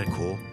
[0.00, 0.49] NRK P2.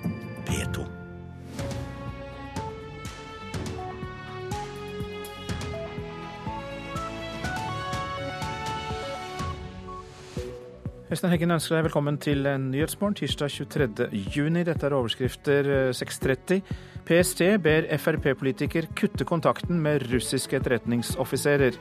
[11.07, 14.07] Øystein Heggen ønsker deg velkommen til Nyhetsmorgen tirsdag 23.
[14.35, 14.65] juni.
[14.67, 16.57] Dette er overskrifter 6.30.
[16.57, 16.73] Eh,
[17.07, 21.79] PST ber Frp-politiker kutte kontakten med russiske etterretningsoffiserer.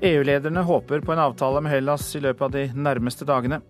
[0.00, 3.60] EU-lederne håper på en avtale med Hellas i løpet av de nærmeste dagene.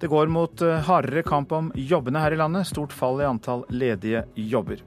[0.00, 2.72] Det går mot eh, hardere kamp om jobbene her i landet.
[2.72, 4.80] Stort fall i antall ledige jobber.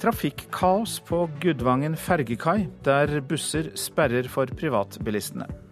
[0.00, 5.67] Trafikkaos på Gudvangen fergekai, der busser sperrer for privatbilistene.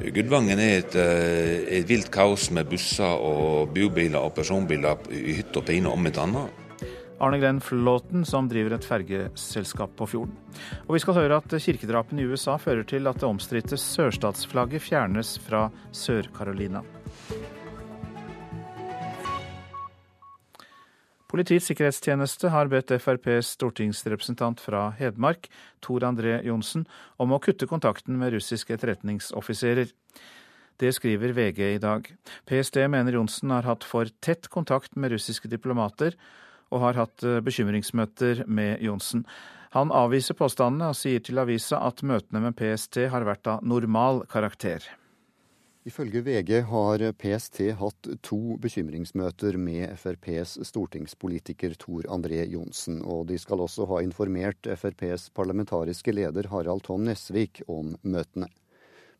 [0.00, 5.60] Gudvangen er et, eh, et, vilt kaos med busser og bobiler og personbiler i hytte
[5.60, 6.56] og pine om et annet.
[7.20, 10.32] Arne Glenn Flåten, som driver et fergeselskap på fjorden.
[10.88, 15.34] Og vi skal høre at kirkedrapene i USA fører til at det omstridte sørstatsflagget fjernes
[15.44, 16.80] fra Sør-Carolina.
[21.30, 25.46] Politiets sikkerhetstjeneste har bedt FrPs stortingsrepresentant fra Hedmark,
[25.78, 26.88] Tor André Johnsen,
[27.22, 29.92] om å kutte kontakten med russiske etterretningsoffiserer.
[30.82, 32.08] Det skriver VG i dag.
[32.50, 36.18] PST mener Johnsen har hatt for tett kontakt med russiske diplomater,
[36.74, 39.22] og har hatt eh, bekymringsmøter med Johnsen.
[39.76, 44.24] Han avviser påstandene og sier til avisa at møtene med PST har vært av normal
[44.30, 44.82] karakter.
[45.88, 53.38] Ifølge VG har PST hatt to bekymringsmøter med FrPs stortingspolitiker Tor André Johnsen, og de
[53.40, 58.50] skal også ha informert FrPs parlamentariske leder Harald Tom Nesvik om møtene.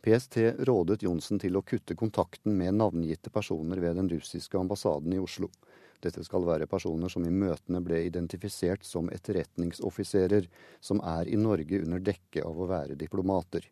[0.05, 0.37] PST
[0.69, 5.49] rådet Johnsen til å kutte kontakten med navngitte personer ved den russiske ambassaden i Oslo.
[6.05, 11.81] Dette skal være personer som i møtene ble identifisert som etterretningsoffiserer, som er i Norge
[11.87, 13.65] under dekke av å være diplomater.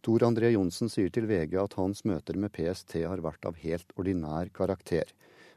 [0.00, 3.90] Tor André Johnsen sier til VG at hans møter med PST har vært av helt
[4.00, 5.10] ordinær karakter,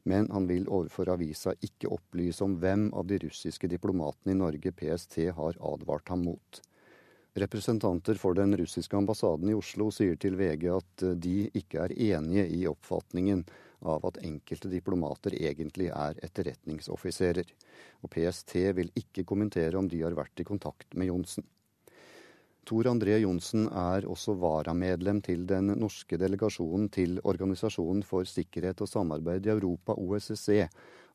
[0.04, 4.74] men han vil overfor avisa ikke opplyse om hvem av de russiske diplomatene i Norge
[4.76, 6.60] PST har advart ham mot.
[7.40, 12.46] Representanter for den russiske ambassaden i Oslo sier til VG at de ikke er enige
[12.60, 13.48] i oppfatningen
[13.80, 17.48] av at enkelte diplomater egentlig er etterretningsoffiserer,
[18.04, 21.48] og PST vil ikke kommentere om de har vært i kontakt med Johnsen.
[22.64, 28.88] Tor André Johnsen er også varamedlem til den norske delegasjonen til Organisasjonen for sikkerhet og
[28.88, 30.70] samarbeid i Europa, OSSE,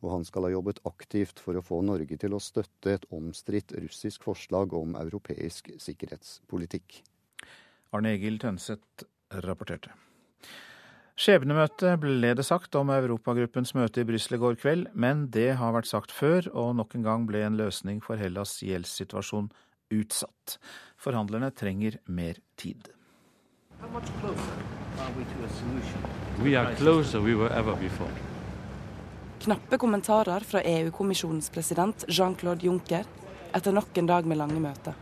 [0.05, 3.73] og han skal ha jobbet aktivt for å få Norge til å støtte et omstridt
[3.81, 7.01] russisk forslag om europeisk sikkerhetspolitikk.
[7.97, 9.09] Arne Egil Tønseth
[9.45, 9.95] rapporterte.
[11.19, 15.73] Skjebnemøte ble det sagt om Europagruppens møte i Brussel i går kveld, men det har
[15.75, 19.49] vært sagt før, og nok en gang ble en løsning for Hellas' gjeldssituasjon
[19.91, 20.59] utsatt.
[20.97, 22.89] Forhandlerne trenger mer tid.
[29.39, 33.05] Knappe kommentarer fra EU-kommisjonens president Jean-Claude Juncker
[33.53, 34.97] etter nok en dag med lange møter.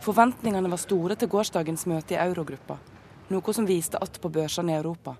[0.00, 2.78] Forventningene var store til gårsdagens møte i eurogruppa,
[3.28, 5.16] noe som viste att på børsene i Europa.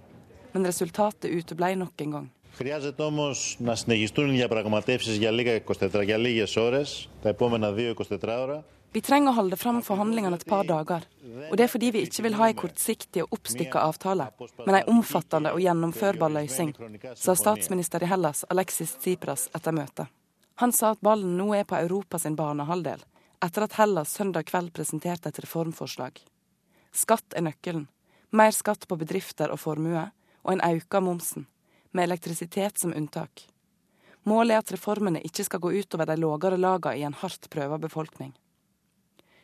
[0.53, 2.31] Men resultatet uteblei nok en gang.
[2.56, 8.18] Χρειάζεται όμως να συνεχιστούν οι διαπραγματεύσεις για, λίγα 24, για λίγες ώρες, τα επόμενα 2-24
[8.22, 8.64] ώρα.
[8.96, 11.04] Vi trenger å holde fram forhandlingene et par dager.
[11.50, 14.30] Og det er fordi vi ikke vil ha en kortsiktig og oppstykka avtale,
[14.62, 16.72] men en omfattende og gjennomførbar løsning,
[17.20, 20.08] sa statsminister i Hellas Alexis Tsipras etter møtet.
[20.64, 23.04] Han sa at ballen nå er på Europas banehalvdel,
[23.44, 26.24] etter at Hellas søndag kveld presenterte et reformforslag.
[26.96, 27.90] Skatt er nøkkelen.
[28.32, 30.08] Mer skatt på bedrifter og formue,
[30.48, 31.50] og en auka momsen,
[31.93, 33.47] med elektrisitet som unntak.
[34.23, 37.79] Målet er at reformene ikke skal gå utover de lågere lagene i en hardt prøva
[37.79, 38.35] befolkning.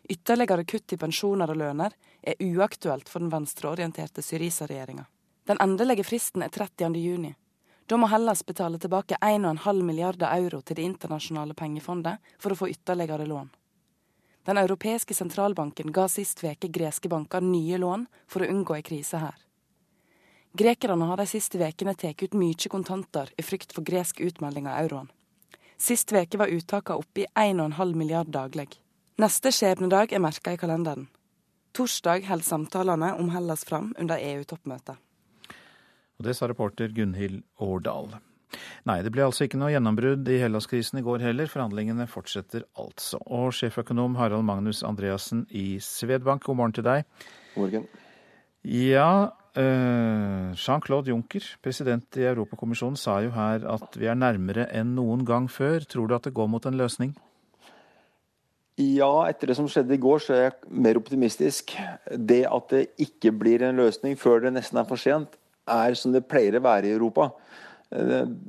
[0.08, 5.06] Ytterligere kutt i pensjoner og lønner er uaktuelt for den venstreorienterte Syriza-regjeringa.
[5.46, 6.94] Den endelige fristen er 30.
[7.00, 7.34] juni.
[7.86, 12.68] Da må Hellas betale tilbake 1,5 milliarder euro til Det internasjonale pengefondet for å få
[12.68, 13.50] ytterligere lån.
[14.46, 19.18] Den europeiske sentralbanken ga sist veke greske banker nye lån for å unngå ei krise
[19.18, 19.45] her.
[20.56, 24.86] Grekerne har de siste ukene tatt ut mye kontanter i frykt for gresk utmelding av
[24.86, 25.10] euroen.
[25.76, 28.70] Sist veke var uttakene oppe i 1,5 milliard daglig.
[29.20, 31.10] Neste skjebnedag er merka i kalenderen.
[31.76, 34.96] Torsdag holder samtalene om Hellas fram under EU-toppmøtet.
[36.16, 38.14] Og Det sa reporter Gunhild Årdal.
[38.88, 41.50] Nei, det ble altså ikke noe gjennombrudd i Hellas-krisen i går heller.
[41.52, 43.20] Forhandlingene fortsetter altså.
[43.28, 47.04] Og sjeføkonom Harald Magnus Andreassen i Svedbank, god morgen til deg.
[47.52, 47.90] God morgen.
[48.64, 55.24] Ja, Jean-Claude Juncker, president i Europakommisjonen, sa jo her at vi er nærmere enn noen
[55.24, 55.86] gang før.
[55.88, 57.14] Tror du at det går mot en løsning?
[58.76, 61.72] Ja, etter det som skjedde i går, så er jeg mer optimistisk.
[62.12, 66.12] Det at det ikke blir en løsning før det nesten er for sent, er som
[66.12, 67.30] det pleier å være i Europa.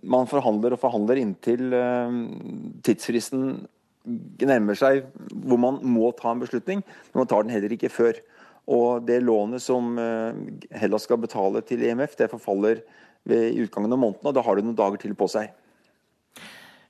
[0.03, 1.71] Man forhandler og forhandler inntil
[2.83, 3.67] tidsfristen
[4.47, 5.05] nærmer seg
[5.45, 8.19] hvor man må ta en beslutning, men man tar den heller ikke før.
[8.67, 9.95] Og det lånet som
[10.75, 12.81] Hellas skal betale til EMF, det forfaller
[13.27, 15.53] ved utgangen av måneden, og da har du noen dager til på seg.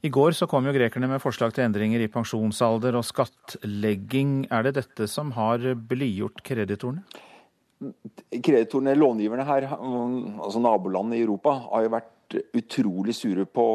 [0.05, 4.45] I går så kom jo grekerne med forslag til endringer i pensjonsalder og skattlegging.
[4.53, 7.01] Er det dette som har blidgjort kreditorene?
[8.31, 13.65] Kreditorene, långiverne her, altså nabolandene i Europa, har jo vært utrolig sure på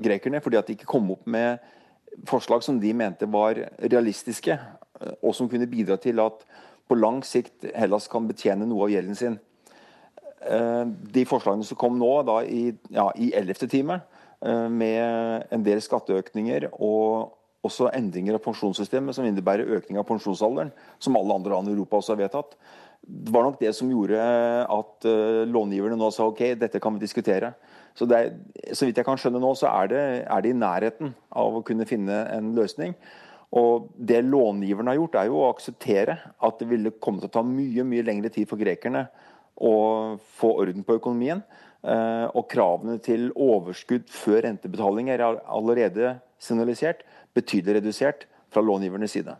[0.00, 1.60] grekerne fordi at de ikke kom opp med
[2.28, 4.56] forslag som de mente var realistiske,
[5.20, 6.44] og som kunne bidra til at
[6.90, 9.38] på lang sikt Hellas kan betjene noe av gjelden sin.
[10.40, 10.84] Eh,
[11.14, 13.68] de forslagene som kom nå da i, ja, i 11.
[13.70, 14.00] time,
[14.42, 20.72] eh, med en del skatteøkninger og også endringer av pensjonssystemet som innebærer økning av pensjonsalderen,
[20.98, 22.56] som alle andre land i Europa også har vedtatt,
[23.00, 27.02] det var nok det som gjorde at uh, långiverne nå sa ok, dette kan vi
[27.02, 27.54] diskutere.
[27.96, 28.34] Så, er,
[28.76, 31.62] så vidt jeg kan skjønne nå, så er det, er det, i nærheten av å
[31.66, 32.94] kunne finne en løsning.
[33.58, 37.34] Og Det långiverne har gjort, er jo å akseptere at det ville komme til å
[37.34, 39.08] ta mye mye lengre tid for grekerne
[39.60, 39.74] å
[40.38, 41.42] få orden på økonomien.
[41.80, 47.06] Eh, og kravene til overskudd før rentebetaling er allerede signalisert
[47.36, 49.36] betydelig redusert fra långivernes side.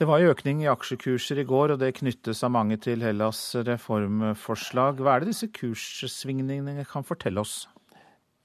[0.00, 3.40] Det var jo økning i aksjekurser i går, og det knyttes av mange til Hellas
[3.66, 5.00] reformforslag.
[5.00, 7.66] Hva er det disse kurssvingningene kan fortelle oss?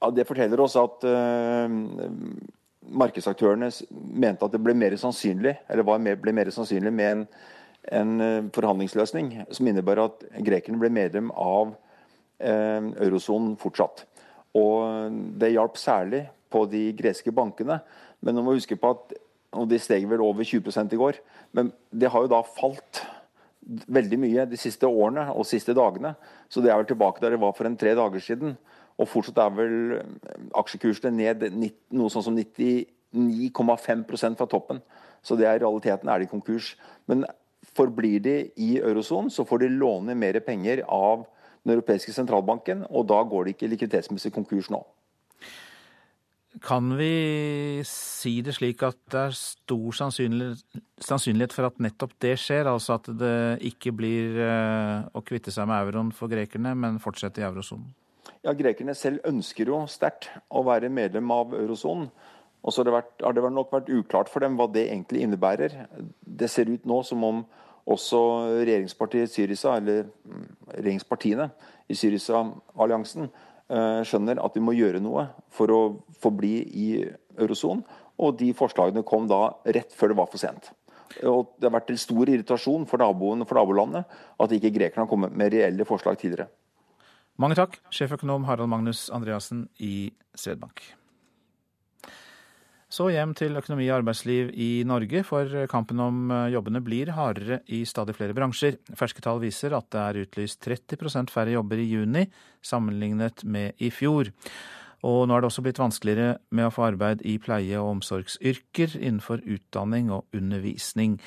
[0.03, 1.71] Ja, det forteller oss at uh,
[2.89, 7.27] markedsaktørene mente at det ble mer sannsynlig, eller ble mer sannsynlig med en
[7.93, 11.75] en eh, forhandlingsløsning som innebar at grekerne ble medlem av
[12.39, 14.05] eh, eurosonen fortsatt.
[14.55, 17.81] Og Det hjalp særlig på de greske bankene.
[18.23, 19.17] Men nå må huske på at
[19.55, 21.19] og de steg vel over 20% i går.
[21.55, 22.99] Men det har jo da falt
[23.65, 26.11] veldig mye de siste årene og siste dagene.
[26.51, 28.57] Så det er vel tilbake der det var for en tre dager siden.
[28.99, 29.75] Og fortsatt er vel
[30.55, 31.37] aksjekursene ned
[31.91, 34.79] noe sånn som 99,5% fra toppen.
[35.25, 36.65] Så det er realiteten er de konkurs.
[37.09, 37.17] Men
[37.73, 41.25] Forblir de i eurosonen, så får de låne mer penger av
[41.65, 44.83] den europeiske sentralbanken, og da går de ikke likviditetsmessig konkurs nå.
[46.63, 52.69] Kan vi si det slik at det er stor sannsynlighet for at nettopp det skjer?
[52.71, 53.35] Altså at det
[53.73, 57.89] ikke blir eh, å kvitte seg med euroen for grekerne, men fortsette i eurosonen?
[58.45, 62.11] Ja, Grekerne selv ønsker jo sterkt å være medlem av eurosonen.
[62.65, 65.23] Og så har det, vært, har det nok vært uklart for dem hva det egentlig
[65.25, 65.73] innebærer.
[66.21, 67.43] Det ser ut nå som om
[67.89, 68.19] også
[68.65, 71.49] regjeringspartiet Syriza, eller mm, regjeringspartiene
[71.89, 75.81] i Syriza-alliansen eh, skjønner at vi må gjøre noe for å
[76.21, 76.87] forbli i
[77.37, 77.85] eurosonen.
[78.21, 80.71] Og de forslagene kom da rett før det var for sent.
[81.25, 84.05] Og det har vært en stor irritasjon for naboene for nabolandet
[84.41, 86.49] at ikke grekerne har kommet med reelle forslag tidligere.
[87.35, 90.07] Mange takk, sjeføkonom Harald Magnus Andreassen i
[90.39, 90.85] Svedbank.
[92.87, 97.57] Så hjem til økonomi og arbeidsliv i Norge, for kampen om eh, jobbene blir hardere
[97.75, 98.77] i stadig flere bransjer.
[98.95, 102.23] Ferske tall viser at det er utlyst 30% færre jobber i juni
[102.63, 104.31] sammenlignet med i fjor.
[105.03, 108.95] Og nå er det også blitt vanskeligere med å få arbeid i pleie- og omsorgsyrker
[108.95, 111.19] innenfor utdanning og undervisning.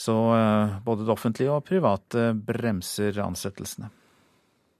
[0.00, 3.98] Så eh, både det offentlige og private bremser ansettelsene.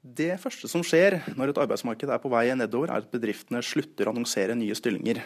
[0.03, 4.09] Det første som skjer når et arbeidsmarked er på vei nedover, er at bedriftene slutter
[4.09, 5.21] å annonsere nye stillinger.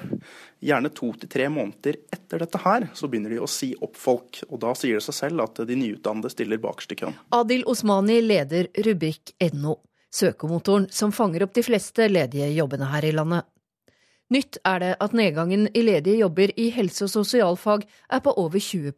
[0.61, 4.42] Gjerne to til tre måneder etter dette her, så begynner de å si opp folk.
[4.50, 7.16] Og da sier det seg selv at de nyutdannede stiller bakerst i køen.
[7.33, 9.78] Adil Osmani leder Rubrik.no,
[10.12, 13.49] søkemotoren som fanger opp de fleste ledige jobbene her i landet.
[14.28, 18.61] Nytt er det at nedgangen i ledige jobber i helse- og sosialfag er på over
[18.61, 18.92] 20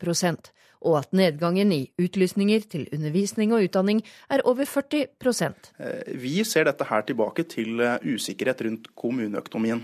[0.87, 6.69] og at nedgangen i utlysninger til undervisning og utdanning er over 40 eh, Vi ser
[6.69, 9.83] dette her tilbake til eh, usikkerhet rundt kommuneøkonomien.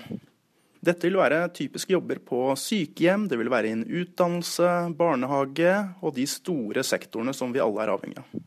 [0.85, 5.73] Dette vil være typiske jobber på sykehjem, det vil være innen utdannelse, barnehage
[6.03, 8.43] og de store sektorene som vi alle er avhengig av.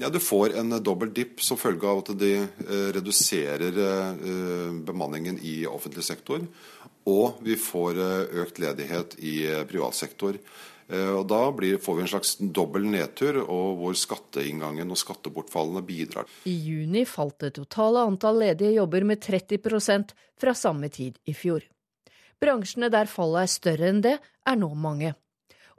[0.00, 3.76] Ja, Du får en dobbel dipp som følge av at de eh, reduserer
[4.86, 6.40] bemanningen i offentlig sektor.
[7.04, 7.98] Og vi får
[8.44, 10.36] økt ledighet i privat sektor.
[10.88, 15.84] Eh, og Da blir, får vi en slags dobbel nedtur, og hvor skatteinngangen og skattebortfallene
[15.86, 16.28] bidrar.
[16.48, 21.62] I juni falt det totale antall ledige jobber med 30% fra samme tid i fjor.
[22.42, 25.14] Bransjene der fallet er større enn det, er nå mange.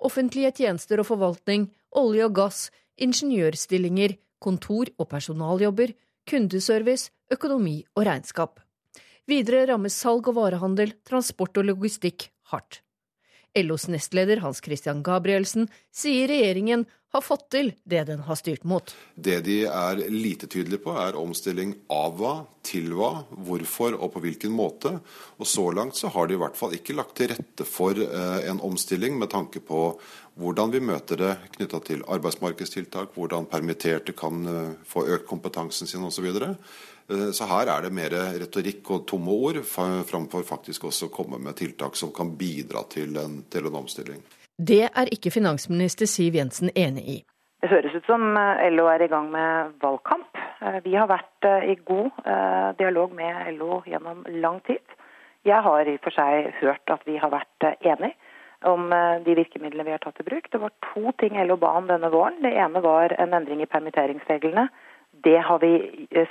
[0.04, 2.70] Offentlige tjenester og forvaltning, olje og gass,
[3.00, 5.94] ingeniørstillinger, kontor- og personaljobber,
[6.30, 8.62] kundeservice, økonomi og regnskap.
[9.28, 12.82] Videre rammes salg og varehandel, transport og logistikk hardt.
[13.56, 18.90] LOs nestleder Hans Christian Gabrielsen sier regjeringen har fått til det den har styrt mot.
[19.14, 22.34] Det de er lite tydelige på, er omstilling av hva,
[22.66, 23.12] til hva,
[23.46, 24.96] hvorfor og på hvilken måte.
[25.38, 28.40] Og så langt så har de i hvert fall ikke lagt til rette for eh,
[28.50, 29.86] en omstilling med tanke på
[30.42, 36.10] hvordan vi møter det knytta til arbeidsmarkedstiltak, hvordan permitterte kan eh, få økt kompetansen sin
[36.10, 36.32] osv.
[37.08, 37.14] Så.
[37.14, 41.40] Eh, så her er det mer retorikk og tomme ord, framfor faktisk også å komme
[41.40, 44.24] med tiltak som kan bidra til en, til en omstilling.
[44.58, 47.20] Det er ikke finansminister Siv Jensen enig i.
[47.64, 50.30] Det høres ut som eh, LO er i gang med valgkamp.
[50.62, 52.24] Eh, vi har vært i god
[52.80, 54.84] dialog med LO gjennom lang tid.
[55.44, 58.16] Jeg har i og for seg hørt at vi har vært enige
[58.64, 58.88] om
[59.26, 60.46] de virkemidlene vi har tatt i bruk.
[60.48, 62.38] Det var to ting LO ba om denne våren.
[62.46, 64.70] Det ene var en endring i permitteringsreglene.
[65.28, 65.74] Det har vi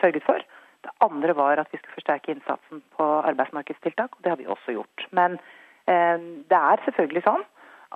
[0.00, 0.40] sørget for.
[0.82, 4.76] Det andre var at vi skulle forsterke innsatsen på arbeidsmarkedstiltak, og det har vi også
[4.78, 5.06] gjort.
[5.10, 5.38] Men
[5.86, 7.42] det er selvfølgelig sånn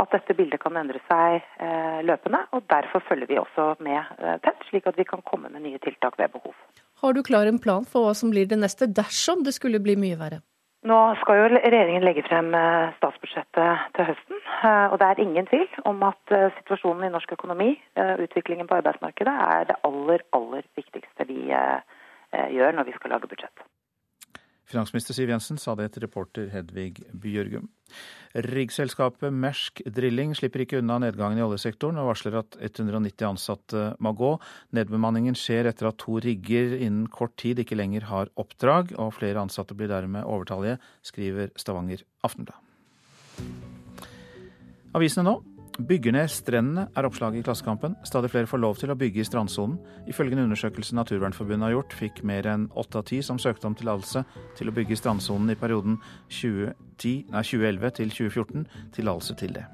[0.03, 2.43] at dette bildet kan endre seg eh, løpende.
[2.53, 5.81] og Derfor følger vi også med eh, tett, slik at vi kan komme med nye
[5.85, 6.55] tiltak ved behov.
[7.03, 9.97] Har du klar en plan for hva som blir det neste dersom det skulle bli
[10.01, 10.43] mye verre?
[10.87, 14.43] Nå skal jo regjeringen legge frem eh, statsbudsjettet til høsten.
[14.67, 17.69] Og det er ingen tvil om at situasjonen i norsk økonomi,
[18.25, 21.85] utviklingen på arbeidsmarkedet, er det aller, aller viktigste vi gjør
[22.33, 23.67] når vi skal lage budsjett.
[24.67, 27.69] Finansminister Siv Jensen sa det til reporter Hedvig Bjørgum.
[28.35, 34.11] Riggselskapet Mersk Drilling slipper ikke unna nedgangen i oljesektoren, og varsler at 190 ansatte må
[34.19, 34.33] gå.
[34.75, 39.47] Nedbemanningen skjer etter at to rigger innen kort tid ikke lenger har oppdrag, og flere
[39.47, 42.59] ansatte blir dermed overtallige, skriver Stavanger Aftenblad.
[44.97, 45.39] Avisene nå.
[45.77, 47.99] Bygger ned strendene, er oppslaget i Klassekampen.
[48.09, 49.77] Stadig flere får lov til å bygge i strandsonen.
[50.09, 53.77] Ifølge en undersøkelse Naturvernforbundet har gjort, fikk mer enn åtte av ti som søkte om
[53.77, 54.25] tillatelse
[54.57, 55.99] til å bygge i strandsonen i perioden
[56.33, 58.67] 2010, nei, 2011 til 2014,
[58.97, 59.67] tillatelse til det.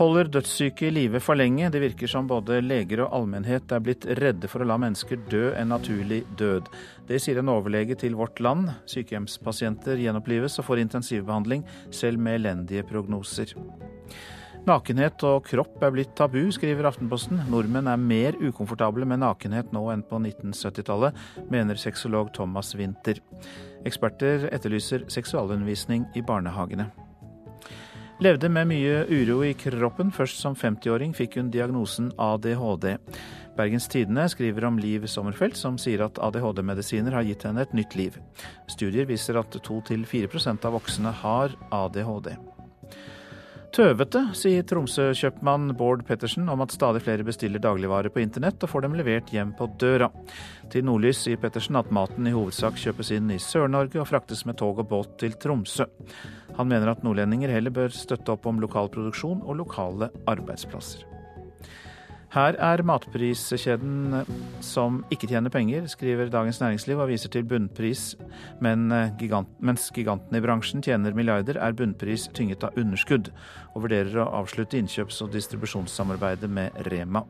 [0.00, 1.68] Holder dødssyke i live for lenge.
[1.68, 5.50] Det virker som både leger og allmennhet er blitt redde for å la mennesker dø
[5.52, 6.72] en naturlig død.
[7.10, 8.72] Det sier en overlege til Vårt Land.
[8.88, 13.52] Sykehjemspasienter gjenopplives og får intensivbehandling, selv med elendige prognoser.
[14.62, 17.40] Nakenhet og kropp er blitt tabu, skriver Aftenposten.
[17.50, 21.18] Nordmenn er mer ukomfortable med nakenhet nå enn på 1970-tallet,
[21.50, 23.18] mener sexolog Thomas Winther.
[23.88, 26.86] Eksperter etterlyser seksualundervisning i barnehagene.
[28.22, 30.14] Levde med mye uro i kroppen.
[30.14, 32.92] Først som 50-åring fikk hun diagnosen ADHD.
[33.58, 37.98] Bergens Tidende skriver om Liv Sommerfelt, som sier at ADHD-medisiner har gitt henne et nytt
[37.98, 38.22] liv.
[38.70, 42.36] Studier viser at 2-4% av voksne har ADHD.
[43.72, 48.84] Tøvete, sier Tromsø-kjøpmann Bård Pettersen om at stadig flere bestiller dagligvarer på internett og får
[48.84, 50.10] dem levert hjem på døra.
[50.72, 54.58] Til Nordlys sier Pettersen at maten i hovedsak kjøpes inn i Sør-Norge og fraktes med
[54.60, 55.88] tog og båt til Tromsø.
[56.58, 61.08] Han mener at nordlendinger heller bør støtte opp om lokal produksjon og lokale arbeidsplasser.
[62.32, 64.22] Her er matpriskjeden
[64.64, 68.14] som ikke tjener penger, skriver Dagens Næringsliv og viser til bunnpris.
[68.64, 73.28] Men eh, gigant, mens gigantene i bransjen tjener milliarder, er bunnpris tynget av underskudd,
[73.74, 77.26] og vurderer å avslutte innkjøps- og distribusjonssamarbeidet med Rema.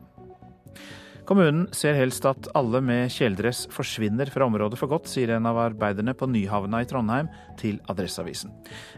[1.23, 5.59] Kommunen ser helst at alle med kjeledress forsvinner fra området for godt, sier en av
[5.61, 8.51] arbeiderne på Nyhavna i Trondheim til Adresseavisen.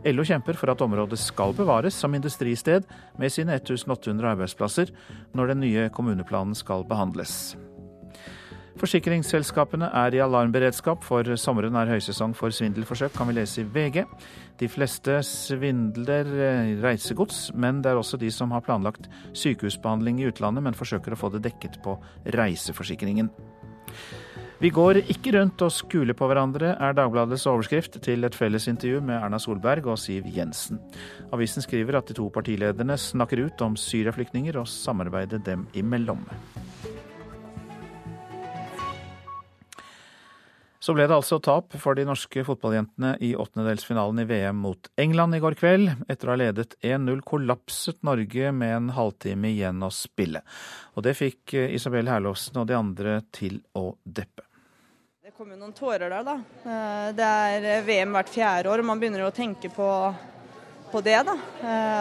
[0.10, 2.90] LO kjemper for at området skal bevares som industristed
[3.22, 4.90] med sine 1800 arbeidsplasser
[5.38, 7.54] når den nye kommuneplanen skal behandles.
[8.76, 14.02] Forsikringsselskapene er i alarmberedskap, for sommeren er høysesong for svindelforsøk, kan vi lese i VG.
[14.60, 20.30] De fleste svindler eh, reisegods, men det er også de som har planlagt sykehusbehandling i
[20.30, 21.98] utlandet, men forsøker å få det dekket på
[22.38, 23.32] reiseforsikringen.
[24.64, 29.02] Vi går ikke rundt og skuler på hverandre, er Dagbladets overskrift til et felles intervju
[29.04, 30.80] med Erna Solberg og Siv Jensen.
[31.36, 36.24] Avisen skriver at de to partilederne snakker ut om syriaflyktninger og samarbeidet dem imellom.
[40.86, 45.34] Så ble det altså tap for de norske fotballjentene i åttendedelsfinalen i VM mot England
[45.34, 46.04] i går kveld.
[46.06, 50.44] Etter å ha ledet 1-0 kollapset Norge med en halvtime igjen å spille.
[50.94, 54.46] Og det fikk eh, Isabel Herlovsen og de andre til å deppe.
[55.26, 56.38] Det kom jo noen tårer der, da.
[56.70, 59.90] Eh, det er eh, VM hvert fjerde år, og man begynner jo å tenke på,
[60.94, 61.18] på det.
[61.26, 61.40] da.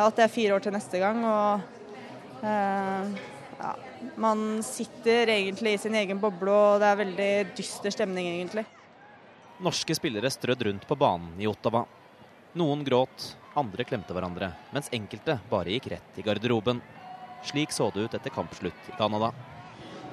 [0.04, 1.24] At det er fire år til neste gang.
[1.24, 1.64] og
[2.44, 3.74] ja,
[4.20, 8.68] man sitter egentlig i sin egen boble, og det er veldig dyster stemning, egentlig.
[9.62, 11.84] Norske spillere strødd rundt på banen i Ottawa.
[12.58, 16.80] Noen gråt, andre klemte hverandre, mens enkelte bare gikk rett i garderoben.
[17.46, 19.30] Slik så det ut etter kampslutt i Canada.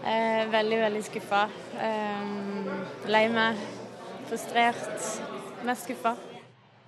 [0.06, 1.48] Eh, veldig, veldig skuffa.
[1.80, 3.58] Eh, lei meg.
[4.30, 5.10] Frustrert.
[5.66, 6.16] Mest skuffa.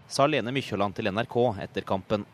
[0.07, 2.25] Sa Lene Mykjåland til NRK etter kampen.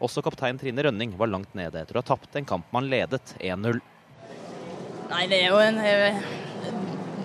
[0.00, 3.34] Også kaptein Trine Rønning var langt nede etter å ha tapt en kamp man ledet
[3.40, 3.80] 1-0.
[5.08, 6.22] Nei, det er jo en uh,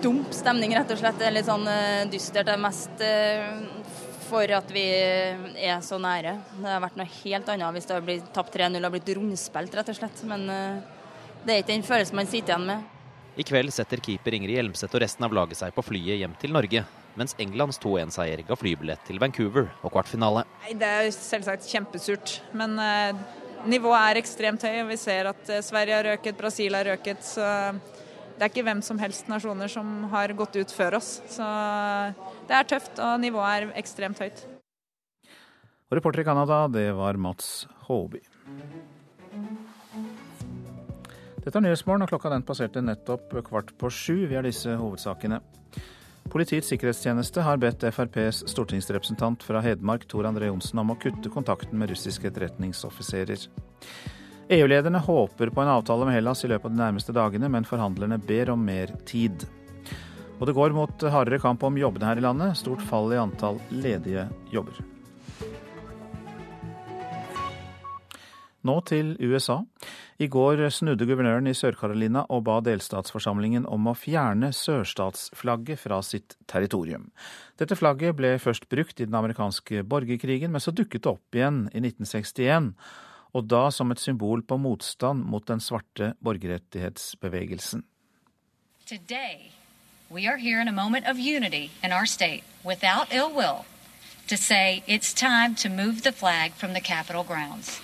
[0.04, 1.18] dump stemning, rett og slett.
[1.20, 2.46] Det er litt sånn uh, dystert.
[2.46, 3.92] Det er mest uh,
[4.28, 6.38] for at vi er så nære.
[6.60, 9.76] Det har vært noe helt annet hvis det har blitt tapt 3-0 og blitt rundspilt,
[9.76, 10.24] rett og slett.
[10.28, 10.48] Men
[11.44, 12.90] det er ikke den følelsen man sitter igjen med.
[13.34, 16.52] I kveld setter keeper Ingrid Hjelmseth og resten av laget seg på flyet hjem til
[16.54, 16.84] Norge,
[17.18, 20.44] mens Englands 2-1-seier ga flybillett til Vancouver og kvartfinale.
[20.70, 23.24] Det er selvsagt kjempesurt, men uh,
[23.66, 24.84] nivået er ekstremt høy.
[24.92, 27.26] Vi ser at uh, Sverige har røket, Brasil har røket.
[27.26, 27.48] så
[28.34, 31.16] det er ikke hvem som helst nasjoner som har gått ut før oss.
[31.30, 31.46] Så
[32.48, 34.44] det er tøft, og nivået er ekstremt høyt.
[35.90, 38.22] Og reporter i Canada, det var Mats Håby.
[41.44, 44.24] Dette er Nyhetsmorgen, og klokka den passerte nettopp kvart på sju.
[44.26, 45.38] Vi har disse hovedsakene.
[46.32, 51.78] Politiets sikkerhetstjeneste har bedt FrPs stortingsrepresentant fra Hedmark, Tor André Johnsen, om å kutte kontakten
[51.78, 53.44] med russiske etterretningsoffiserer.
[54.48, 58.18] EU-lederne håper på en avtale med Hellas i løpet av de nærmeste dagene, men forhandlerne
[58.20, 59.46] ber om mer tid.
[60.36, 62.58] Og det går mot hardere kamp om jobbene her i landet.
[62.60, 64.82] Stort fall i antall ledige jobber.
[68.64, 69.62] Nå til USA.
[70.22, 76.36] I går snudde guvernøren i Sør-Carolina og ba delstatsforsamlingen om å fjerne sørstatsflagget fra sitt
[76.48, 77.08] territorium.
[77.60, 81.64] Dette flagget ble først brukt i den amerikanske borgerkrigen, men så dukket det opp igjen
[81.72, 82.72] i 1961,
[83.34, 87.82] og da som et symbol på motstand mot den svarte borgerrettighetsbevegelsen.
[88.86, 89.50] Today,
[90.10, 93.64] we are here in a moment of unity in our state, without ill will,
[94.28, 97.80] to say it's time to move the flag from the Capitol grounds.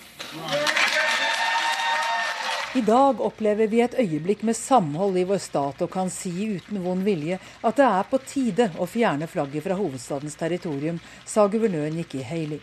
[2.75, 6.78] I dag opplever vi et øyeblikk med samhold i vår stat og kan si uten
[6.85, 11.99] vond vilje at det er på tide å fjerne flagget fra hovedstadens territorium, sa guvernøren
[11.99, 12.61] Nikki Haley.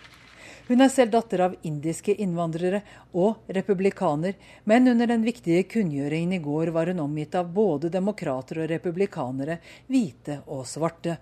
[0.67, 2.81] Hun er selv datter av indiske innvandrere
[3.15, 4.35] og republikaner,
[4.67, 9.61] men under den viktige kunngjøringen i går var hun omgitt av både demokrater og republikanere,
[9.87, 11.15] hvite og svarte.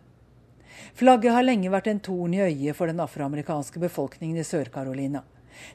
[0.98, 5.22] Flagget har lenge vært en torn i øyet for den afroamerikanske befolkningen i Sør-Carolina.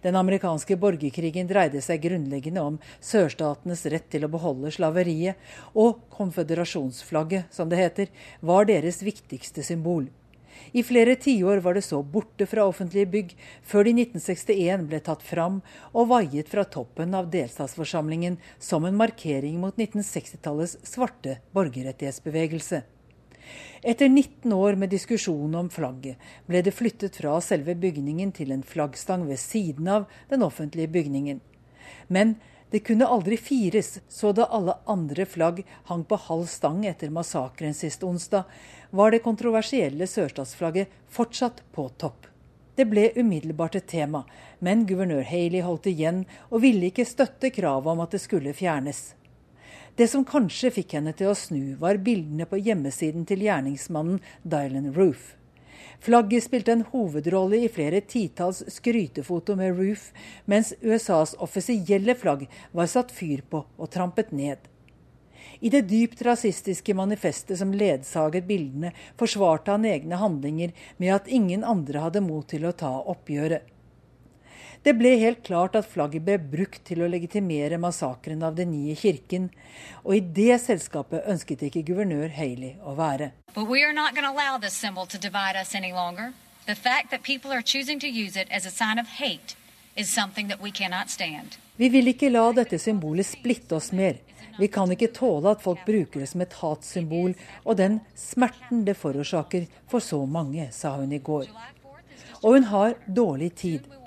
[0.03, 5.39] Den amerikanske borgerkrigen dreide seg grunnleggende om sørstatenes rett til å beholde slaveriet,
[5.73, 8.11] og konføderasjonsflagget, som det heter,
[8.45, 10.11] var deres viktigste symbol.
[10.73, 15.01] I flere tiår var det så borte fra offentlige bygg, før det i 1961 ble
[15.07, 15.59] tatt fram
[15.93, 22.83] og vaiet fra toppen av delstatsforsamlingen som en markering mot 1960-tallets svarte borgerrettighetsbevegelse.
[23.83, 28.63] Etter 19 år med diskusjon om flagget, ble det flyttet fra selve bygningen til en
[28.67, 31.41] flaggstang ved siden av den offentlige bygningen.
[32.09, 32.37] Men
[32.71, 37.75] det kunne aldri fires, så da alle andre flagg hang på halv stang etter massakren
[37.75, 38.45] sist onsdag,
[38.91, 42.27] var det kontroversielle sørstatsflagget fortsatt på topp.
[42.79, 44.23] Det ble umiddelbart et tema,
[44.59, 49.03] men guvernør Haley holdt igjen og ville ikke støtte kravet om at det skulle fjernes.
[49.99, 54.95] Det som kanskje fikk henne til å snu, var bildene på hjemmesiden til gjerningsmannen Dylan
[54.95, 55.35] Roof.
[56.01, 60.07] Flagget spilte en hovedrolle i flere titalls skrytefoto med Roof,
[60.49, 64.65] mens USAs offisielle flagg var satt fyr på og trampet ned.
[65.61, 71.67] I det dypt rasistiske manifestet som ledsaget bildene, forsvarte han egne handlinger med at ingen
[71.69, 73.69] andre hadde mot til å ta oppgjøret.
[74.83, 78.95] Det ble helt klart at flagget ble brukt til å legitimere massakren av Den nye
[78.97, 79.51] kirken,
[80.05, 83.29] og i det selskapet ønsket ikke guvernør Haley å være.
[91.77, 94.17] Vi vil ikke la dette symbolet splitte oss mer.
[94.57, 97.37] Vi kan ikke tåle at folk bruker det som et hatsymbol,
[97.69, 101.53] og den smerten det forårsaker for så mange, sa hun i går.
[102.41, 104.00] Og hun har dårlig tid.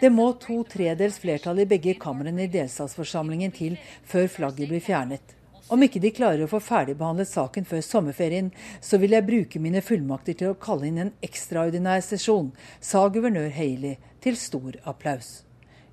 [0.00, 3.76] Det må to tredels flertall i begge kamrene i delstatsforsamlingen til
[4.08, 5.36] før flagget blir fjernet.
[5.70, 8.48] Om ikke de klarer å få ferdigbehandlet saken før sommerferien,
[8.82, 12.50] så vil jeg bruke mine fullmakter til å kalle inn en ekstraordinær sesjon,
[12.82, 15.44] sa guvernør Haley til stor applaus.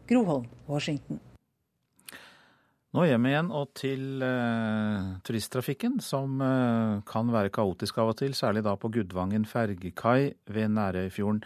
[0.09, 1.21] Groholm, Washington.
[2.95, 8.31] Nå hjem igjen og til uh, turisttrafikken, som uh, kan være kaotisk av og til,
[8.37, 11.41] særlig da på Gudvangen fergekai ved Nærøyfjorden.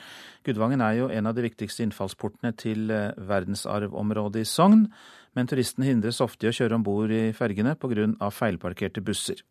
[0.46, 4.84] Gudvangen er jo en av de viktigste innfallsportene til uh, verdensarvområdet i Sogn,
[5.34, 8.30] men turistene hindres ofte i å kjøre om bord i fergene pga.
[8.30, 9.42] feilparkerte busser.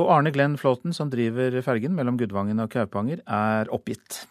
[0.00, 4.22] Og Arne Glenn Flåten, som driver fergen mellom Gudvangen og Kaupanger, er oppgitt.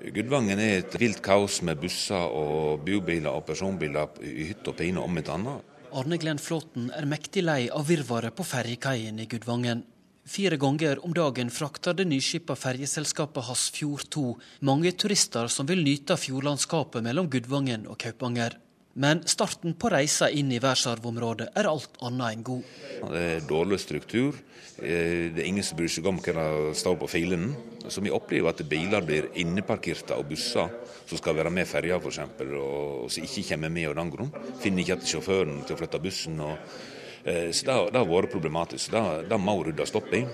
[0.00, 5.04] Gudvangen er et vilt kaos med busser og bobiler og personbiler i hytt og pine
[5.04, 5.68] om et annet.
[5.92, 9.82] Arne Glenn Flåten er mektig lei av virvaret på ferjekaien i Gudvangen.
[10.24, 14.22] Fire ganger om dagen frakter det nyskipa ferjeselskapet Hasfjord 2
[14.68, 18.56] mange turister som vil nyte fjordlandskapet mellom Gudvangen og Kaupanger.
[18.94, 22.72] Men starten på reisa inn i verdensarvområdet er alt annet enn god.
[23.08, 24.36] Det er dårlig struktur.
[24.76, 27.50] Eh, det er ingen som bryr seg om hva som står på filen.
[27.88, 30.68] Så vi opplever at biler blir inneparkerte av busser
[31.08, 32.20] som skal være med ferja f.eks.,
[32.52, 34.32] og som ikke kommer med av den grunn.
[34.60, 36.40] Finner ikke igjen sjåføren til å flytte bussen.
[36.44, 36.78] Og,
[37.24, 38.92] eh, så det, det, har vært problematisk.
[38.92, 40.26] Det, det må ryddes opp i.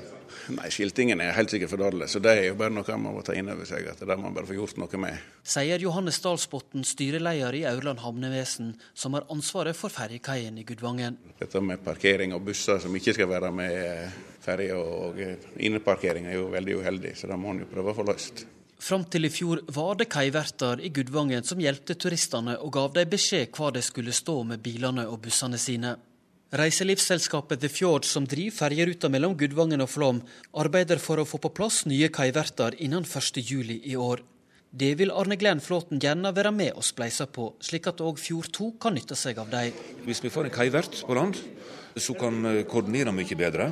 [0.55, 3.25] Nei, Skiltingen er helt sikkert for dårlig, så det er jo bare noe man må
[3.27, 3.87] ta inn over seg.
[3.93, 5.23] at Det må man bare få gjort noe med.
[5.47, 11.19] Sier Johannes Dalsbotn, styreleder i Aurland havnevesen, som har ansvaret for ferjekaien i Gudvangen.
[11.39, 15.19] Dette med parkering av busser som ikke skal være med ferje og
[15.59, 18.47] inneparkering er jo veldig uheldig, så det må man jo prøve å få løst.
[18.79, 23.11] Fram til i fjor var det kaiverter i Gudvangen som hjelpte turistene og gav dem
[23.11, 25.97] beskjed hva de skulle stå med bilene og bussene sine.
[26.49, 30.23] Reiselivsselskapet The Fjord, som driver ferjeruta mellom Gudvangen og Flåm,
[30.57, 34.23] arbeider for å få på plass nye kaiverter innen 1.7 i år.
[34.73, 38.49] Det vil Arne Glenn Flåten gjerne være med og spleise på, slik at òg Fjord
[38.57, 39.77] 2 kan nytte seg av dem.
[40.09, 41.37] Hvis vi får en kaivert på land,
[42.01, 43.69] så kan koordinere mye bedre.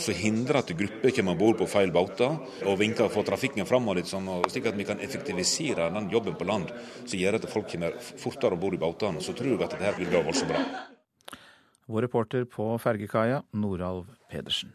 [0.00, 2.32] Så hindre at grupper kommer om bord på feil båter
[2.64, 6.72] og vinker for trafikken framover, sånn, slik at vi kan effektivisere den jobben på land,
[7.04, 9.20] som gjør at folk kommer fortere om bord i båtene.
[9.20, 10.95] Så tror jeg at dette vil gå voldsomt bra.
[11.86, 14.72] Vår reporter på fergekaia, Noralv Pedersen.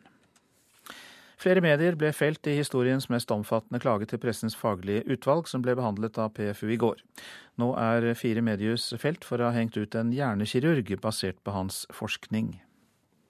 [1.42, 5.74] Flere medier ble felt i historiens mest omfattende klage til Pressens faglige utvalg, som ble
[5.80, 7.02] behandlet av PFU i går.
[7.58, 11.88] Nå er fire mediehus felt for å ha hengt ut en hjernekirurg basert på hans
[11.98, 12.54] forskning.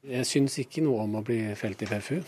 [0.04, 2.20] Jeg syns ikke noe om å bli felt i PFU.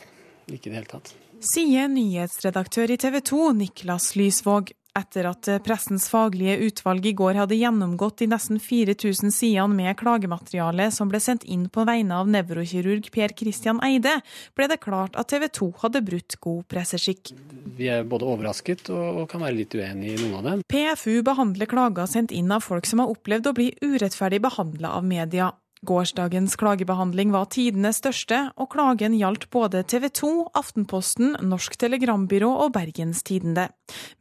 [0.48, 1.12] Ikke i det hele tatt.
[1.44, 7.58] Sier nyhetsredaktør i TV 2, Niklas Lysvåg etter at Pressens faglige utvalg i går hadde
[7.58, 13.10] gjennomgått de nesten 4000 sidene med klagemateriale som ble sendt inn på vegne av nevrokirurg
[13.14, 14.20] Per Christian Eide,
[14.54, 17.34] ble det klart at TV 2 hadde brutt god presseskikk.
[17.74, 20.64] Vi er både overrasket og kan være litt uenig i noen av dem.
[20.70, 25.08] PFU behandler klager sendt inn av folk som har opplevd å bli urettferdig behandla av
[25.08, 25.50] media.
[25.84, 32.72] Gårsdagens klagebehandling var tidenes største, og klagen gjaldt både TV 2, Aftenposten, Norsk Telegrambyrå og
[32.78, 33.68] Bergens Tidende.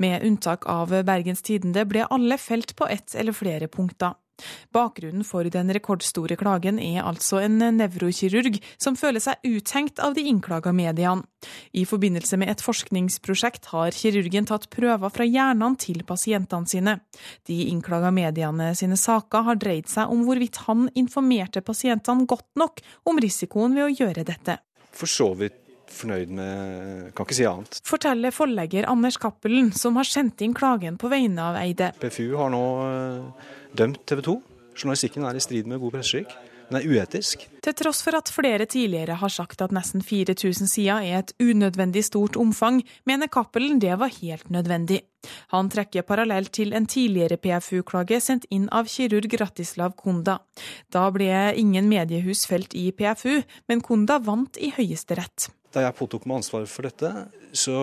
[0.02, 4.18] Med unntak av Bergens Tidende ble alle felt på ett eller flere punkter.
[4.74, 10.26] Bakgrunnen for den rekordstore klagen er altså en nevrokirurg som føler seg uthengt av de
[10.30, 11.26] innklaga mediene.
[11.74, 16.98] I forbindelse med et forskningsprosjekt har kirurgen tatt prøver fra hjernene til pasientene sine.
[17.48, 22.84] De innklaga mediene sine saker har dreid seg om hvorvidt han informerte pasientene godt nok
[23.08, 24.60] om risikoen ved å gjøre dette.
[24.92, 25.58] For så vidt
[25.92, 27.80] fornøyd med Kan ikke si annet.
[27.86, 31.92] Forteller forlegger Anders Cappelen, som har sendt inn klagen på vegne av Eide.
[32.00, 32.62] PFU har nå
[33.78, 34.38] dømt TV 2.
[34.78, 36.32] Journalistikken er i strid med god presseskikk.
[36.72, 37.42] Den er uetisk.
[37.60, 42.04] Til tross for at flere tidligere har sagt at nesten 4000 sider er et unødvendig
[42.06, 45.02] stort omfang, mener Cappelen det var helt nødvendig.
[45.52, 50.38] Han trekker parallell til en tidligere PFU-klage sendt inn av kirurg Ratislav Kunda.
[50.88, 55.50] Da ble ingen mediehus felt i PFU, men Kunda vant i Høyesterett.
[55.72, 57.12] Da jeg påtok meg ansvaret for dette,
[57.52, 57.76] så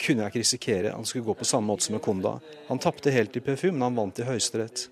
[0.00, 2.36] kunne jeg ikke risikere at han skulle gå på samme måte som med Konda.
[2.68, 4.86] Han tapte helt i PFU, men han vant i Høyesterett.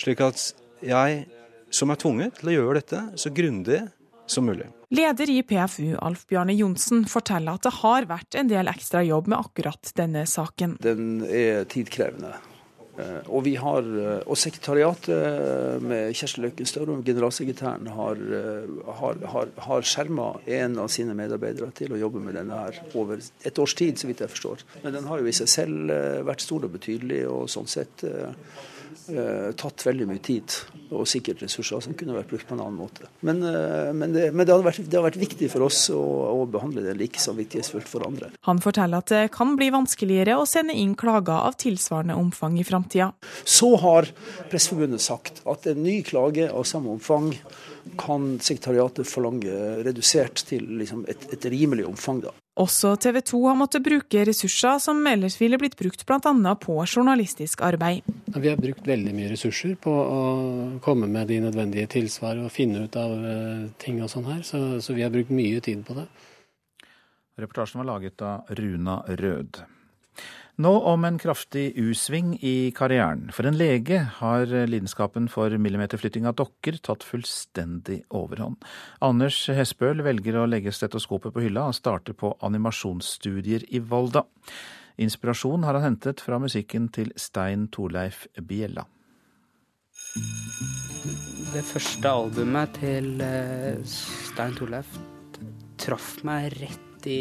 [0.00, 0.44] Slik at
[0.82, 1.24] jeg,
[1.70, 3.82] som er tvunget til å gjøre dette så grundig
[4.26, 4.68] som mulig.
[4.92, 9.30] Leder i PFU, Alf Bjarne Johnsen, forteller at det har vært en del ekstra jobb
[9.32, 10.76] med akkurat denne saken.
[10.84, 12.34] Den er tidkrevende.
[13.00, 13.86] Og, vi har,
[14.28, 18.20] og sekretariatet med Kjersti Løkken Størum, generalsekretæren, har,
[18.98, 20.26] har, har, har skjerma
[20.58, 24.10] en av sine medarbeidere til å jobbe med denne her over et års tid, så
[24.10, 24.66] vidt jeg forstår.
[24.84, 25.94] Men den har jo i seg selv
[26.28, 28.04] vært stor og betydelig, og sånn sett
[29.58, 30.54] tatt veldig mye tid
[30.92, 33.08] og sikkert ressurser som kunne vært brukt på en annen måte.
[33.24, 36.00] Men, men, det, men det, har vært, det, har vært, viktig for oss å,
[36.32, 38.28] å behandle det like samvittighetsfullt for andre.
[38.48, 42.66] Han forteller at det kan bli vanskeligere å sende inn klager av tilsvarende omfang i
[42.68, 43.12] framtida.
[43.44, 44.10] Så har
[44.52, 47.32] Presseforbundet sagt at en ny klage av samme omfang
[47.98, 52.22] kan sekretariatet forlange redusert til liksom et, et rimelig omfang.
[52.28, 52.34] da.
[52.60, 56.54] Også TV 2 har måttet bruke ressurser som ellers ville blitt brukt bl.a.
[56.60, 58.04] på journalistisk arbeid.
[58.28, 60.18] Vi har brukt veldig mye ressurser på å
[60.84, 63.14] komme med de nødvendige tilsvar og finne ut av
[63.80, 66.04] ting og sånn her, så, så vi har brukt mye tid på det.
[67.40, 69.62] Reportasjen var laget av Runa Rød.
[70.62, 73.30] Nå om en kraftig U-sving i karrieren.
[73.34, 78.60] For en lege har lidenskapen for millimeterflytting av dokker tatt fullstendig overhånd.
[79.02, 84.22] Anders Hesbøl velger å legge stetoskopet på hylla og starter på animasjonsstudier i Volda.
[85.02, 88.86] Inspirasjon har han hentet fra musikken til Stein Torleif Biella.
[91.56, 93.12] Det første albumet til
[93.88, 94.94] Stein Torleif
[95.82, 97.20] traff meg rett i,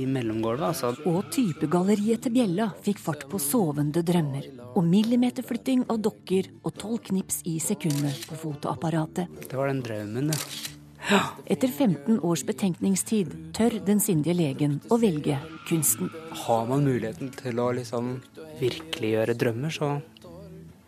[0.00, 0.68] i mellomgulvet.
[0.68, 0.92] Altså.
[1.08, 4.48] Og typegalleriet til Bjella fikk fart på sovende drømmer.
[4.76, 9.46] Og millimeterflytting av dokker og tolv knips i sekundet på fotoapparatet.
[9.48, 10.72] Det var den drømmen, ja.
[11.06, 11.20] Ja.
[11.46, 16.10] Etter 15 års betenkningstid tør den sindige legen å velge kunsten.
[16.46, 18.16] Har man muligheten til å liksom
[18.58, 19.92] virkeliggjøre drømmer, så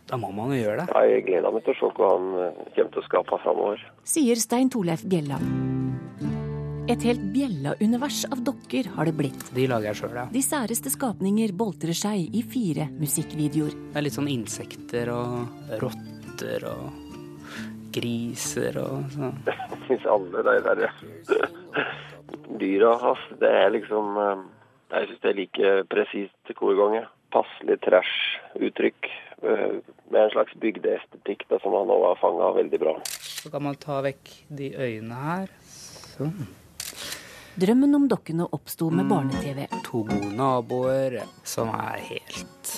[0.08, 1.02] da må man jo gjøre det.
[1.12, 2.30] Jeg gleder meg til å se hva han
[2.74, 3.90] kommer til å skape framover.
[4.08, 5.38] Sier Stein Torleif Bjella.
[6.88, 9.42] Et helt bjella-univers av dokker har det blitt.
[9.52, 10.22] De lager jeg sjøl, ja.
[10.32, 13.74] De særeste skapninger boltrer seg i fire musikkvideoer.
[13.92, 16.86] Det er litt sånn insekter og rotter og
[17.92, 19.36] griser og sånn.
[19.68, 20.80] Jeg syns alle de der
[22.62, 24.46] dyra hans, det er liksom eh,
[24.94, 26.96] Jeg syns det er like presist hver gang.
[27.36, 29.10] Passelig trash-uttrykk
[29.42, 29.74] eh,
[30.08, 32.96] med en slags bygdeestetikk som han òg har fanga veldig bra.
[33.12, 35.52] Så kan man ta vekk de øynene her.
[36.14, 36.48] Sånn.
[37.58, 39.64] Drømmen om dokkene oppsto med barne-TV.
[39.88, 42.68] To gode naboer som er helt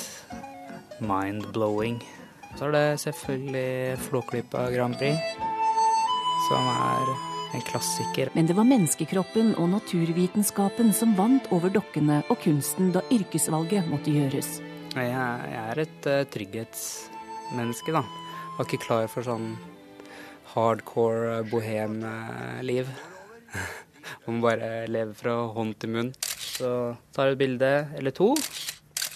[1.04, 1.98] mind-blowing.
[2.56, 5.20] Så er det selvfølgelig Flåklypa Grand Prix,
[6.46, 7.10] som er
[7.58, 8.30] en klassiker.
[8.32, 14.16] Men det var menneskekroppen og naturvitenskapen som vant over dokkene og kunsten da yrkesvalget måtte
[14.16, 14.62] gjøres.
[14.94, 18.06] Jeg, jeg er et uh, trygghetsmenneske, da.
[18.56, 19.52] Var ikke klar for sånn
[20.54, 22.88] hardcore bohem-liv.
[24.28, 26.10] Om bare leve fra hånd til munn.
[26.40, 28.32] Så tar du et bilde eller to,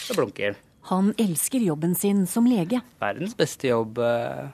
[0.05, 0.57] så blunker.
[0.91, 2.83] Han elsker jobben sin som lege.
[3.01, 4.51] Verdens beste jobb, uh,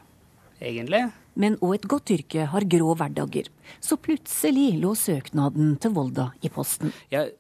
[0.63, 1.09] egentlig.
[1.35, 3.49] Men òg et godt yrke har grå hverdager.
[3.83, 6.95] Så plutselig lå søknaden til Volda i posten.
[7.11, 7.35] Jeg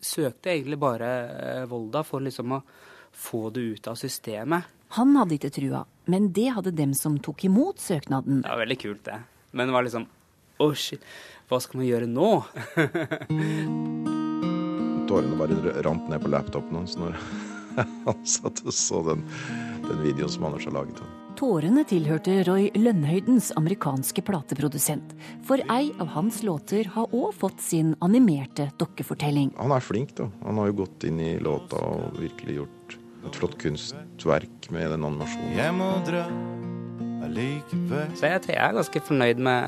[0.00, 2.62] søkte egentlig bare uh, Volda for liksom å
[3.12, 4.68] få det ut av systemet.
[4.96, 8.40] Han hadde ikke trua, men det hadde dem som tok imot søknaden.
[8.42, 9.20] Det var veldig kult, det.
[9.52, 10.08] Men det var liksom
[10.60, 11.04] Å, oh, shit.
[11.50, 12.28] Hva skal man gjøre nå?
[15.10, 17.16] Tårene bare rant ned på laptopen hans når
[18.06, 19.24] han satt og så den,
[19.88, 21.02] den videoen som Anders har laget.
[21.40, 25.16] Tårene tilhørte Roy Lønnhøydens amerikanske plateprodusent.
[25.48, 29.50] For ei av hans låter har òg fått sin animerte dokkefortelling.
[29.58, 30.30] Han er flink, da.
[30.44, 35.10] Han har jo gått inn i låta og virkelig gjort et flott kunstverk med den
[35.10, 35.58] animasjonen.
[35.58, 36.28] Jeg må dra
[37.34, 39.62] så jeg, jeg, er ganske fornøyd med,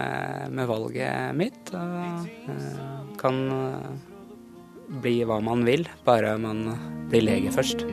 [0.51, 1.75] med valget mitt.
[1.75, 2.55] Og uh,
[3.21, 3.87] kan uh,
[5.03, 6.59] bli hva man vil, bare man
[7.11, 7.79] blir lege først.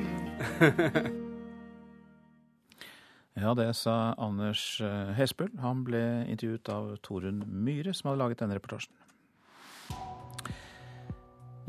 [3.44, 5.52] ja, det sa Anders eh, Hesbøl.
[5.64, 8.94] Han ble intervjuet av Torunn Myhre, som hadde laget denne reportasjen.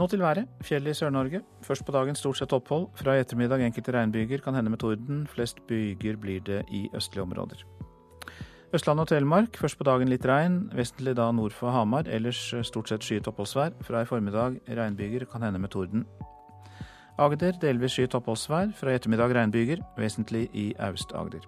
[0.01, 0.49] Nå til været.
[0.65, 1.43] Fjell i Sør-Norge.
[1.67, 2.89] Først på dagen stort sett opphold.
[2.97, 5.27] Fra i ettermiddag enkelte regnbyger, kan hende med torden.
[5.29, 7.61] Flest byger blir det i østlige områder.
[8.71, 12.07] Østland og Telemark først på dagen litt regn, vestlig da nord for Hamar.
[12.07, 13.73] Ellers stort sett skyet oppholdsvær.
[13.83, 16.05] Fra i formiddag regnbyger, kan hende med torden.
[17.19, 18.71] Agder delvis skyet oppholdsvær.
[18.79, 21.43] Fra i ettermiddag regnbyger, vesentlig i Aust-Agder.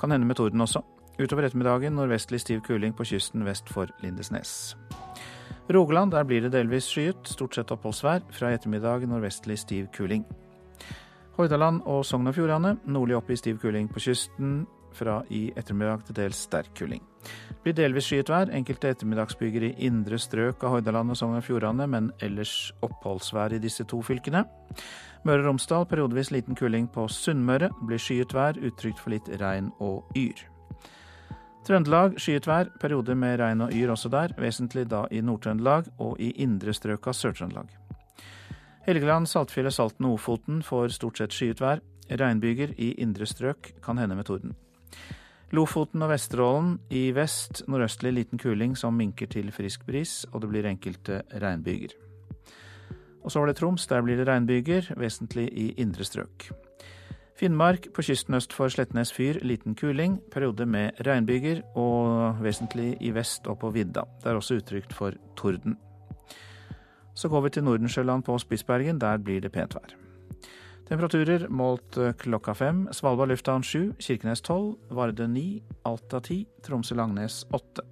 [0.00, 0.82] Kan hende med torden også.
[1.16, 4.76] Utover ettermiddagen nordvestlig stiv kuling på kysten vest for Lindesnes.
[5.72, 8.20] Rogaland, der blir det delvis skyet, stort sett oppholdsvær.
[8.36, 10.28] Fra i ettermiddag nordvestlig stiv kuling.
[11.38, 16.06] Hordaland og Sogn og Fjordane, nordlig opp i stiv kuling på kysten fra i ettermiddag
[16.08, 17.02] til dels sterk kuling.
[17.64, 21.86] Blir delvis skyet vær, enkelte ettermiddagsbyger i indre strøk av Hordaland og Sogn og Fjordane,
[21.90, 24.46] men ellers oppholdsvær i disse to fylkene.
[25.28, 27.68] Møre og Romsdal periodevis liten kuling på Sunnmøre.
[27.84, 30.40] Blir skyet vær, utrygt for litt regn og yr.
[31.68, 36.16] Trøndelag skyet vær, periode med regn og yr også der, vesentlig da i Nord-Trøndelag og
[36.16, 37.76] i indre strøk av Sør-Trøndelag.
[38.86, 41.84] Helgeland, Saltfjellet, Salten og Ofoten får stort sett skyet vær.
[42.10, 44.56] Regnbyger i indre strøk, kan hende med torden.
[45.50, 50.50] Lofoten og Vesterålen i vest nordøstlig liten kuling som minker til frisk bris, og det
[50.52, 51.96] blir enkelte regnbyger.
[53.24, 56.50] Og så var det Troms, der blir det regnbyger, vesentlig i indre strøk.
[57.40, 63.10] Finnmark på kysten øst for Slettnes fyr liten kuling, periode med regnbyger, og vesentlig i
[63.16, 64.04] vest og på vidda.
[64.22, 65.78] Det er også utrygt for torden.
[67.14, 70.09] Så går vi til Nordensjøland på Spitsbergen, der blir det pent vær.
[70.90, 72.88] Temperaturer målt eh, klokka fem.
[72.92, 77.84] Svalbard lufthavn sju, Kirkenes tolv, Varde ni, Alta ti, Tromsø-Langnes åtte.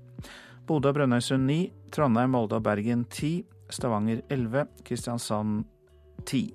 [0.67, 1.61] Bodø og Brønnøysund ni,
[1.95, 5.63] Trondheim, Molde og Bergen ti, Stavanger elleve, Kristiansand
[6.27, 6.49] ti.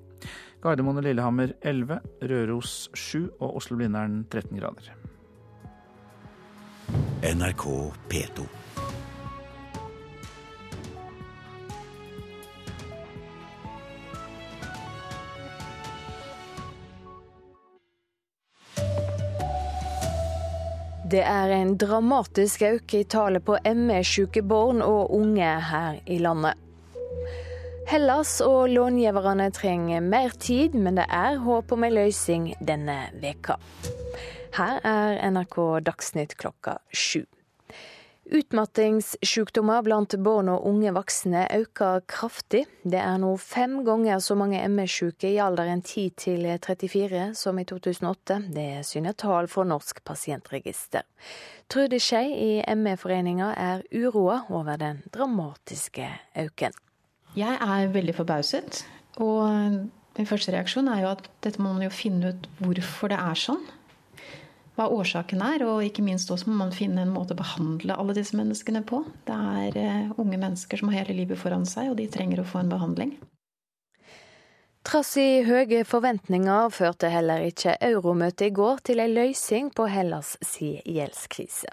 [0.60, 4.92] Gardermoen og Lillehammer elleve, Røros sju og Oslo-Blindern 13 grader.
[7.24, 7.66] NRK
[8.12, 8.63] P2.
[21.14, 26.58] Det er en dramatisk økning i tallet på ME-syke barn og unge her i landet.
[27.86, 33.60] Hellas og långiverne trenger mer tid, men det er håp om en løsning denne veka.
[34.58, 37.22] Her er NRK Dagsnytt klokka sju.
[38.24, 42.62] Utmattingssykdommer blant barn og unge voksne øker kraftig.
[42.80, 47.66] Det er nå fem ganger så mange ME-syke i alderen 10 til 34 som i
[47.68, 48.38] 2008.
[48.54, 51.04] Det syner tall fra Norsk pasientregister.
[51.68, 56.08] Trude Skei i ME-foreninga er uroa over den dramatiske
[56.46, 56.80] øken.
[57.36, 58.86] Jeg er veldig forbauset.
[59.20, 59.44] Og
[60.16, 63.40] min første reaksjon er jo at dette må man jo finne ut hvorfor det er
[63.46, 63.64] sånn
[64.74, 68.16] hva årsaken er, og ikke minst også må man finne en måte å behandle alle
[68.16, 69.04] disse menneskene på.
[69.28, 72.48] Det er uh, unge mennesker som har hele livet foran seg, og de trenger å
[72.48, 73.14] få en behandling.
[74.84, 80.34] Trass i høye forventninger førte heller ikke euromøtet i går til en løsning på Hellas
[80.44, 81.72] si gjeldskrise.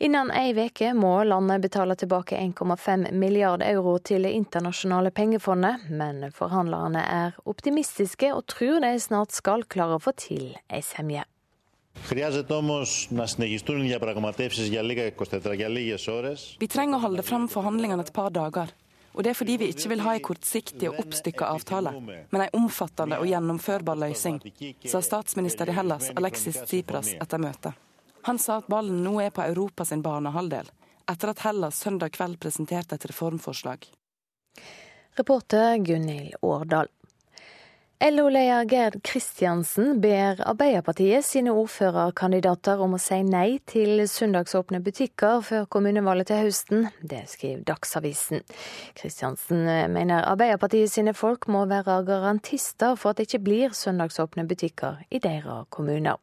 [0.00, 6.30] Innen ei uke må landet betale tilbake 1,5 milliard euro til Det internasjonale pengefondet, men
[6.32, 11.28] forhandlerne er optimistiske og tror de snart skal klare å få til ei semje.
[12.03, 16.55] Χρειάζεται όμως να συνεχιστούν οι διαπραγματεύσεις για λίγα 24 για λίγες ώρες.
[16.59, 18.67] Vi trenger å holde frem forhandlingene et par dager.
[19.13, 21.91] Og det er fordi vi ikke vil ha en kortsiktig og oppstykka avtale,
[22.31, 24.39] men en omfattende og gjennomførbar løsning,
[24.89, 27.77] sa statsminister i Hellas Alexis Tsipras etter møtet.
[28.27, 30.71] Han sa at ballen nå er på Europas banehalvdel,
[31.11, 33.85] etter at Hellas søndag kveld presenterte et reformforslag.
[35.19, 36.89] Reporter Gunhild Årdal.
[38.00, 45.66] LO-leder Gerd Kristiansen ber Arbeiderpartiet sine ordførerkandidater om å si nei til søndagsåpne butikker før
[45.66, 46.86] kommunevalget til høsten.
[47.02, 48.44] Det skriver Dagsavisen.
[48.94, 55.02] Kristiansen mener Arbeiderpartiet sine folk må være garantister for at det ikke blir søndagsåpne butikker
[55.10, 56.22] i deres kommuner.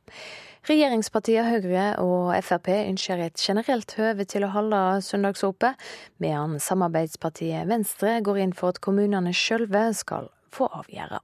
[0.72, 5.76] Regjeringspartiene Høyre og Frp ønsker et generelt høve til å holde søndagsåpent,
[6.24, 11.20] mens samarbeidspartiet Venstre går inn for at kommunene sjølve skal få avgjøre.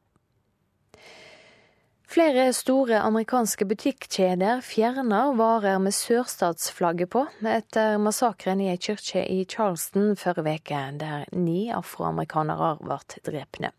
[2.11, 9.45] Flere store amerikanske butikkjeder fjerner varer med sørstatsflagget på etter massakren i ei kirke i
[9.47, 12.97] Charleston forrige uke, der ni afroamerikanere ble
[13.29, 13.71] drepne.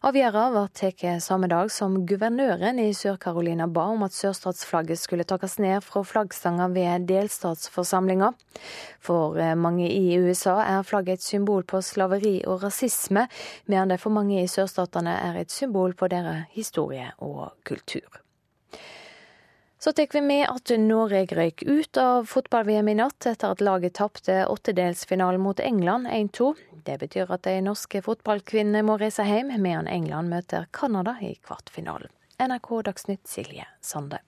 [0.00, 5.58] Avgjørelsen ble tatt samme dag som guvernøren i Sør-Carolina ba om at sørstatsflagget skulle takkes
[5.60, 8.30] ned fra flaggstanga ved delstatsforsamlinga.
[9.04, 13.26] For eh, mange i USA er flagget et symbol på slaveri og rasisme,
[13.68, 18.22] mens det for mange i sørstatene er et symbol på deres historie og kultur.
[19.82, 23.94] Så tar vi med at Norge røyk ut av fotball-VM i natt etter at laget
[23.96, 26.50] tapte åttedelsfinalen mot England 1-2.
[26.84, 32.12] Det betyr at de norske fotballkvinnene må reise hjem, mens England møter Canada i kvartfinalen.
[32.44, 34.20] NRK Dagsnytt Silje Sande.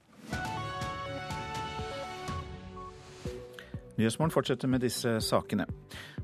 [4.02, 5.68] Nyhetsmorgen fortsetter med disse sakene.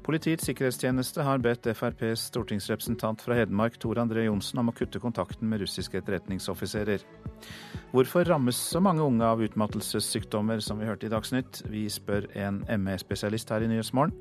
[0.02, 5.46] Politiets sikkerhetstjeneste har bedt FrPs stortingsrepresentant fra Hedmark Tor André Johnsen om å kutte kontakten
[5.50, 7.04] med russiske etterretningsoffiserer.
[7.92, 11.62] Hvorfor rammes så mange unge av utmattelsessykdommer, som vi hørte i Dagsnytt?
[11.70, 14.16] Vi spør en ME-spesialist her i Nyhetsmorgen.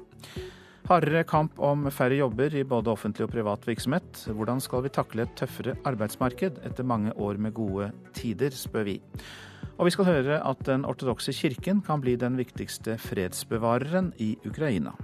[0.88, 4.22] Hardere kamp om færre jobber i både offentlig og privat virksomhet.
[4.30, 9.02] Hvordan skal vi takle et tøffere arbeidsmarked etter mange år med gode tider, spør vi.
[9.78, 14.96] Og vi skal høre at den ortodokse kirken kan bli den viktigste fredsbevareren i Ukraina.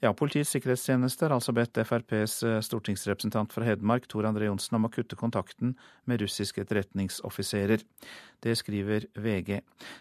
[0.00, 4.88] Ja, Politiets sikkerhetstjeneste har altså bedt FrPs eh, stortingsrepresentant fra Hedmark, Tor André Johnsen, om
[4.88, 5.74] å kutte kontakten
[6.08, 7.84] med russiske etterretningsoffiserer.
[8.40, 9.58] Det skriver VG.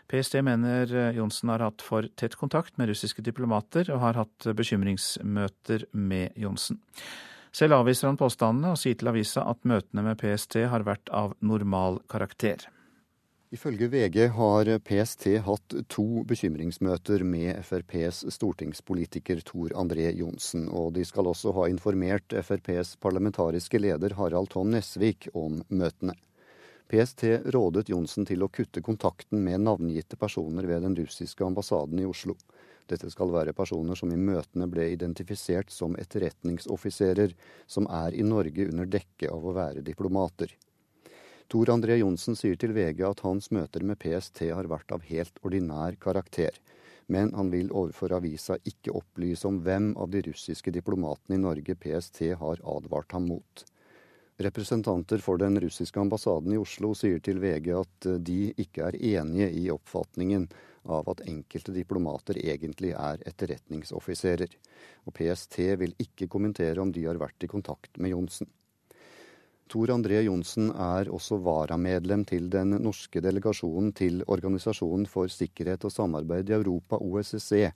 [0.07, 4.47] PST mener eh, Johnsen har hatt for tett kontakt med russiske diplomater, og har hatt
[4.55, 6.79] bekymringsmøter med Johnsen.
[7.51, 11.33] Selv avviser han påstandene og sier til avisa at møtene med PST har vært av
[11.41, 12.67] normal karakter.
[13.49, 21.05] Ifølge VG har PST hatt to bekymringsmøter med FrPs stortingspolitiker Tor André Johnsen, og de
[21.07, 26.13] skal også ha informert FrPs parlamentariske leder Harald Tom Nesvik om møtene.
[26.89, 32.05] PST rådet Johnsen til å kutte kontakten med navngitte personer ved den russiske ambassaden i
[32.05, 32.37] Oslo.
[32.89, 37.35] Dette skal være personer som i møtene ble identifisert som etterretningsoffiserer,
[37.67, 40.55] som er i Norge under dekke av å være diplomater.
[41.49, 45.39] Tor André Johnsen sier til VG at hans møter med PST har vært av helt
[45.45, 46.53] ordinær karakter,
[47.09, 51.73] men han vil overfor avisa ikke opplyse om hvem av de russiske diplomatene i Norge
[51.73, 53.65] PST har advart ham mot.
[54.39, 59.49] Representanter for den russiske ambassaden i Oslo sier til VG at de ikke er enige
[59.51, 60.45] i oppfatningen
[60.89, 64.55] av at enkelte diplomater egentlig er etterretningsoffiserer,
[65.05, 68.49] og PST vil ikke kommentere om de har vært i kontakt med Johnsen.
[69.69, 75.93] Tor André Johnsen er også varamedlem til den norske delegasjonen til Organisasjonen for sikkerhet og
[75.93, 77.69] samarbeid i Europa, OSSE,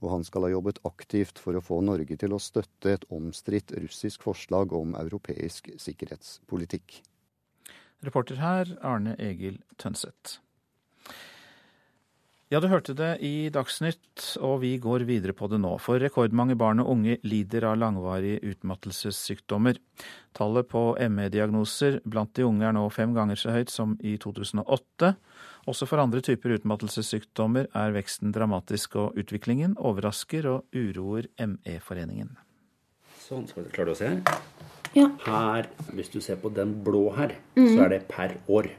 [0.00, 3.74] og han skal ha jobbet aktivt for å få Norge til å støtte et omstridt
[3.82, 7.00] russisk forslag om europeisk sikkerhetspolitikk.
[8.06, 10.38] Reporter her Arne Egil Tønseth.
[12.50, 15.76] Ja, du hørte det i Dagsnytt, og vi går videre på det nå.
[15.78, 19.78] For rekordmange barn og unge lider av langvarige utmattelsessykdommer.
[20.34, 20.82] Tallet på
[21.14, 25.12] ME-diagnoser blant de unge er nå fem ganger så høyt som i 2008.
[25.70, 32.34] Også for andre typer utmattelsessykdommer er veksten dramatisk, og utviklingen overrasker og uroer ME-foreningen.
[33.28, 34.10] Sånn, klarer du å se?
[34.10, 34.44] her.
[34.98, 35.06] Ja.
[35.22, 37.76] Her, hvis du ser på den blå her, mm.
[37.76, 38.72] så er det per år.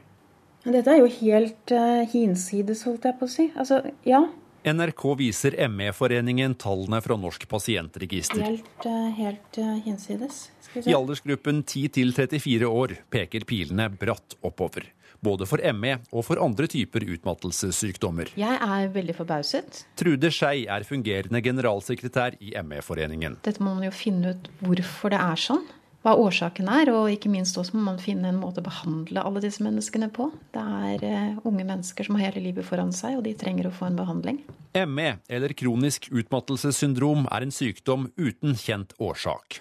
[0.62, 3.48] Dette er jo helt uh, hinsides, holdt jeg på å si.
[3.58, 4.22] Altså, ja.
[4.62, 8.44] NRK viser ME-foreningen tallene fra Norsk pasientregister.
[8.46, 10.44] Helt, uh, helt uh, hinsides.
[10.62, 14.86] Skal vi I aldersgruppen 10 til 34 år peker pilene bratt oppover.
[15.22, 18.32] Både for ME og for andre typer utmattelsessykdommer.
[18.38, 19.84] Jeg er veldig forbauset.
[19.98, 23.38] Trude Skei er fungerende generalsekretær i ME-foreningen.
[23.46, 25.62] Dette må man jo finne ut hvorfor det er sånn.
[26.02, 29.42] Hva årsaken er, og ikke minst også må man finne en måte å behandle alle
[29.44, 30.32] disse menneskene på.
[30.54, 33.74] Det er eh, unge mennesker som har hele livet foran seg, og de trenger å
[33.76, 34.40] få en behandling.
[34.88, 39.60] ME, eller kronisk utmattelsessyndrom, er en sykdom uten kjent årsak.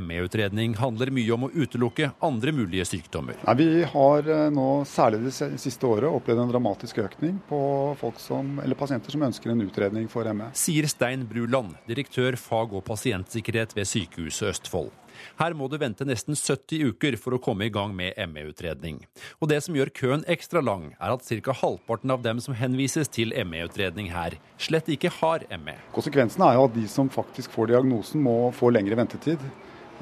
[0.00, 3.36] ME-utredning handler mye om å utelukke andre mulige sykdommer.
[3.44, 7.60] Nei, vi har eh, nå, særlig det siste året, opplevd en dramatisk økning på
[8.00, 10.48] folk som, eller pasienter som ønsker en utredning for ME.
[10.56, 14.92] Sier Stein Bruland, direktør fag- og pasientsikkerhet ved Sykehuset Østfold.
[15.40, 19.02] Her må du vente nesten 70 uker for å komme i gang med ME-utredning.
[19.40, 21.56] Og det som gjør køen ekstra lang, er at ca.
[21.62, 25.76] halvparten av dem som henvises til ME-utredning her, slett ikke har ME.
[25.96, 29.42] Konsekvensen er jo at de som faktisk får diagnosen, må få lengre ventetid.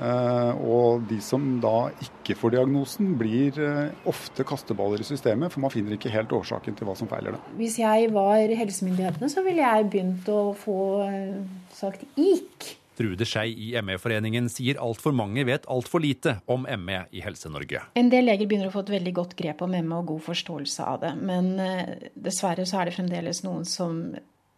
[0.01, 5.61] Eh, Og de som da ikke får diagnosen, blir eh, ofte kasteballer i systemet, for
[5.65, 7.57] man finner ikke helt årsaken til hva som feiler dem.
[7.61, 11.41] Hvis jeg var helsemyndighetene, så ville jeg begynt å få eh,
[11.77, 12.77] sagt IK.
[13.01, 17.87] Trude Skei i ME-foreningen sier altfor mange vet altfor lite om ME i Helse-Norge.
[17.97, 20.85] En del leger begynner å få et veldig godt grep om ME og god forståelse
[20.85, 21.15] av det.
[21.17, 24.03] Men eh, dessverre så er det fremdeles noen som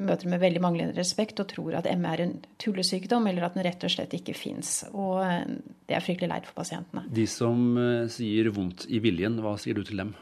[0.03, 3.66] møter med veldig manglende respekt og tror at ME er en tullesykdom, eller at den
[3.68, 4.80] rett og slett ikke fins.
[4.90, 5.47] Og eh,
[5.86, 7.07] det er fryktelig leit for pasientene.
[7.14, 10.16] De som eh, sier vondt i viljen, hva sier du til dem?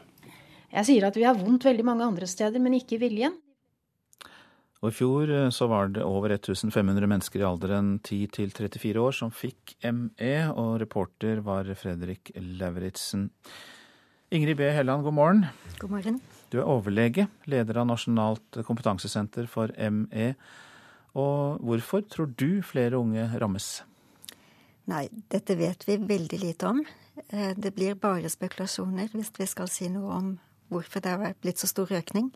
[0.71, 3.33] Jeg sier at vi har vondt veldig mange andre steder, men ikke i viljen.
[4.81, 9.03] Og I fjor eh, så var det over 1500 mennesker i alderen 10 til 34
[9.03, 13.27] år som fikk ME, og reporter var Fredrik Lauritzen.
[14.33, 14.71] Ingrid B.
[14.73, 15.45] Helland, god morgen.
[15.77, 16.17] God morgen.
[16.49, 20.31] Du er overlege, leder av Nasjonalt kompetansesenter for ME.
[21.19, 23.81] Og hvorfor tror du flere unge rammes?
[24.89, 26.81] Nei, dette vet vi veldig lite om.
[27.29, 30.31] Eh, Det blir bare spekulasjoner hvis vi skal si noe om
[30.71, 32.31] hvorfor det har blitt så stor økning.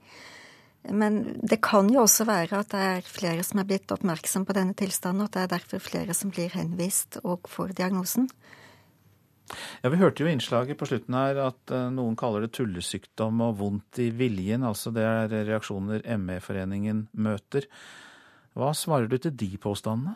[0.90, 4.56] Men det kan jo også være at det er flere som er blitt oppmerksom på
[4.58, 8.30] denne tilstanden, og at det er derfor flere som blir henvist og får diagnosen.
[9.82, 13.60] Ja, Vi hørte jo innslaget på slutten her at eh, noen kaller det tullesykdom og
[13.60, 14.66] vondt i viljen.
[14.66, 17.70] Altså det er reaksjoner ME-foreningen møter.
[18.58, 20.16] Hva svarer du til de påstandene?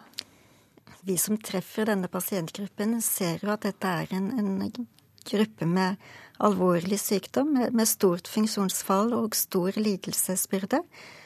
[1.05, 4.87] Vi som treffer denne pasientgruppen, ser jo at dette er en, en
[5.29, 6.01] gruppe med
[6.39, 10.81] alvorlig sykdom, med, stort funksjonsfall og stor lidelsesbyrde.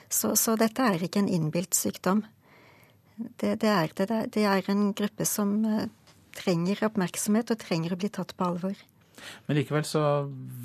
[0.09, 2.23] Så, så dette er ikke en innbilt sykdom.
[3.15, 5.85] Det, det, er, det, det er en gruppe som eh,
[6.33, 8.77] trenger oppmerksomhet og trenger å bli tatt på alvor.
[9.45, 10.03] Men likevel så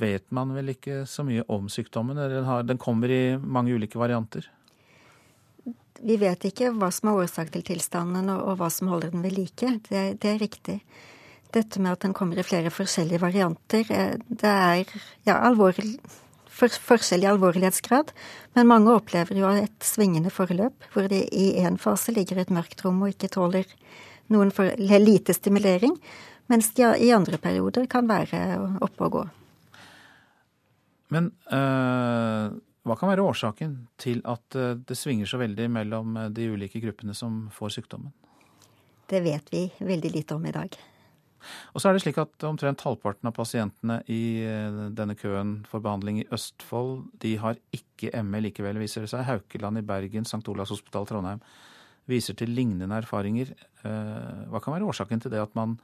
[0.01, 2.19] vet man vel ikke så mye om sykdommen?
[2.19, 4.49] Den, har, den kommer i mange ulike varianter.
[5.99, 9.25] Vi vet ikke hva som er årsak til tilstanden og, og hva som holder den
[9.25, 9.73] ved like.
[9.91, 10.79] Det, det er riktig.
[11.55, 14.83] Dette med at den kommer i flere forskjellige varianter, eh, det er
[15.25, 15.97] ja, alvorlig,
[16.45, 18.13] for, forskjellig alvorlighetsgrad.
[18.57, 22.85] Men mange opplever jo et svingende forløp, hvor det i én fase ligger et mørkt
[22.85, 23.69] rom og ikke tåler
[24.29, 25.97] noen for, lite stimulering,
[26.53, 28.43] mens de i andre perioder kan være
[28.85, 29.25] oppe og gå.
[31.09, 32.53] Men øh,
[32.85, 37.17] hva kan være årsaken til at øh, det svinger så veldig mellom de ulike gruppene
[37.17, 38.13] som får sykdommen?
[39.09, 40.77] Det vet vi veldig lite om i dag.
[41.75, 45.85] Og så er det slik at omtrent halvparten av pasientene i øh, denne køen for
[45.85, 49.27] behandling i Østfold, de har ikke ME likevel, viser det seg.
[49.29, 50.45] Haukeland i Bergen, St.
[50.49, 51.43] Olavs hospital Trondheim
[52.09, 53.53] viser til lignende erfaringer.
[53.85, 55.77] Eh, Hva kan være årsaken til det at man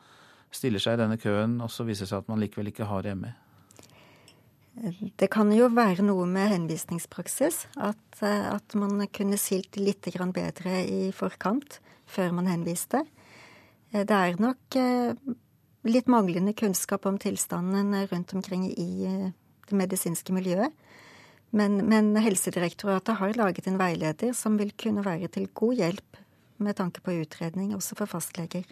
[0.54, 3.08] stiller seg i denne køen, og så viser det seg at man likevel ikke har
[3.18, 3.34] ME?
[4.74, 7.66] Det kan jo være noe med henvisningspraksis.
[7.76, 13.04] At, eh, at man kunne silt litt bedre i forkant, før man henviste.
[13.92, 15.14] Eh, Det er nok eh,
[15.84, 18.90] litt manglende kunnskap om tilstanden rundt omkring i
[19.68, 20.72] det medisinske miljøet.
[21.54, 26.18] Men, men, Helsedirektoratet har laget en veileder som vil kunne være til god hjelp
[26.64, 28.66] med tanke på utredning, også for fastleger.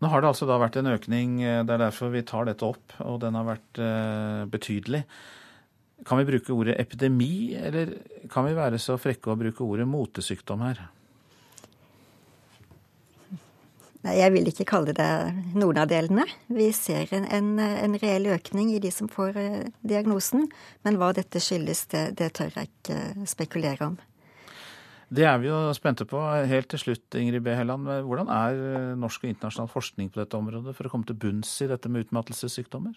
[0.00, 2.94] Nå har det altså da vært en økning, det er derfor vi tar dette opp,
[3.04, 5.02] og den har vært eh, betydelig.
[6.08, 7.92] Kan vi bruke ordet epidemi, eller
[8.32, 10.86] kan vi være så frekke å bruke ordet motesykdom her?
[14.00, 15.10] Nei, Jeg vil ikke kalle det
[15.52, 16.24] noen av delene.
[16.48, 20.46] Vi ser en, en, en reell økning i de som får eh, diagnosen.
[20.86, 23.98] Men hva dette skyldes, det, det tør jeg ikke spekulere om.
[25.10, 26.22] Det er vi jo spente på.
[26.48, 27.52] Helt til slutt, Ingrid B.
[27.58, 27.88] Helland.
[28.06, 31.52] Hvordan er eh, norsk og internasjonal forskning på dette området for å komme til bunns
[31.60, 32.96] i dette med utmattelsessykdommer?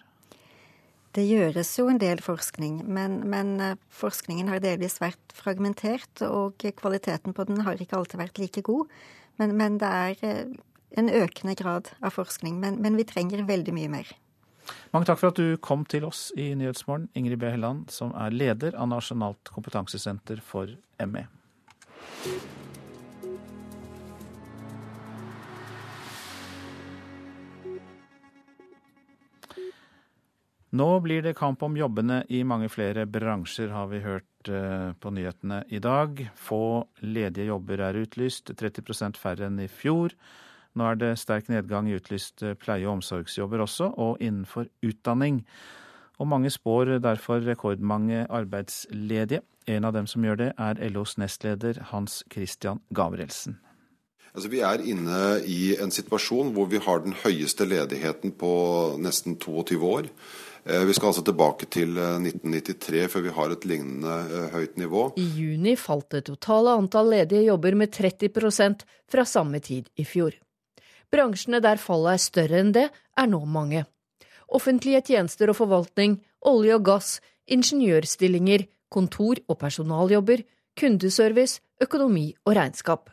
[1.14, 6.64] Det gjøres jo en del forskning, men, men, eh, forskningen har delvis vært fragmentert, og
[6.80, 8.88] kvaliteten på den har ikke alltid vært like god.
[9.42, 10.46] Men, men det er
[10.96, 14.12] en økende grad av forskning, men, men, vi trenger veldig mye mer.
[14.94, 17.50] Mange takk for at du kom til oss i Nyhetsmorgen, Ingrid B.
[17.52, 20.72] Helland, som er leder av Nasjonalt kompetansesenter for
[21.04, 21.26] ME.
[30.74, 35.12] Nå blir det kamp om jobbene i mange flere bransjer, har vi hørt eh, på
[35.14, 36.24] nyhetene i dag.
[36.34, 40.16] Få ledige jobber er utlyst, 30% færre enn i fjor.
[40.74, 45.44] Nå er det sterk nedgang i utlyste pleie- og omsorgsjobber også, og innenfor utdanning.
[46.18, 49.42] Og mange spår derfor rekordmange arbeidsledige.
[49.66, 53.58] En av dem som gjør det, er LOs nestleder Hans Christian Gabrielsen.
[54.34, 58.50] Altså, vi er inne i en situasjon hvor vi har den høyeste ledigheten på
[58.98, 60.10] nesten 22 år.
[60.64, 64.78] Eh, vi skal altså tilbake til 1993 eh, før vi har et lignende eh, høyt
[64.80, 65.04] nivå.
[65.20, 70.34] I juni falt det totale antall ledige jobber med 30% fra samme tid i fjor.
[71.14, 73.84] Bransjene der fallet er større enn det, er nå mange.
[74.50, 77.10] Offentlige tjenester og forvaltning, olje og gass,
[77.46, 80.42] ingeniørstillinger, kontor- og personaljobber,
[80.74, 83.12] kundeservice, økonomi og regnskap.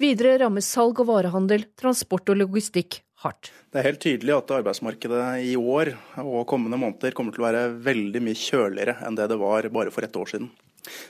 [0.00, 3.50] Videre rammes salg og varehandel, transport og logistikk hardt.
[3.72, 5.92] Det er helt tydelig at arbeidsmarkedet i år
[6.24, 9.92] og kommende måneder kommer til å være veldig mye kjøligere enn det det var bare
[9.92, 10.50] for et år siden.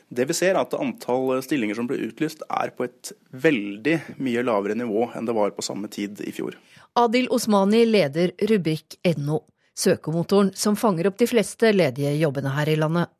[0.08, 4.44] Det vi ser er at Antall stillinger som ble utlyst er på et veldig mye
[4.46, 6.56] lavere nivå enn det var på samme tid i fjor.
[6.96, 9.42] Adil Osmani leder rubrikk.no,
[9.76, 13.12] søkemotoren som fanger opp de fleste ledige jobbene her i landet.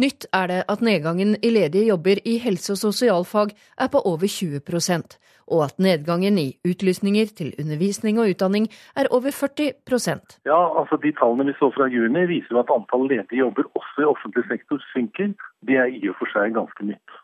[0.00, 4.28] Nytt er det at nedgangen i ledige jobber i helse- og sosialfag er på over
[4.28, 4.62] 20
[5.50, 11.12] og at nedgangen i utlysninger til undervisning og utdanning er over 40% Ja, altså De
[11.18, 14.78] tallene vi så fra juni viser jo at antall ledige jobber også i offentlig sektor
[14.92, 15.34] synker.
[15.66, 17.18] Det er i og for seg ganske nytt.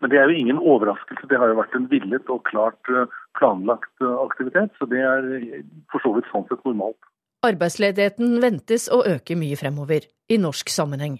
[0.00, 1.28] Men det er jo ingen overraskelse.
[1.30, 4.74] Det har jo vært en villet og klart eh, planlagt eh, aktivitet.
[4.78, 5.28] Så det er
[5.92, 6.98] for så vidt sånn sett normalt.
[7.44, 11.18] Arbeidsledigheten ventes å øke mye fremover, i norsk sammenheng.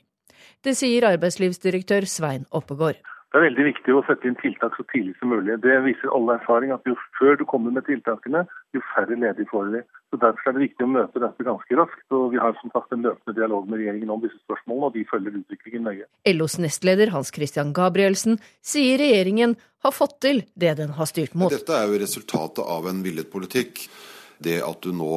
[0.64, 3.00] Det sier arbeidslivsdirektør Svein Oppegård.
[3.34, 5.56] Det er veldig viktig å sette inn tiltak så tidlig som mulig.
[5.58, 9.72] Det viser all erfaring at jo før du kommer med tiltakene, jo færre ledige får
[9.72, 9.80] vi.
[10.14, 12.04] Så Derfor er det viktig å møte dette ganske raskt.
[12.14, 15.02] og Vi har som sagt en løpende dialog med regjeringen om disse spørsmålene, og de
[15.10, 16.06] følger utviklingen nøye.
[16.30, 21.50] LOs nestleder Hans Christian Gabrielsen sier regjeringen har fått til det den har styrt mot.
[21.50, 23.88] Dette er jo resultatet av en villet politikk.
[24.44, 25.10] Det at du nå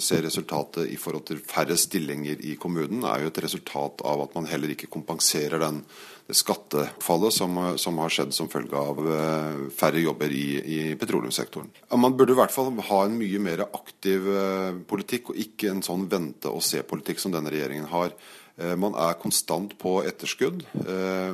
[0.00, 4.34] ser resultatet i forhold til færre stillinger i kommunen, er jo et resultat av at
[4.36, 5.80] man heller ikke kompenserer den
[6.36, 11.70] skattefallet som, som, har skjedd som følge av eh, færre jobber i, i petroleumssektoren.
[12.00, 15.82] Man burde i hvert fall ha en mye mer aktiv eh, politikk, og ikke en
[15.86, 18.14] sånn vente-og-se-politikk som denne regjeringen har.
[18.60, 20.64] Eh, man er konstant på etterskudd.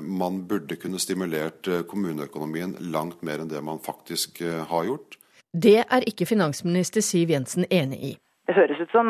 [0.02, 5.18] Man burde kunne stimulert kommuneøkonomien langt mer enn det man faktisk har gjort.
[5.56, 8.14] Det er ikke finansminister Siv Jensen enig i.
[8.46, 9.08] Det høres ut som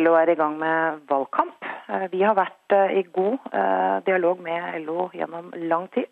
[0.00, 1.66] LO er i gang med valgkamp.
[1.92, 6.08] Eh, vi har vært eh, i god eh, dialog med LO gjennom lang tid.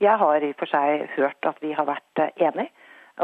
[0.00, 2.70] Jeg har i og for seg hørt at vi har vært enige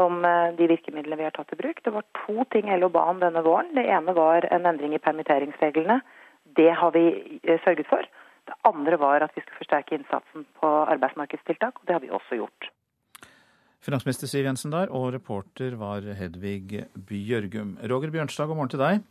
[0.01, 0.23] om
[0.57, 1.83] de virkemidlene vi har tatt i bruk.
[1.85, 3.69] Det var to ting LO ba om denne våren.
[3.77, 5.99] Det ene var en endring i permitteringsreglene.
[6.57, 7.03] Det har vi
[7.61, 8.09] sørget for.
[8.49, 12.41] Det andre var at vi skulle forsterke innsatsen på arbeidsmarkedstiltak, og det har vi også
[12.41, 12.73] gjort.
[13.83, 17.73] Finansminister Siv Jensen der, og reporter var Hedvig Bjørgum.
[17.91, 19.01] Roger Bjørnstad, god morgen til deg.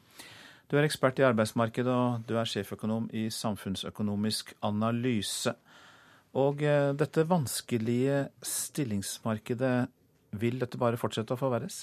[0.70, 5.53] Du er ekspert i arbeidsmarkedet, og du er sjeføkonom i Samfunnsøkonomisk analyse.
[6.41, 9.75] Og eh, dette vanskelige stillingsmarkedet,
[10.41, 11.83] vil dette bare fortsette å forverres?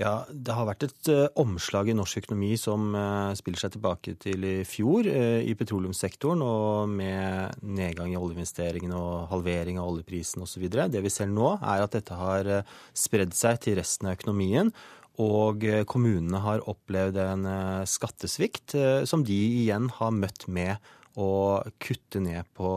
[0.00, 4.14] Ja, Det har vært et uh, omslag i norsk økonomi som uh, spiller seg tilbake
[4.22, 10.46] til i fjor uh, i petroleumssektoren, og med nedgang i oljeinvesteringene og halvering av oljeprisen
[10.46, 10.64] osv.
[10.72, 12.50] Det vi ser nå, er at dette har
[12.96, 14.72] spredd seg til resten av økonomien.
[15.20, 15.60] Og
[15.92, 17.44] kommunene har opplevd en
[17.84, 18.72] skattesvikt
[19.04, 20.80] som de igjen har møtt med
[21.20, 22.70] å kutte ned på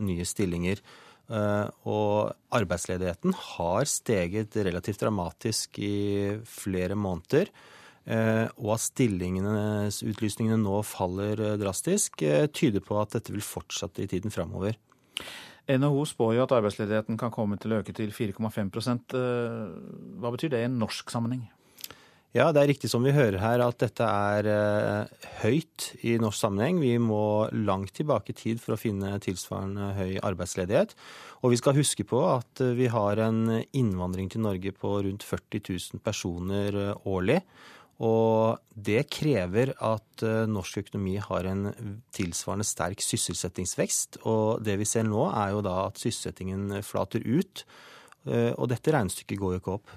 [0.00, 0.80] nye stillinger.
[1.32, 7.48] Eh, og arbeidsledigheten har steget relativt dramatisk i flere måneder.
[8.04, 12.20] Eh, og at stillingenes utlysningene nå faller eh, drastisk,
[12.52, 14.76] tyder på at dette vil fortsette i tiden framover.
[15.64, 19.14] NHO spår jo at arbeidsledigheten kan komme til å øke til 4,5%
[20.20, 21.46] Hva betyr det i en norsk sammenheng?
[22.34, 26.40] Ja, det er riktig som vi hører her at dette er uh, høyt i norsk
[26.42, 26.80] sammenheng.
[26.82, 30.96] Vi må langt tilbake i tid for å finne tilsvarende høy arbeidsledighet.
[31.46, 35.22] Og vi skal huske på at uh, vi har en innvandring til Norge på rundt
[35.22, 35.62] 40
[35.94, 37.38] 000 personer uh, årlig.
[38.02, 41.68] Og det krever at norsk økonomi har en
[42.10, 44.24] tilsvarende sterk sysselsettingsvekst.
[44.26, 47.62] Og det vi ser nå, er jo da at sysselsettingen flater ut.
[48.26, 49.94] Og dette regnestykket går jo ikke opp.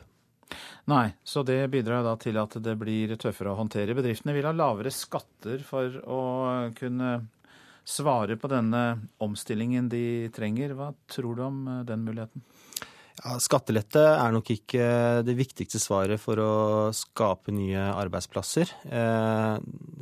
[0.87, 3.95] Nei, så det bidrar da til at det blir tøffere å håndtere.
[3.97, 6.21] Bedriftene vil ha lavere skatter for å
[6.77, 7.17] kunne
[7.87, 8.83] svare på denne
[9.23, 10.75] omstillingen de trenger.
[10.75, 12.43] Hva tror du om eh, den muligheten?
[13.17, 14.87] Ja, skattelette er nok ikke
[15.25, 16.51] det viktigste svaret for å
[16.93, 18.75] skape nye arbeidsplasser.
[18.85, 19.55] Eh,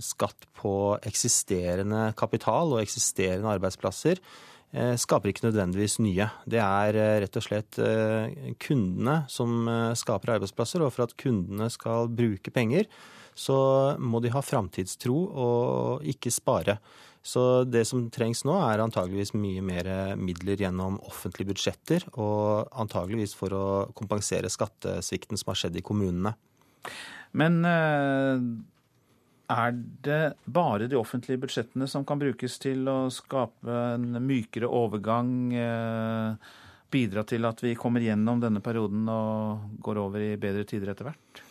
[0.04, 0.74] skatt på
[1.06, 4.55] eksisterende kapital og eksisterende arbeidsplasser Eh,
[5.00, 6.28] skaper ikke nødvendigvis nye.
[6.50, 11.70] Det er eh, rett og slett eh, kundene som skaper arbeidsplasser, og for at kundene
[11.74, 12.90] skal bruke penger,
[13.36, 13.58] så
[14.00, 16.78] må de ha framtidstro og ikke spare.
[17.26, 19.88] Så det som trengs nå, er antageligvis mye mer
[20.20, 23.66] midler gjennom offentlige budsjetter, og antageligvis for å
[23.98, 26.36] kompensere skattesvikten som har skjedd i kommunene.
[27.36, 27.58] Men
[29.52, 29.74] er
[30.06, 36.54] det bare de offentlige budsjettene som kan brukes til å skape en mykere overgang, eh,
[36.92, 41.10] bidra til at vi kommer gjennom denne perioden og går over i bedre tider etter
[41.10, 41.44] hvert?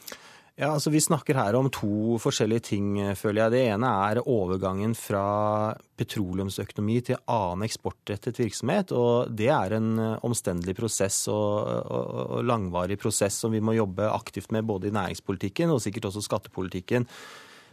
[0.55, 3.51] Ja, altså Vi snakker her om to forskjellige ting, føler jeg.
[3.51, 8.93] Det ene er overgangen fra petroleumsøkonomi til annen eksportrettet virksomhet.
[8.95, 14.07] og Det er en omstendelig prosess og, og, og langvarig prosess som vi må jobbe
[14.07, 17.09] aktivt med både i næringspolitikken og sikkert også skattepolitikken.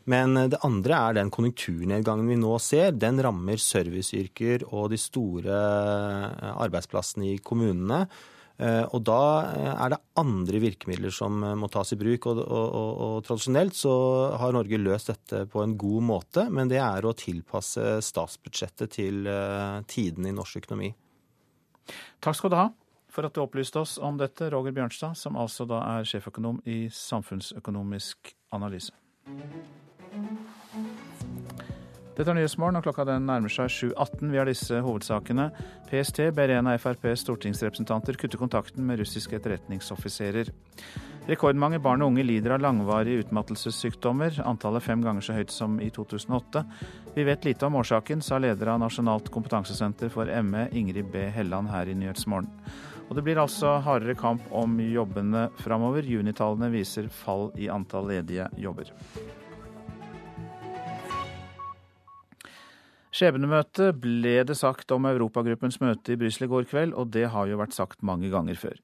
[0.10, 2.96] Men det andre er den konjunkturnedgangen vi nå ser.
[2.98, 8.06] Den rammer serviceyrker og de store eh, arbeidsplassene i kommunene.
[8.62, 9.22] Eh, og da
[9.52, 12.28] eh, er det andre virkemidler som må tas i bruk.
[12.32, 13.94] Og, og, og, og, tradisjonelt så
[14.42, 19.30] har Norge løst dette på en god måte, men det er å tilpasse statsbudsjettet til
[19.92, 20.94] tidene i norsk økonomi.
[22.22, 22.70] Takk skal du ha
[23.12, 26.86] for at du opplyste oss om dette, Roger Bjørnstad, som altså da er sjeføkonom i
[26.96, 28.96] Samfunnsøkonomisk analyse.
[32.12, 34.28] Dette er Nyhetsmorgen, og klokka den nærmer seg 7.18.
[34.30, 35.48] Vi har disse hovedsakene.
[35.88, 40.52] PST ber en av FrPs stortingsrepresentanter kutte kontakten med russiske etterretningsoffiserer.
[41.30, 45.90] Rekordmange barn og unge lider av langvarige utmattelsessykdommer, antallet fem ganger så høyt som i
[45.94, 46.66] 2008.
[47.16, 51.28] Vi vet lite om årsaken, sa leder av Nasjonalt kompetansesenter for ME, Ingrid B.
[51.32, 52.50] Helland, her i Nyhetsmorgen.
[53.08, 56.06] Og det blir altså hardere kamp om jobbene framover.
[56.08, 58.94] Junitallene viser fall i antall ledige jobber.
[63.12, 67.50] Skjebnemøte ble det sagt om Europagruppens møte i Brussel i går kveld, og det har
[67.50, 68.78] jo vært sagt mange ganger før.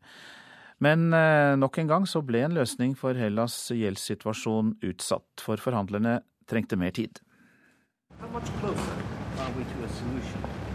[0.84, 6.20] Men eh, nok en gang så ble en løsning for Hellas' gjeldssituasjon utsatt, for forhandlerne
[6.48, 7.22] trengte mer tid.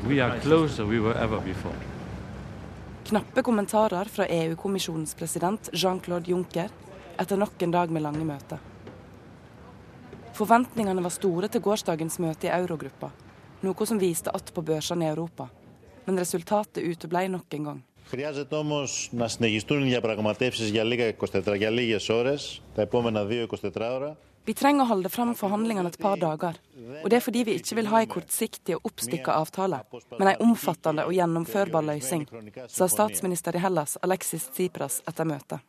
[0.09, 1.77] We are closer we were ever before.
[3.05, 6.71] Knappe kommentarer fra EU-kommisjonens president Jean-Claude Juncker
[7.21, 8.63] etter nok en dag med lange møter.
[10.33, 13.11] Forventningene var store til gårsdagens møte i eurogruppa,
[13.62, 15.50] noe som viste att på børsene i Europa.
[16.06, 17.84] Men resultatet uteblei nok en gang.
[18.10, 23.92] Χρειάζεται όμως να συνεχιστούν οι διαπραγματεύσεις για λίγα 24, για λίγες ώρες, τα επόμενα 2-24
[23.92, 24.18] ώρα.
[24.48, 26.56] Vi trenger å holde fram forhandlingene et par dager.
[27.04, 29.82] Og det er fordi vi ikke vil ha en kortsiktig og oppstykka avtale,
[30.20, 32.24] men en omfattende og gjennomførbar løsning,
[32.72, 35.60] sa statsminister i Hellas Alexis Tsipras etter møtet.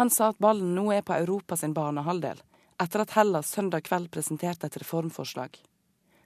[0.00, 2.40] Han sa at ballen nå er på Europas banehalvdel,
[2.80, 5.60] etter at Hellas søndag kveld presenterte et reformforslag.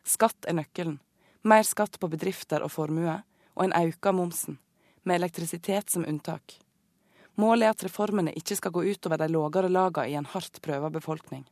[0.06, 1.00] Skatt er nøkkelen.
[1.41, 3.15] mer skatt på bedrifter og formue,
[3.53, 4.59] og en auka momsen,
[5.03, 6.59] med elektrisitet som unntak.
[7.35, 10.91] Målet er at reformene ikke skal gå utover de lågere lagene i en hardt prøva
[10.93, 11.47] befolkning.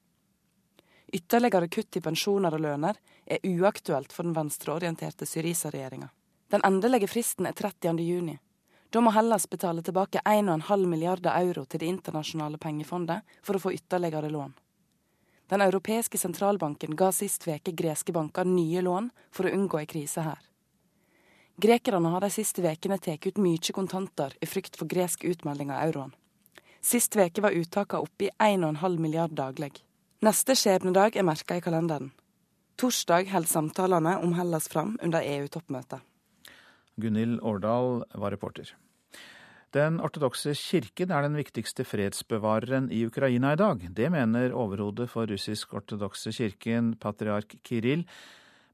[1.14, 6.12] Ytterligere kutt i pensjoner og lønner er uaktuelt for den venstreorienterte Syriza-regjeringa.
[6.54, 7.98] Den endelige fristen er 30.
[8.06, 8.38] juni.
[8.90, 13.74] Da må Hellas betale tilbake 1,5 milliarder euro til Det internasjonale pengefondet for å få
[13.74, 14.54] ytterligere lån.
[15.50, 20.22] Den europeiske sentralbanken ga sist veke greske banker nye lån for å unngå ei krise
[20.22, 20.40] her.
[21.60, 25.90] Grekerne har de siste vekene tatt ut mye kontanter i frykt for gresk utmelding av
[25.90, 26.14] euroen.
[26.82, 29.74] Sist veke var uttakene oppe i 1,5 milliard daglig.
[30.24, 32.14] Neste skjebnedag er merka i kalenderen.
[32.80, 36.00] Torsdag holder samtalene om Hellas fram under EU-toppmøtet.
[36.96, 38.72] Gunhild Årdal var reporter.
[39.76, 43.84] Den ortodokse kirken er den viktigste fredsbevareren i Ukraina i dag.
[43.94, 48.08] Det mener overhodet for russisk-ortodokse kirken, patriark Kiril.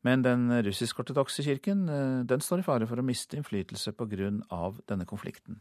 [0.08, 4.32] Men den russisk-ortodokse kirken eh, den står i fare for å miste innflytelse pga.
[4.88, 5.60] denne konflikten.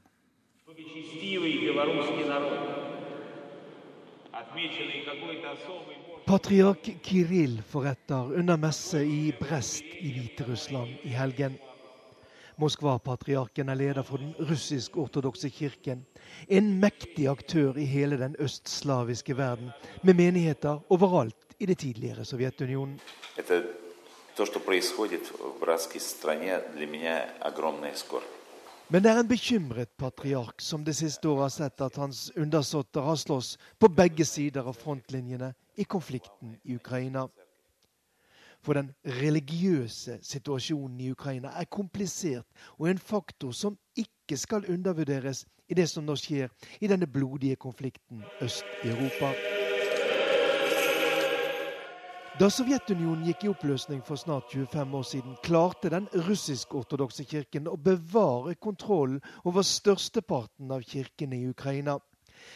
[6.27, 11.59] Patriark Kiril forretter under messe i Brest i Hviterussland i helgen.
[12.61, 16.05] Moskva-patriarken er leder for den russisk-ortodokse kirken.
[16.49, 23.01] En mektig aktør i hele den østslaviske verden, med menigheter overalt i det tidligere Sovjetunionen.
[28.89, 33.01] Men det er en bekymret patriark som det siste året har sett at hans undersåtter
[33.01, 37.29] har slåss på begge sider av frontlinjene i konflikten i Ukraina.
[38.65, 42.47] For den religiøse situasjonen i Ukraina er komplisert
[42.79, 46.49] og en faktor som ikke skal undervurderes i det som nå skjer
[46.81, 49.35] i denne blodige konflikten øst i Europa.
[52.35, 57.77] Da Sovjetunionen gikk i oppløsning for snart 25 år siden, klarte den russisk-ortodokse kirken å
[57.79, 61.95] bevare kontrollen over størsteparten av kirkene i Ukraina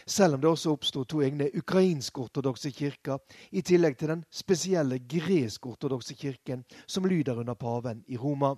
[0.06, 3.18] selv om det også oppsto to egne ukrainsk-ortodokse kirker,
[3.52, 8.54] i tillegg til den spesielle gresk-ortodokse kirken som lyder under paven i Roma.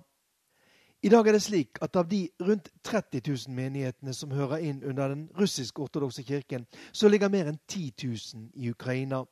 [1.03, 4.83] I dag er det slik at av de rundt 30 000 menighetene som hører inn
[4.83, 9.23] under den russisk-ortodokse kirken, så ligger mer enn 10 000 i Ukraina.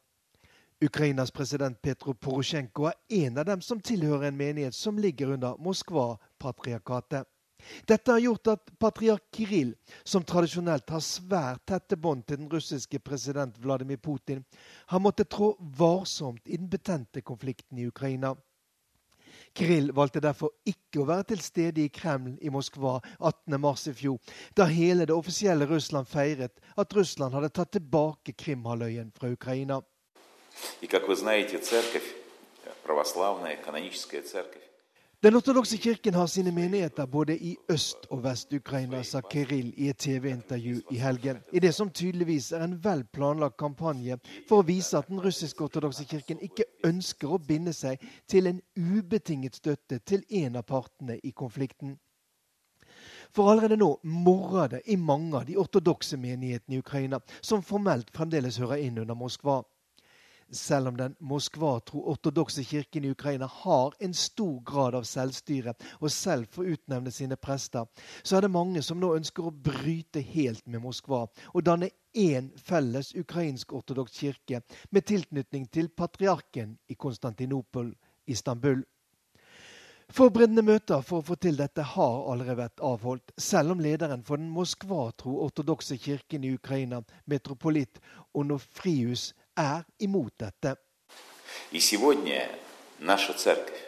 [0.81, 5.59] Ukrainas president Petro Porosjenko er en av dem som tilhører en menighet som ligger under
[5.59, 7.27] Moskva-patriarkatet.
[7.88, 13.00] Dette har gjort at patriark Kiril, som tradisjonelt har svært tette bånd til den russiske
[13.00, 14.44] president Vladimir Putin,
[14.92, 18.34] har måttet trå varsomt i den betente konflikten i Ukraina.
[19.54, 24.36] Kirill valgte derfor ikke å være til stede i Kreml i Moskva 18.3 i fjor,
[24.54, 29.82] da hele det offisielle Russland feiret at Russland hadde tatt tilbake Krimhalvøyen fra Ukraina.
[30.80, 32.14] И, как вы знаете, церковь,
[32.84, 34.62] православная каноническая церковь,
[35.23, 39.97] den ortodokse kirken har sine menigheter både i Øst- og Vest-Ukraina, sa Kiril i et
[39.97, 41.37] TV-intervju i helgen.
[41.51, 44.15] I det som tydeligvis er en vel planlagt kampanje
[44.47, 49.59] for å vise at den russisk-ortodokse kirken ikke ønsker å binde seg til en ubetinget
[49.59, 51.97] støtte til en av partene i konflikten.
[53.35, 58.07] For allerede nå morrer det i mange av de ortodokse menighetene i Ukraina, som formelt
[58.15, 59.59] fremdeles hører inn under Moskva
[60.51, 66.11] selv om den Moskva-tro ortodokse kirken i Ukraina har en stor grad av selvstyre og
[66.11, 67.87] selv får utnevne sine prester,
[68.23, 72.51] så er det mange som nå ønsker å bryte helt med Moskva og danne én
[72.57, 77.93] felles ukrainsk-ortodoks kirke med tilknytning til patriarken i Konstantinopel,
[78.27, 78.81] Istanbul.
[80.09, 84.41] Forberedende møter for å få til dette har allerede vært avholdt, selv om lederen for
[84.41, 87.99] den Moskva-tro ortodokse kirken i Ukraina, metropolit
[88.33, 89.27] Onofrius,
[89.58, 90.76] er imot dette.
[91.70, 92.48] И сегодня
[92.98, 93.80] наша церковь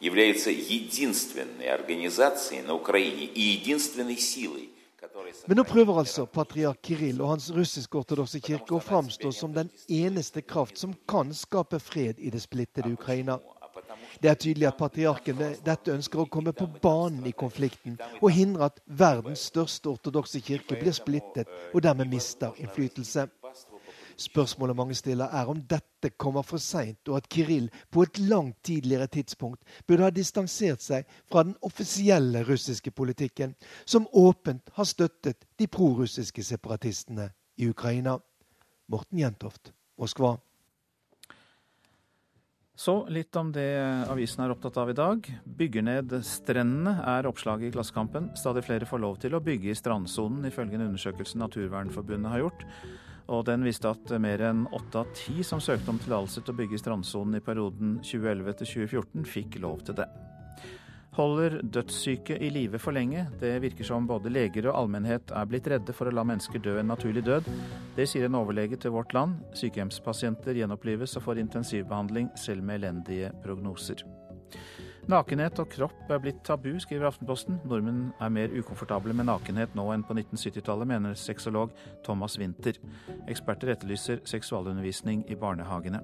[0.00, 4.70] является единственной организацией на Украине и единственной силой,
[5.46, 10.42] men nå prøver altså patriark Kirill og hans russisk-ortodokse kirke å framstå som den eneste
[10.42, 13.38] kraft som kan skape fred i det splittede Ukraina.
[14.20, 18.30] Det er tydelig at patriarken med dette ønsker å komme på banen i konflikten og
[18.36, 23.28] hindre at verdens største ortodokse kirke blir splittet og dermed mister innflytelse.
[24.17, 28.57] Spørsmålet mange stiller, er om dette kommer for seint, og at Kiril på et langt
[28.63, 33.55] tidligere tidspunkt burde ha distansert seg fra den offisielle russiske politikken,
[33.85, 38.19] som åpent har støttet de prorussiske separatistene i Ukraina.
[38.87, 40.35] Morten Jentoft, Moskva.
[42.75, 43.69] Så litt om det
[44.11, 45.27] avisen er opptatt av i dag.
[45.47, 48.33] Bygger ned strendene, er oppslaget i Klassekampen.
[48.35, 52.65] Stadig flere får lov til å bygge i strandsonen, ifølge en undersøkelse Naturvernforbundet har gjort.
[53.27, 56.59] Og den viste at mer enn åtte av ti som søkte om tillatelse til å
[56.59, 60.09] bygge i strandsonen i perioden 2011 til 2014, fikk lov til det.
[61.15, 63.23] Holder dødssyke i live for lenge?
[63.39, 66.75] Det virker som både leger og allmennhet er blitt redde for å la mennesker dø
[66.81, 67.47] en naturlig død.
[67.95, 69.39] Det sier en overlege til Vårt Land.
[69.55, 74.03] Sykehjemspasienter gjenopplives og får intensivbehandling selv med elendige prognoser.
[75.05, 77.59] Nakenhet og kropp er blitt tabu, skriver Aftenposten.
[77.69, 81.75] Nordmenn er mer ukomfortable med nakenhet nå enn på 1970-tallet, mener sexolog
[82.07, 82.79] Thomas Winther.
[83.29, 86.01] Eksperter etterlyser seksualundervisning i barnehagene.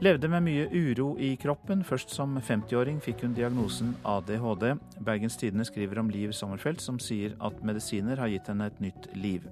[0.00, 1.84] Levde med mye uro i kroppen.
[1.84, 4.66] Først som 50-åring fikk hun diagnosen ADHD.
[5.04, 9.12] Bergens Tidende skriver om Liv Sommerfelt, som sier at medisiner har gitt henne et nytt
[9.16, 9.44] liv.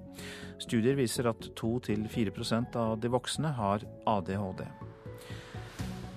[0.61, 3.85] Studier viser at 2-4% av de voksne har
[4.17, 4.65] ADHD.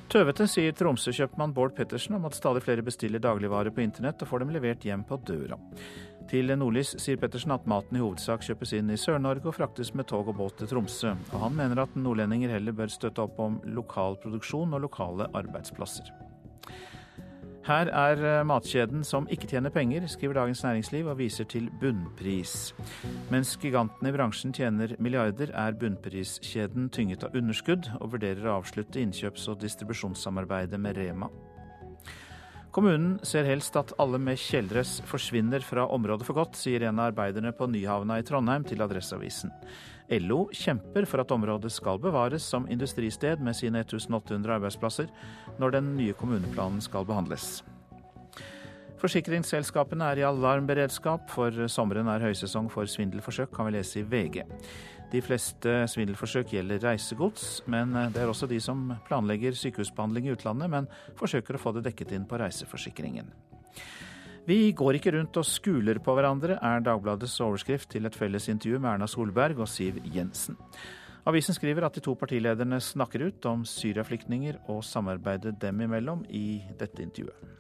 [0.09, 4.41] Tøvete, sier Tromsø-kjøpmann Bård Pettersen om at stadig flere bestiller dagligvarer på internett og får
[4.41, 5.59] dem levert hjem på døra.
[6.31, 10.09] Til Nordlys sier Pettersen at maten i hovedsak kjøpes inn i Sør-Norge og fraktes med
[10.09, 11.13] tog og båt til Tromsø.
[11.13, 16.09] Og han mener at nordlendinger heller bør støtte opp om lokal produksjon og lokale arbeidsplasser.
[17.69, 22.73] Her er eh, matkjeden som ikke tjener penger, skriver Dagens Næringsliv og viser til bunnpris.
[23.29, 29.03] Mens gigantene i bransjen tjener milliarder, er bunnpriskjeden tynget av underskudd og vurderer å avslutte
[29.03, 31.29] innkjøps- og distribusjonssamarbeidet med Rema.
[32.73, 37.11] Kommunen ser helst at alle med kjeledress forsvinner fra området for godt, sier en av
[37.13, 39.53] arbeiderne på Nyhavna i Trondheim til Adresseavisen.
[40.11, 45.11] LO kjemper for at området skal bevares som industristed med sine 1800 arbeidsplasser
[45.61, 47.59] når den nye kommuneplanen skal behandles.
[48.99, 54.41] Forsikringsselskapene er i alarmberedskap, for sommeren er høysesong for svindelforsøk, kan vi lese i VG.
[55.13, 60.73] De fleste svindelforsøk gjelder reisegods, men det er også de som planlegger sykehusbehandling i utlandet,
[60.73, 60.91] men
[61.21, 63.31] forsøker å få det dekket inn på reiseforsikringen.
[64.49, 68.79] Vi går ikke rundt og skuler på hverandre, er Dagbladets overskrift til et felles intervju
[68.81, 70.57] med Erna Solberg og Siv Jensen.
[71.29, 76.63] Avisen skriver at de to partilederne snakker ut om syriaflyktninger og samarbeidet dem imellom i
[76.81, 77.59] dette intervjuet.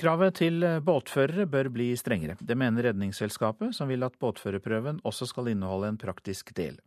[0.00, 2.34] Kravet til båtførere bør bli strengere.
[2.42, 6.80] Det mener Redningsselskapet, som vil at båtførerprøven også skal inneholde en praktisk del.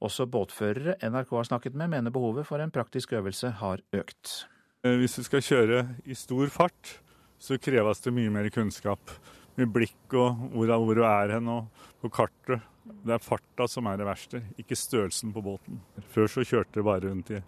[0.00, 4.46] Også båtførere NRK har snakket med, mener behovet for en praktisk øvelse har økt.
[4.82, 6.96] Eh, hvis du skal kjøre i stor fart,
[7.38, 9.14] så kreves det mye mer kunnskap.
[9.54, 12.64] Med blikk og hvor, hvor du er hen og på kartet.
[12.82, 15.78] Det er farta som er det verste, ikke størrelsen på båten.
[16.10, 17.38] Før så kjørte det bare rundt i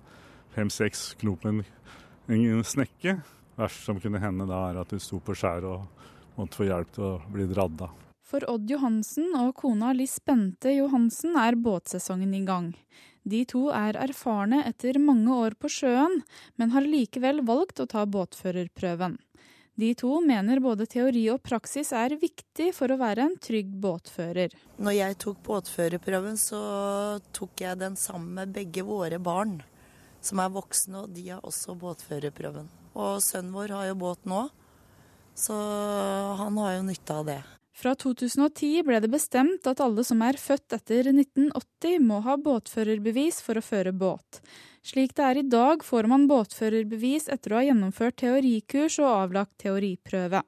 [0.55, 1.64] fem-seks knop med
[2.30, 3.16] en snekke.
[3.59, 6.95] Verst som kunne hende da, er at du sto på skjæret og måtte få hjelp
[6.95, 7.99] til å bli dradd av.
[8.24, 12.70] For Odd Johansen og kona Liss Bente Johansen er båtsesongen i gang.
[13.25, 16.20] De to er erfarne etter mange år på sjøen,
[16.61, 19.16] men har likevel valgt å ta båtførerprøven.
[19.81, 24.53] De to mener både teori og praksis er viktig for å være en trygg båtfører.
[24.79, 26.61] Når jeg tok båtførerprøven, så
[27.35, 29.57] tok jeg den sammen med begge våre barn,
[30.22, 32.70] som er voksne, og de har også båtførerprøven.
[32.95, 34.45] Og sønnen vår har jo båt nå,
[35.35, 35.59] så
[36.39, 37.41] han har jo nytte av det.
[37.75, 43.41] Fra 2010 ble det bestemt at alle som er født etter 1980 må ha båtførerbevis
[43.43, 44.39] for å føre båt.
[44.87, 49.57] Slik det er i dag får man båtførerbevis etter å ha gjennomført teorikurs og avlagt
[49.64, 50.45] teoriprøve.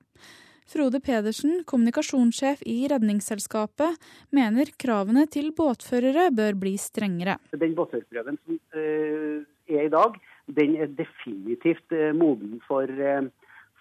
[0.66, 3.98] Frode Pedersen, kommunikasjonssjef i Redningsselskapet,
[4.34, 7.38] mener kravene til båtførere bør bli strengere.
[7.54, 10.18] Den båtførerprøven som uh, er i dag,
[10.58, 13.22] den er definitivt uh, moden for uh,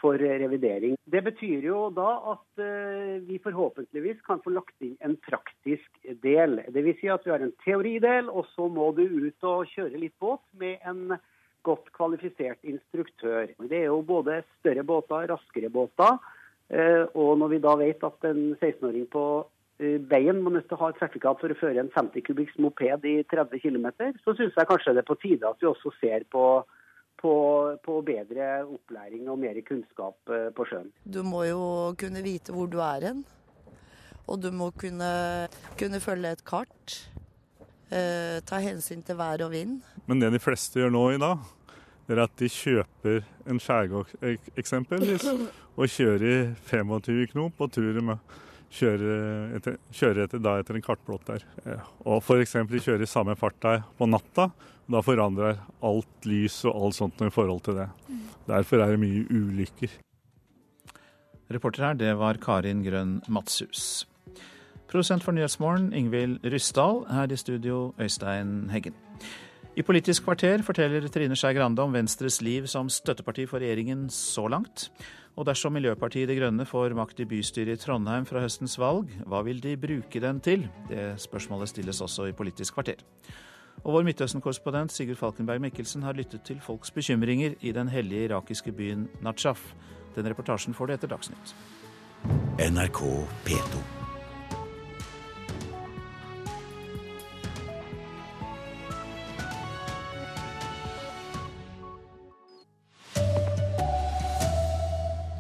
[0.06, 0.98] for revidering.
[1.10, 6.60] Det betyr jo da at eh, vi forhåpentligvis kan få lagt inn en praktisk del.
[6.70, 7.00] Dvs.
[7.00, 10.44] Si at vi har en teoridel, og så må du ut og kjøre litt båt
[10.62, 11.18] med en
[11.66, 13.50] godt kvalifisert instruktør.
[13.66, 16.20] Det er jo både større båter, raskere båter.
[16.70, 19.26] Eh, og når vi da vet at en 16-åring på
[19.82, 22.58] eh, veien må nødt til å ha et sertifikat for å føre en 50 kubikks
[22.62, 23.90] moped i 30 km,
[24.22, 26.46] så syns jeg kanskje det er på tide at vi også ser på
[27.26, 27.36] på,
[27.86, 30.92] på, bedre opplæring og mer kunnskap eh, på sjøen.
[31.04, 31.62] Du må jo
[31.98, 33.26] kunne vite hvor du er hen.
[34.26, 35.10] Og du må kunne,
[35.78, 36.96] kunne følge et kart.
[37.94, 39.78] Eh, ta hensyn til vær og vind.
[40.10, 41.44] Men det de fleste gjør nå i dag,
[42.06, 45.06] det er at de kjøper en skjærgårdeksempel
[45.76, 48.18] og kjører i 25 knop og tror de
[48.74, 51.46] kjører etter, kjører etter, da etter en kartblått der.
[52.06, 52.58] Og f.eks.
[52.72, 54.50] de kjører i samme fart der på natta
[54.92, 57.88] da forandrer alt lys og alt sånt i forhold til det.
[58.50, 59.96] Derfor er det mye ulykker.
[61.54, 64.06] Reporter her, det var Karin Grønn Madshus.
[64.90, 67.04] Produsent for Nyhetsmorgen, Ingvild Ryssdal.
[67.10, 68.94] Her i studio, Øystein Heggen.
[69.76, 74.48] I Politisk kvarter forteller Trine Skei Grande om Venstres liv som støtteparti for regjeringen så
[74.48, 74.90] langt.
[75.36, 79.42] Og dersom Miljøpartiet De Grønne får makt i bystyret i Trondheim fra høstens valg, hva
[79.44, 80.64] vil de bruke den til?
[80.88, 83.04] Det spørsmålet stilles også i Politisk kvarter.
[83.84, 88.72] Og vår Midtøsten-korrespondent Sigurd Falkenberg Mikkelsen har lyttet til folks bekymringer i den hellige irakiske
[88.72, 89.74] byen Natshaf.
[90.16, 91.56] Den reportasjen får du etter Dagsnytt.
[92.72, 93.04] NRK
[93.46, 94.05] P2.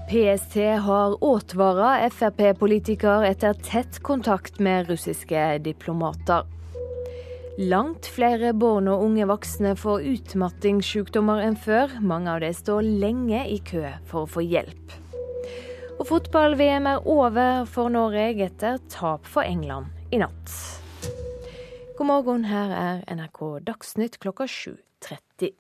[0.09, 6.45] PST har advart Frp-politiker etter tett kontakt med russiske diplomater.
[7.57, 11.97] Langt flere barn og unge voksne får utmattingssykdommer enn før.
[12.05, 14.93] Mange av dem står lenge i kø for å få hjelp.
[15.97, 20.57] Og fotball-VM er over for Norge etter tap for England i natt.
[21.97, 25.55] God morgen, her er NRK Dagsnytt klokka 7.30.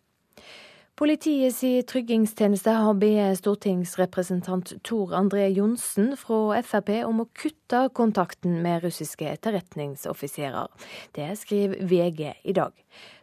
[0.95, 1.57] Politiets
[1.91, 9.27] tryggingstjeneste har bedt stortingsrepresentant Tor André Johnsen fra Frp om å kutte kontakten med russiske
[9.27, 10.71] etterretningsoffiserer.
[11.11, 12.71] Det skriver VG i dag.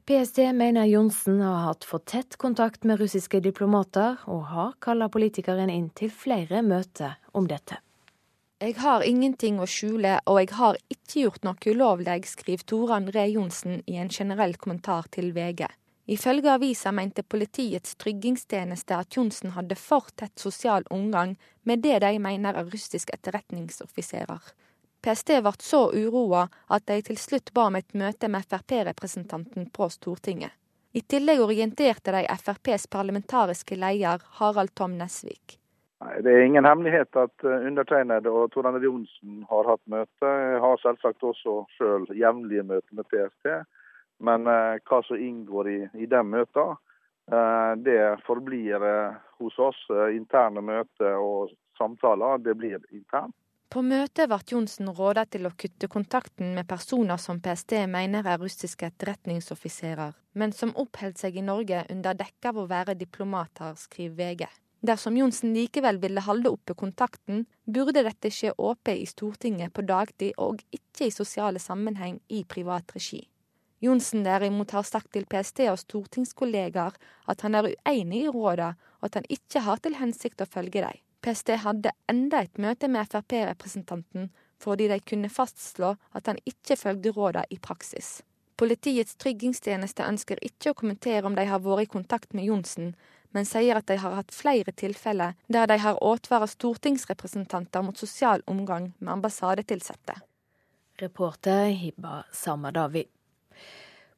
[0.05, 5.73] PST mener Johnsen har hatt for tett kontakt med russiske diplomater, og har kalla politikeren
[5.73, 7.81] inn til flere møter om dette.
[8.61, 13.31] Jeg har ingenting å skjule, og jeg har ikke gjort noe ulovlig, skriver Tore André
[13.33, 15.73] Johnsen i en generell kommentar til VG.
[16.13, 22.19] Ifølge avisa mente Politiets tryggingstjeneste at Johnsen hadde for tett sosial omgang med det de
[22.21, 24.43] mener er russiske etterretningsoffiserer.
[25.03, 26.43] PST ble så uroa
[26.77, 30.53] at de til slutt ba om et møte med Frp-representanten på Stortinget.
[30.93, 35.57] I tillegg orienterte de FrPs parlamentariske leder Harald Tom Nesvik.
[36.21, 40.29] Det er ingen hemmelighet at eh, undertegnede og Tor André Johnsen har hatt møte.
[40.29, 43.63] Jeg har selvsagt også selv jevnlige møter med PST.
[44.21, 46.79] Men eh, hva som inngår i, i de møtene,
[47.33, 49.85] eh, det forblir eh, hos oss.
[50.15, 53.35] Interne møter og samtaler, det blir internt.
[53.73, 58.37] På møtet ble Johnsen rådet til å kutte kontakten med personer som PST mener er
[58.43, 64.19] russiske etterretningsoffiserer, men som oppholdt seg i Norge under dekke av å være diplomater, skriver
[64.19, 64.45] VG.
[64.85, 70.37] Dersom Johnsen likevel ville holde oppe kontakten, burde dette skje åpent i Stortinget på dagtid
[70.43, 73.23] og ikke i sosiale sammenheng i privat regi.
[73.83, 76.95] Johnsen derimot har sagt til PST og stortingskollegaer
[77.33, 80.85] at han er uenig i rådene, og at han ikke har til hensikt å følge
[80.85, 81.01] dem.
[81.23, 84.31] PST hadde enda et møte med Frp-representanten
[84.63, 88.21] fordi de kunne fastslå at han ikke følgde rådene i praksis.
[88.59, 92.93] Politiets tryggingstjeneste ønsker ikke å kommentere om de har vært i kontakt med Johnsen,
[93.35, 98.45] men sier at de har hatt flere tilfeller der de har advart stortingsrepresentanter mot sosial
[98.47, 100.21] omgang med ambassadetilsatte.
[101.03, 103.07] Reporter Hibba Samadavi.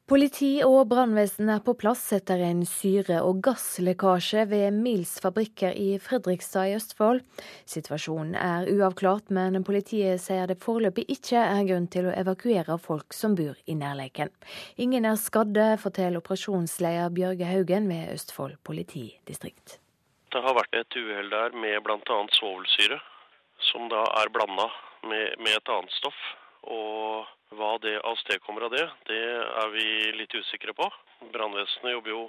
[0.05, 5.95] Politi og brannvesen er på plass etter en syre- og gasslekkasje ved Mils fabrikker i
[5.97, 7.23] Fredrikstad i Østfold.
[7.65, 13.17] Situasjonen er uavklart, men politiet sier det foreløpig ikke er grunn til å evakuere folk
[13.17, 14.29] som bor i nærleken.
[14.77, 19.79] Ingen er skadde, forteller operasjonsleder Bjørge Haugen ved Østfold politidistrikt.
[20.29, 22.21] Det har vært et uhell der med bl.a.
[22.37, 23.01] svovelsyre,
[23.73, 24.69] som da er blanda
[25.09, 26.25] med, med et annet stoff.
[26.71, 29.21] Og hva det avstedkommer av det, det
[29.61, 29.85] er vi
[30.17, 30.87] litt usikre på.
[31.33, 32.23] Brannvesenet jobber jo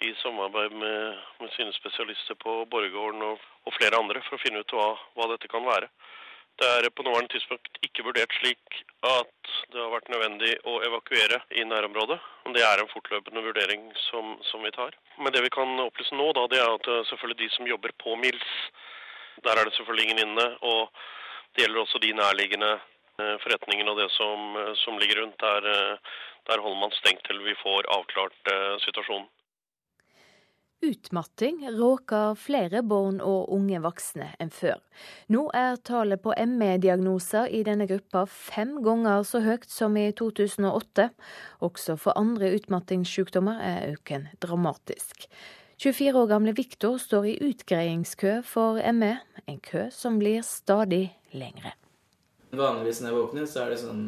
[0.00, 4.62] i samarbeid med, med sine spesialister på Borregaarden og, og, flere andre for å finne
[4.62, 5.90] ut hva, hva, dette kan være.
[6.60, 11.40] Det er på nåværende tidspunkt ikke vurdert slik at det har vært nødvendig å evakuere
[11.56, 12.18] i nærområdet.
[12.44, 14.96] Men det er en fortløpende vurdering som, som vi tar.
[15.20, 17.96] Men det vi kan opplyse nå, da, det er at eh, selvfølgelig de som jobber
[18.02, 18.50] på Mils,
[19.44, 20.46] der er det selvfølgelig ingen inne.
[20.60, 20.88] Og
[21.56, 22.74] det gjelder også de nærliggende
[23.42, 25.38] forretningen og det som, eh, som ligger rundt.
[25.38, 25.98] Der, eh,
[26.48, 28.50] der, holder man stengt til vi får avklart
[28.86, 29.28] situasjonen.
[30.80, 34.78] Utmatting råker flere barn og unge voksne enn før.
[35.28, 41.10] Nå er tallet på ME-diagnoser i denne gruppa fem ganger så høyt som i 2008.
[41.60, 45.28] Også for andre utmattingssykdommer er øken dramatisk.
[45.80, 49.14] 24 år gamle Viktor står i utgreiingskø for ME,
[49.48, 51.76] en kø som blir stadig lengre.
[52.50, 54.02] Vanligvis når jeg våkner, så er det sånn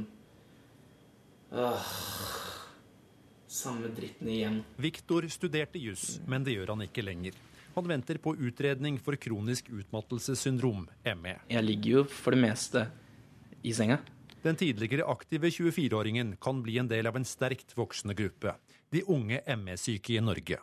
[1.53, 1.91] Åh,
[3.53, 4.63] Samme dritten igjen.
[4.81, 7.37] Viktor studerte juss, men det gjør han ikke lenger.
[7.75, 10.87] Han venter på utredning for kronisk utmattelsessyndrom,
[11.21, 11.35] ME.
[11.53, 12.87] Jeg ligger jo for det meste
[13.61, 14.01] i senga.
[14.43, 18.57] Den tidligere aktive 24-åringen kan bli en del av en sterkt voksende gruppe.
[18.91, 20.59] De unge ME-syke i Norge.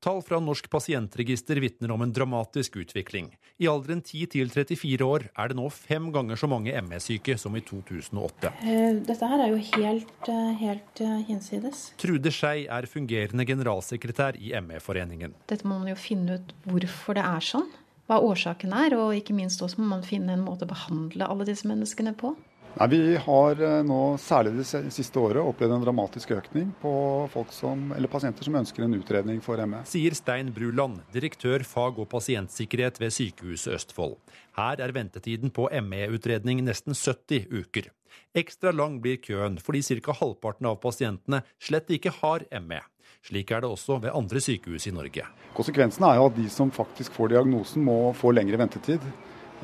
[0.00, 3.30] Tall fra Norsk pasientregister vitner om en dramatisk utvikling.
[3.58, 7.56] I alderen 10 til 34 år er det nå fem ganger så mange ME-syke som
[7.56, 8.52] i 2008.
[8.60, 11.86] Eh, dette her er jo helt, eh, helt eh, hinsides.
[12.00, 15.34] Trude Skei er fungerende generalsekretær i ME-foreningen.
[15.48, 17.68] Dette må man jo finne ut hvorfor det er sånn.
[18.06, 21.46] Hva årsaken er, og ikke minst også må man finne en måte å behandle alle
[21.48, 22.36] disse menneskene på.
[22.76, 26.90] Nei, Vi har eh, nå særlig det siste året opplevd en dramatisk økning på
[27.32, 29.80] folk som, eller pasienter som ønsker en utredning for ME.
[29.88, 34.18] Sier Stein Bruland, direktør fag- og pasientsikkerhet ved Sykehuset Østfold.
[34.60, 37.88] Her er ventetiden på ME-utredning nesten 70 uker.
[38.36, 40.12] Ekstra lang blir køen fordi ca.
[40.20, 42.82] halvparten av pasientene slett ikke har ME.
[43.24, 45.24] Slik er det også ved andre sykehus i Norge.
[45.56, 49.00] Konsekvensen er jo at de som faktisk får diagnosen, må få lengre ventetid.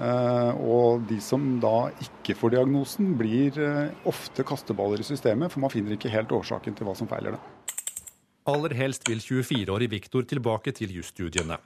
[0.00, 5.64] Eh, og de som da ikke får diagnosen, blir eh, ofte kasteballer i systemet, for
[5.64, 7.42] man finner ikke helt årsaken til hva som feiler det.
[8.48, 11.60] Aller helst vil 24-årig Viktor tilbake til jusstudiene.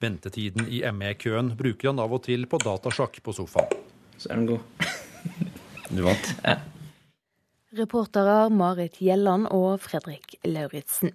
[0.00, 3.80] Ventetiden i ME-køen bruker han av og til på datasjakk på sofaen.
[4.20, 4.62] Så er den god.
[5.90, 6.28] Du vant.
[6.44, 6.60] Ja.
[7.74, 11.10] Reportere Marit Gjelland og Fredrik Lauritzen.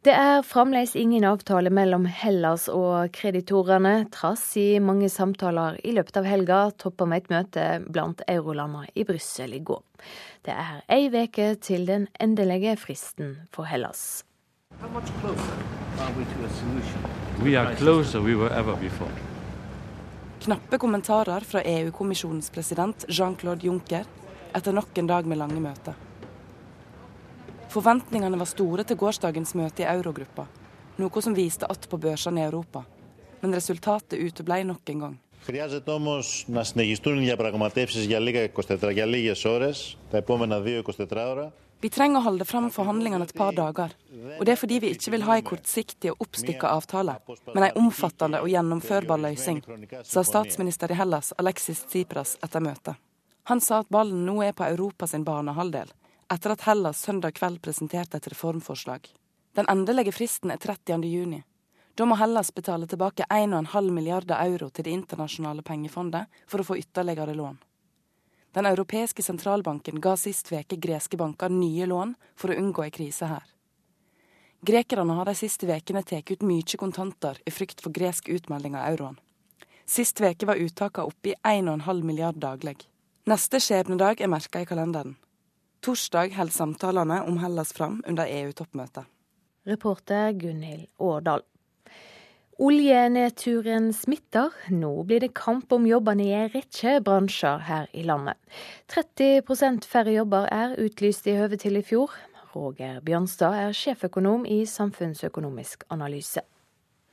[0.00, 6.16] Det er fremdeles ingen avtale mellom Hellas og kreditorene, trass i mange samtaler i løpet
[6.16, 9.84] av helga, toppa med et møte blant eurolandene i Brussel i går.
[10.48, 14.24] Det er ei uke til den endelige fristen for Hellas.
[20.40, 24.08] Knappe kommentarer fra EU-kommisjonens president Jean-Claude Juncker
[24.56, 26.06] etter nok en dag med lange møter.
[27.69, 30.45] Forventningene var store til gårsdagens møte i eurogruppa,
[30.97, 32.85] noe som viste att på børsene i Europa.
[33.41, 35.19] Men resultatet uteble nok en gang.
[35.45, 41.27] Χρειάζεται όμως να συνεχιστούν οι διαπραγματεύσεις για, λίγα 24, για λίγες ώρες, τα επόμενα 2-24
[41.29, 41.53] ώρα.
[41.81, 43.91] Vi trenger å holde fram forhandlingene et par dager.
[44.39, 47.17] Og det er fordi vi ikke vil ha en kortsiktig og oppstykka avtale,
[47.53, 49.59] men en omfattende og gjennomførbar løsning,
[50.01, 52.95] sa statsminister i Hellas Alexis Tsipras etter møtet.
[53.51, 55.91] Han sa at ballen nå er på Europas banehalvdel,
[56.30, 59.08] etter at Hellas søndag kveld presenterte et reformforslag.
[59.54, 61.02] Den endelige fristen er 30.
[61.10, 61.42] juni.
[61.98, 66.76] Da må Hellas betale tilbake 1,5 milliarder euro til Det internasjonale pengefondet for å få
[66.78, 67.58] ytterligere lån.
[68.54, 73.26] Den europeiske sentralbanken ga sist veke greske banker nye lån for å unngå ei krise
[73.30, 73.44] her.
[74.66, 78.92] Grekerne har de siste vekene tatt ut mye kontanter i frykt for gresk utmelding av
[78.92, 79.18] euroen.
[79.86, 82.76] Sist veke var uttakene oppe i 1,5 milliard daglig.
[83.26, 85.16] Neste skjebnedag er merka i kalenderen.
[85.80, 89.06] Torsdag holder samtalene om Hellas fram under EU-toppmøtet.
[89.64, 91.40] Reporter Gunhild Årdal.
[92.60, 94.52] Oljenedturen smitter.
[94.68, 98.36] Nå blir det kamp om jobbene i en rekke bransjer her i landet.
[98.92, 102.12] 30 færre jobber er utlyst i høve til i fjor.
[102.52, 106.44] Roger Bjørnstad er sjeføkonom i Samfunnsøkonomisk analyse.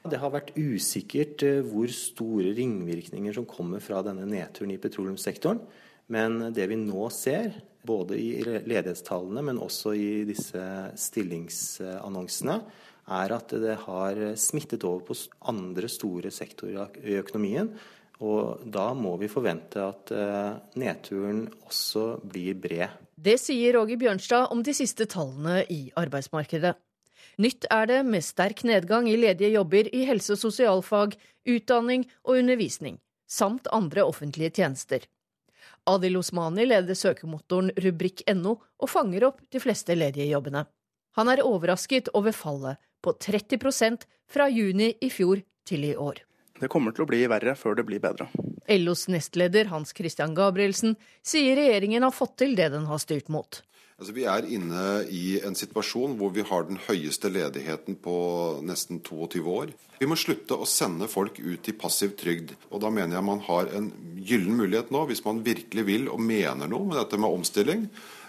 [0.07, 5.63] Det har vært usikkert eh, hvor store ringvirkninger som kommer fra denne nedturen i petroleumssektoren.
[6.11, 7.55] Men det vi nå ser,
[7.87, 10.63] både i ledighetstallene, men også i disse
[10.99, 12.59] stillingsannonsene,
[13.07, 15.15] er at det har smittet over på
[15.47, 17.71] andre store sektorer i økonomien.
[18.17, 22.95] Og da må vi forvente at eh, nedturen også blir bred.
[23.17, 26.73] Det sier Roger Bjørnstad om de siste tallene i arbeidsmarkedet.
[27.37, 31.13] Nytt er det med sterk nedgang i ledige jobber i helse- og sosialfag,
[31.45, 32.97] utdanning og undervisning,
[33.29, 35.05] samt andre offentlige tjenester.
[35.87, 40.65] Adil Osmani leder søkemotoren rubrikk.no og fanger opp de fleste ledige jobbene.
[41.17, 46.21] Han er overrasket over fallet på 30% fra juni i fjor til i år.
[46.59, 48.27] Det kommer til å bli verre før det blir bedre.
[48.67, 53.61] LOs nestleder Hans Christian Gabrielsen sier regjeringen har fått til det den har styrt mot.
[53.97, 58.17] Altså, vi er inne i en situasjon hvor vi har den høyeste ledigheten på
[58.61, 59.71] nesten 22 år.
[59.97, 62.53] Vi må slutte å sende folk ut i passiv trygd.
[62.69, 63.89] Og da mener jeg man har en
[64.21, 67.87] gyllen mulighet nå, hvis man virkelig vil og mener noe med dette med omstilling,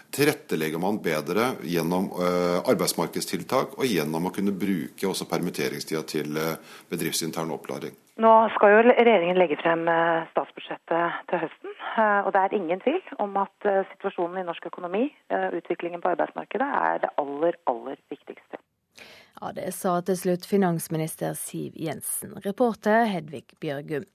[0.09, 6.55] tilrettelegger man bedre gjennom uh, arbeidsmarkedstiltak og gjennom å kunne bruke også permitteringstida til uh,
[6.89, 7.93] bedriftsintern opplæring.
[8.19, 11.75] Nå skal jo regjeringen legge frem uh, statsbudsjettet til høsten.
[12.25, 16.99] og Det er ingen tvil om at situasjonen i norsk økonomi, utviklingen på arbeidsmarkedet, er
[17.05, 18.59] det aller, aller viktigste.
[19.41, 22.35] Ja, Det sa til slutt finansminister Siv Jensen.
[22.45, 24.07] Reporter Hedvig Bjørgum.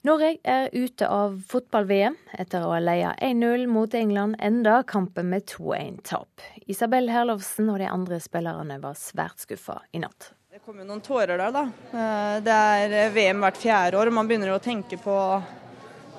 [0.00, 2.14] Norge er ute av fotball-VM.
[2.40, 6.40] Etter å ha leia 1-0 mot England enda kampen med 2-1-tap.
[6.72, 10.32] Isabel Herlovsen og de andre spillerne var svært skuffa i natt.
[10.60, 11.60] Det kom jo noen tårer der, da.
[11.96, 15.14] Eh, det er VM hvert fjerde år, og man begynner å tenke på,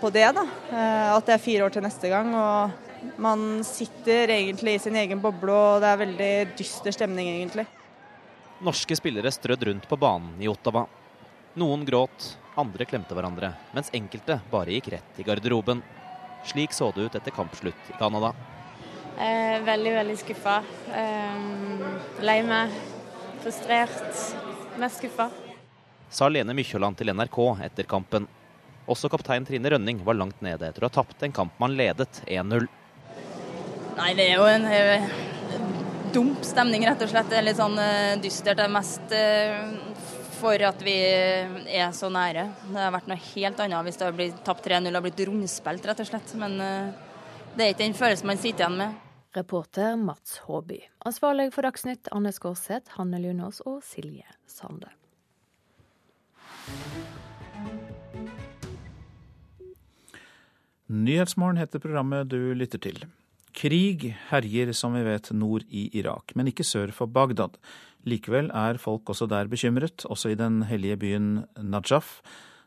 [0.01, 0.23] på det.
[0.33, 0.41] da.
[0.73, 2.31] Eh, at det er fire år til neste gang.
[2.33, 7.67] og Man sitter egentlig i sin egen boble, og det er veldig dyster stemning, egentlig.
[8.65, 10.87] Norske spillere strødd rundt på banen i Ottawa.
[11.61, 15.83] Noen gråt, andre klemte hverandre, mens enkelte bare gikk rett i garderoben.
[16.49, 18.33] Slik så det ut etter kampslutt i Canada.
[19.21, 20.63] Eh, veldig, veldig skuffa.
[20.97, 22.73] Eh, lei meg.
[23.41, 24.21] Frustrert.
[24.79, 25.29] Mest skuffa.
[26.09, 28.27] Sa Lene Mykjåland til NRK etter kampen.
[28.91, 32.23] Også kaptein Trine Rønning var langt nede etter å ha tapt en kamp man ledet
[32.25, 32.67] 1-0.
[33.97, 35.11] Nei, det er jo en eh,
[36.13, 37.29] dump stemning, rett og slett.
[37.31, 38.59] Det er litt sånn eh, dystert.
[38.59, 39.59] Det er mest eh,
[40.41, 42.47] for at vi er så nære.
[42.71, 45.87] Det har vært noe helt annet hvis det har blitt tapt 3-0 og blitt rundspilt,
[45.87, 46.33] rett og slett.
[46.41, 47.09] Men uh,
[47.55, 49.10] det er ikke den følelsen man sitter igjen med.
[49.33, 50.81] Reporter Mats Håby.
[51.07, 54.89] Ansvarlig for Dagsnytt Anne Skårseth, Hanne Lunås og Silje Sande.
[60.91, 63.05] Nyhetsmorgen heter programmet du lytter til.
[63.55, 67.55] Krig herjer, som vi vet, nord i Irak, men ikke sør for Bagdad.
[68.03, 72.19] Likevel er folk også der bekymret, også i den hellige byen Najaf.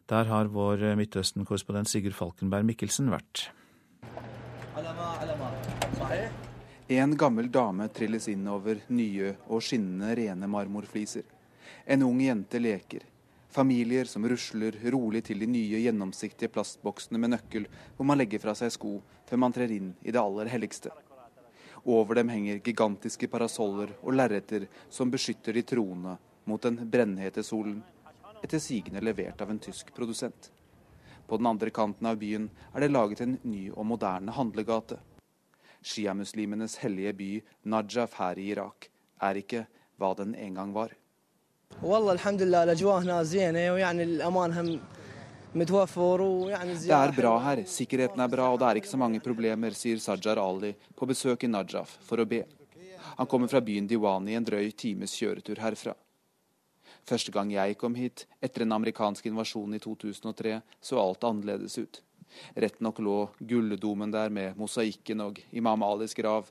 [0.08, 3.50] Der har vår Midtøsten-korrespondent Sigurd Falkenberg Mikkelsen vært.
[6.88, 11.22] En gammel dame trilles inn over nye og skinnende rene marmorfliser.
[11.86, 13.06] En ung jente leker.
[13.48, 17.64] Familier som rusler rolig til de nye gjennomsiktige plastboksene med nøkkel,
[17.96, 18.98] hvor man legger fra seg sko
[19.30, 20.92] før man trer inn i det aller helligste.
[21.88, 27.80] Over dem henger gigantiske parasoller og lerreter som beskytter de troende mot den brennhete solen,
[28.44, 30.52] etter sigende levert av en tysk produsent.
[31.24, 35.00] På den andre kanten av byen er det laget en ny og moderne handlegate.
[35.84, 37.30] Sjiamuslimenes hellige by
[37.68, 38.88] Najaf her i Irak
[39.20, 39.66] er ikke
[40.00, 40.94] hva den en gang var.
[46.88, 50.00] Det er bra her, sikkerheten er bra og det er ikke så mange problemer, sier
[50.02, 52.42] Sajar Ali på besøk i Najaf for å be.
[53.18, 55.94] Han kommer fra byen Diwani en drøy times kjøretur herfra.
[57.04, 62.00] Første gang jeg kom hit, etter en amerikansk invasjon i 2003, så alt annerledes ut.
[62.54, 66.50] Rett nok lå gulledomen der med mosaikken og Imam Alis grav,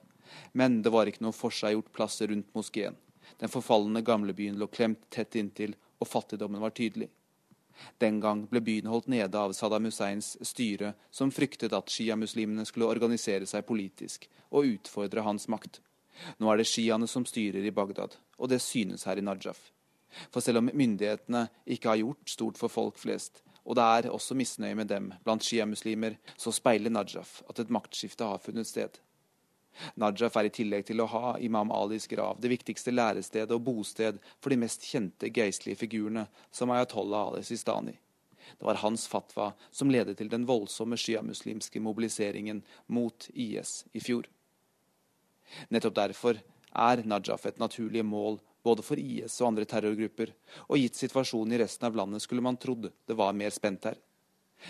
[0.52, 2.96] men det var ikke noe forseggjort plass rundt moskeen.
[3.40, 7.10] Den forfalne gamlebyen lå klemt tett inntil, og fattigdommen var tydelig.
[7.98, 12.90] Den gang ble byen holdt nede av Saddam Husseins styre, som fryktet at sjiamuslimene skulle
[12.92, 15.80] organisere seg politisk og utfordre hans makt.
[16.38, 19.72] Nå er det sjiaene som styrer i Bagdad, og det synes her i Najaf.
[20.30, 24.36] For selv om myndighetene ikke har gjort stort for folk flest, og det er også
[24.36, 29.00] misnøye med dem blant sjiamuslimer, så speiler Najaf at et maktskifte har funnet sted.
[29.98, 34.20] Najaf er i tillegg til å ha Imam Alis grav det viktigste lærestedet og bosted
[34.40, 37.96] for de mest kjente geistlige figurene, som Ayatollah Ali Sistani.
[38.60, 44.28] Det var hans fatwa som ledet til den voldsomme sjiamuslimske mobiliseringen mot IS i fjor.
[45.72, 46.42] Nettopp derfor
[46.74, 50.32] er Najaf et naturlig mål både for IS og andre terrorgrupper,
[50.70, 54.00] og gitt situasjonen i resten av landet skulle man trodd det var mer spent her.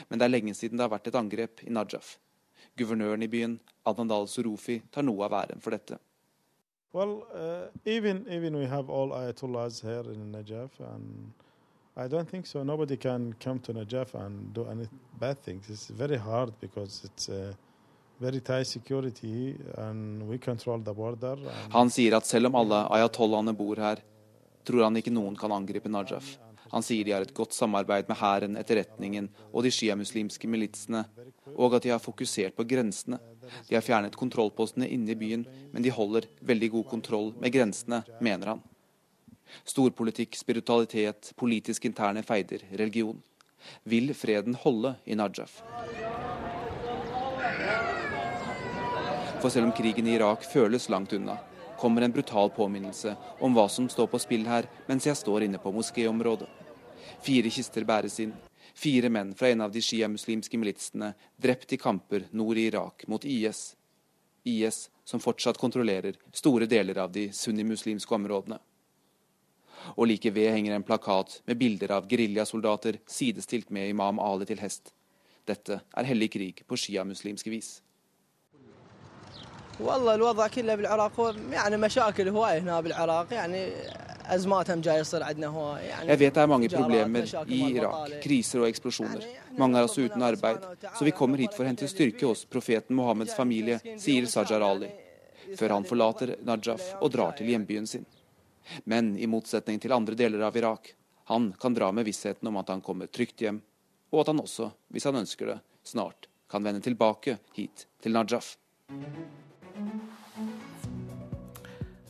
[0.09, 2.15] Men det er lenge siden det har vært et angrep i Najaf.
[2.79, 5.99] Guvernøren i byen, Adnandal Surufi, tar noe av æren for dette.
[6.93, 11.31] Well, uh, even even we have all ayatollahs here in Najaf, and
[11.97, 12.63] I don't think so.
[12.63, 14.87] Nobody can come to Najaf and do any
[15.19, 15.69] bad things.
[15.69, 17.53] It's very hard because it's uh,
[21.73, 24.01] Han sier at selv om alle ayatollahene bor her,
[24.63, 26.37] tror han ikke noen kan angripe Najaf.
[26.73, 31.03] Han sier de har et godt samarbeid med hæren, etterretningen og de sjiamuslimske militsene,
[31.53, 33.19] og at de har fokusert på grensene.
[33.67, 38.01] De har fjernet kontrollpostene inne i byen, men de holder veldig god kontroll med grensene,
[38.23, 38.63] mener han.
[39.69, 43.21] Storpolitikk, spiritualitet, politisk interne feider, religion.
[43.85, 45.61] Vil freden holde i Najaf?
[49.43, 51.33] For selv om krigen i Irak føles langt unna,
[51.79, 53.11] kommer en brutal påminnelse
[53.43, 56.47] om hva som står på spill her mens jeg står inne på moskéområdet.
[57.27, 58.31] Fire kister bæres inn.
[58.71, 63.27] Fire menn fra en av de sjiamuslimske militsene drept i kamper nord i Irak mot
[63.27, 63.75] IS.
[64.47, 68.63] IS som fortsatt kontrollerer store deler av de sunnimuslimske områdene.
[69.99, 74.63] Og like ved henger en plakat med bilder av geriljasoldater sidestilt med Imam Ali til
[74.63, 74.93] hest.
[75.43, 77.81] Dette er hellig krig på sjiamuslimske vis.
[79.80, 83.72] والله الوضع كله بالعراق يعني مشاكل هوايه هنا بالعراق يعني
[84.28, 89.24] Jeg vet det er mange problemer i Irak, kriser og eksplosjoner.
[89.56, 90.66] Mange er også uten arbeid.
[90.98, 94.90] Så vi kommer hit for å hente styrke hos profeten Mohammeds familie, sier Sajar Ali,
[95.56, 98.04] før han forlater Najaf og drar til hjembyen sin.
[98.84, 100.92] Men i motsetning til andre deler av Irak,
[101.32, 103.62] han kan dra med vissheten om at han kommer trygt hjem,
[104.12, 108.58] og at han også, hvis han ønsker det, snart kan vende tilbake hit til Najaf.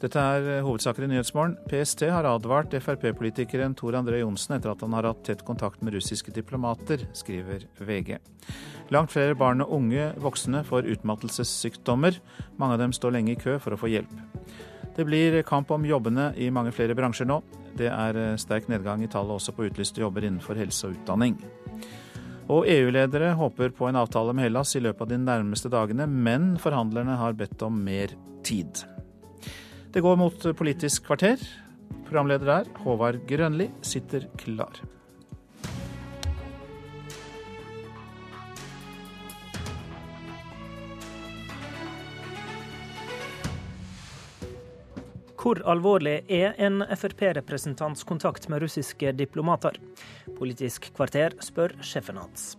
[0.04, 1.56] Dette er eh, hovedsaker i Nyhetsmorgen.
[1.72, 5.96] PST har advart Frp-politikeren Tor André Johnsen etter at han har hatt tett kontakt med
[5.96, 8.18] russiske diplomater, skriver VG.
[8.92, 12.20] Langt flere barn og unge voksne får utmattelsessykdommer.
[12.60, 14.12] Mange av dem står lenge i kø for å få hjelp.
[14.94, 17.40] Det blir kamp om jobbene i mange flere bransjer nå.
[17.80, 21.40] Det er eh, sterk nedgang i tallet også på utlyste jobber innenfor helse og utdanning.
[22.52, 26.54] Og EU-ledere håper på en avtale med Hellas i løpet av de nærmeste dagene, men
[26.60, 28.12] forhandlerne har bedt om mer
[28.44, 28.84] tid.
[29.94, 31.40] Det går mot Politisk kvarter.
[32.08, 34.82] Programleder der, Håvard Grønli, sitter klar.
[45.44, 49.76] Hvor alvorlig er en Frp-representants kontakt med russiske diplomater?
[50.38, 52.54] Politisk kvarter spør sjefen hans.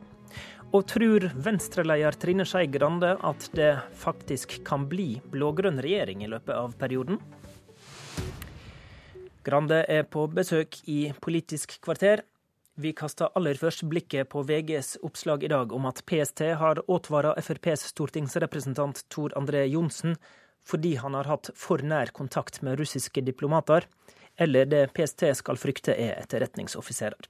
[0.68, 6.52] Og tror Venstre-leder Trine Skei Grande at det faktisk kan bli blå-grønn regjering i løpet
[6.52, 7.22] av perioden?
[9.48, 12.20] Grande er på besøk i Politisk kvarter.
[12.76, 17.40] Vi kaster aller først blikket på VGs oppslag i dag om at PST har advart
[17.48, 20.18] FrPs stortingsrepresentant Tor André Johnsen
[20.66, 23.86] fordi han har hatt for nær kontakt med russiske diplomater,
[24.36, 27.28] eller det PST skal frykte er etterretningsoffiserer.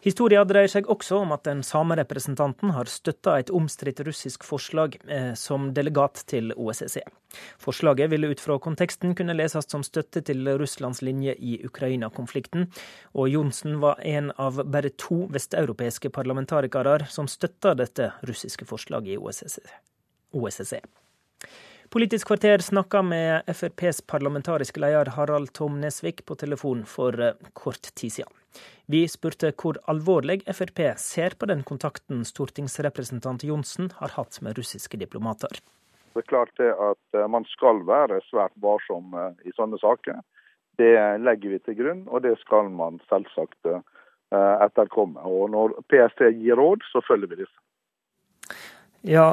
[0.00, 4.96] Historia dreier seg også om at den samme representanten har støtta et omstridt russisk forslag
[5.04, 7.02] eh, som delegat til OSSE.
[7.60, 12.70] Forslaget ville ut fra konteksten kunne leses som støtte til Russlands linje i Ukraina-konflikten,
[13.12, 19.20] og Johnsen var en av bare to vesteuropeiske parlamentarikere som støtta dette russiske forslaget i
[19.20, 19.68] OSSE.
[20.32, 20.80] OSSE.
[21.90, 27.88] Politisk kvarter snakka med FrPs parlamentariske leder Harald Tom Nesvik på telefon for eh, kort
[27.94, 28.34] tid siden.
[28.86, 35.00] Vi spurte hvor alvorlig Frp ser på den kontakten stortingsrepresentant Johnsen har hatt med russiske
[35.00, 35.62] diplomater.
[36.12, 40.20] Det er klart det at eh, man skal være svært varsom eh, i sånne saker.
[40.76, 40.92] Det
[41.24, 43.72] legger vi til grunn, og det skal man selvsagt
[44.30, 45.18] etterkomme.
[45.26, 48.60] Og når PST gir råd, så følger vi disse.
[49.02, 49.32] Ja,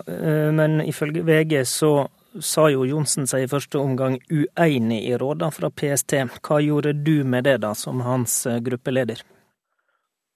[0.58, 2.08] men ifølge VG så
[2.42, 6.18] sa jo Johnsen seg i første omgang uenig i rådene fra PST.
[6.44, 9.22] Hva gjorde du med det, da, som hans eh, gruppeleder?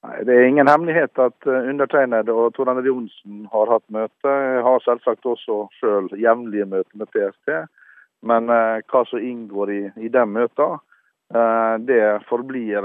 [0.06, 4.36] Nei, Det er ingen hemmelighet at eh, undertegnede og Tor André Johnsen har hatt møte.
[4.56, 7.56] Jeg har selvsagt også sjøl jevnlige møter med PST.
[8.22, 10.84] Men eh, hva som inngår i, i de møtene,
[11.86, 12.82] det forblir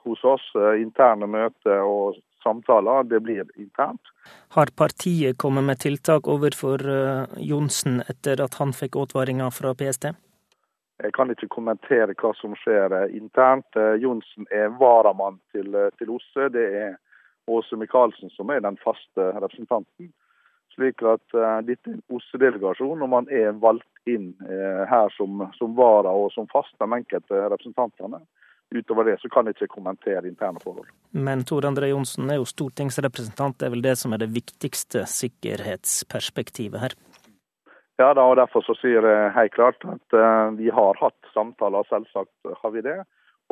[0.00, 0.44] hos oss
[0.80, 3.04] interne møter og samtaler.
[3.04, 4.00] Det blir internt.
[4.48, 10.10] Har partiet kommet med tiltak overfor uh, Johnsen etter at han fikk advaringa fra PST?
[11.02, 13.68] Jeg kan ikke kommentere hva som skjer uh, internt.
[13.76, 16.50] Uh, Johnsen er varamann til, til OSSE.
[16.54, 16.98] Det er
[17.50, 20.12] Åse Michaelsen som er den faste representanten.
[20.72, 21.34] Slik at
[21.66, 24.30] dette er en OSSE-delegasjon, og man er valgt inn
[24.88, 28.22] her som, som vara og som fast, de enkelte representantene.
[28.72, 30.88] Utover det så kan jeg ikke kommentere interne forhold.
[31.12, 35.04] Men Tor André Johnsen er jo stortingsrepresentant, det er vel det som er det viktigste
[35.10, 36.96] sikkerhetsperspektivet her?
[38.00, 41.84] Ja da, og derfor så sier jeg helt klart at uh, vi har hatt samtaler,
[41.90, 43.02] selvsagt har vi det.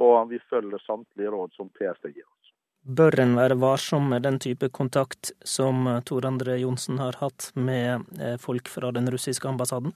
[0.01, 2.53] Og vi følger samtlige råd som PST gir oss.
[2.81, 8.07] Bør en være varsom med den type kontakt som Tor André Johnsen har hatt med
[8.17, 9.93] eh, folk fra den russiske ambassaden?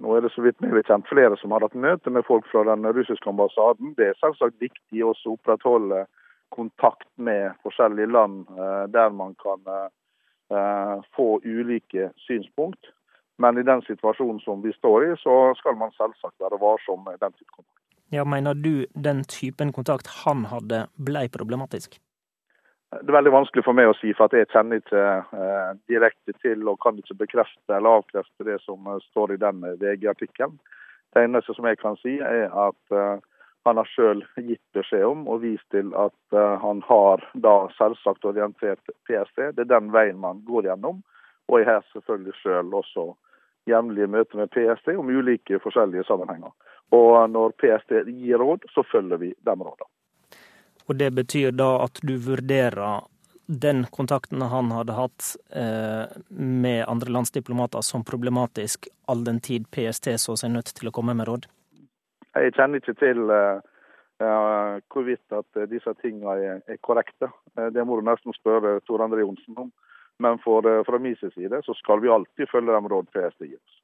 [0.00, 2.62] Nå er det så vidt meg bekjent flere som har hatt møte med folk fra
[2.64, 3.92] den russiske ambassaden.
[3.98, 6.06] Det er selvsagt viktig å opprettholde
[6.54, 12.90] kontakt med forskjellige land eh, der man kan eh, få ulike synspunkt.
[13.40, 17.20] Men i den situasjonen som vi står i, så skal man selvsagt være varsom med
[17.20, 17.76] den type kontakt.
[18.10, 22.00] Ja, Mener du den typen kontakt han hadde, ble problematisk?
[22.90, 25.02] Det er veldig vanskelig for meg å si, for at jeg kjenner ikke
[25.38, 29.62] eh, direkte til og kan ikke bekrefte eller avkrefte det som eh, står i den
[29.78, 30.56] VG-artikkelen.
[31.14, 33.22] Det eneste som jeg kan si, er at eh,
[33.68, 38.26] han har selv gitt beskjed om og vist til at eh, han har da selvsagt
[38.26, 39.52] orientert PST.
[39.54, 41.02] Det er den veien man går gjennom.
[41.50, 43.12] Og jeg har selvfølgelig selv også
[43.70, 46.50] jevnlige møter med PST om ulike forskjellige sammenhenger.
[46.96, 49.90] Og når PST gir råd, så følger vi de rådene.
[50.90, 53.04] Og det betyr da at du vurderer
[53.46, 59.68] den kontakten han hadde hatt eh, med andre lands diplomater som problematisk, all den tid
[59.70, 61.46] PST så seg nødt til å komme med råd?
[62.34, 63.62] Jeg kjenner ikke til uh,
[64.90, 67.30] hvorvidt at disse tingene er, er korrekte.
[67.74, 69.70] Det må du nesten spørre Tor André Johnsen om.
[70.22, 73.79] Men for, fra min side så skal vi alltid følge de råd PST gir oss.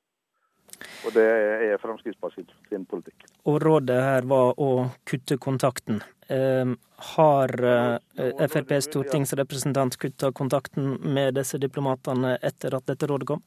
[1.07, 3.29] Og det er Fremskrittspartiet sin politikk.
[3.47, 4.71] Og rådet her var å
[5.07, 6.01] kutte kontakten.
[6.27, 6.73] Eh,
[7.15, 13.45] har eh, FrPs stortingsrepresentant kutta kontakten med disse diplomatene etter at dette rådet kom?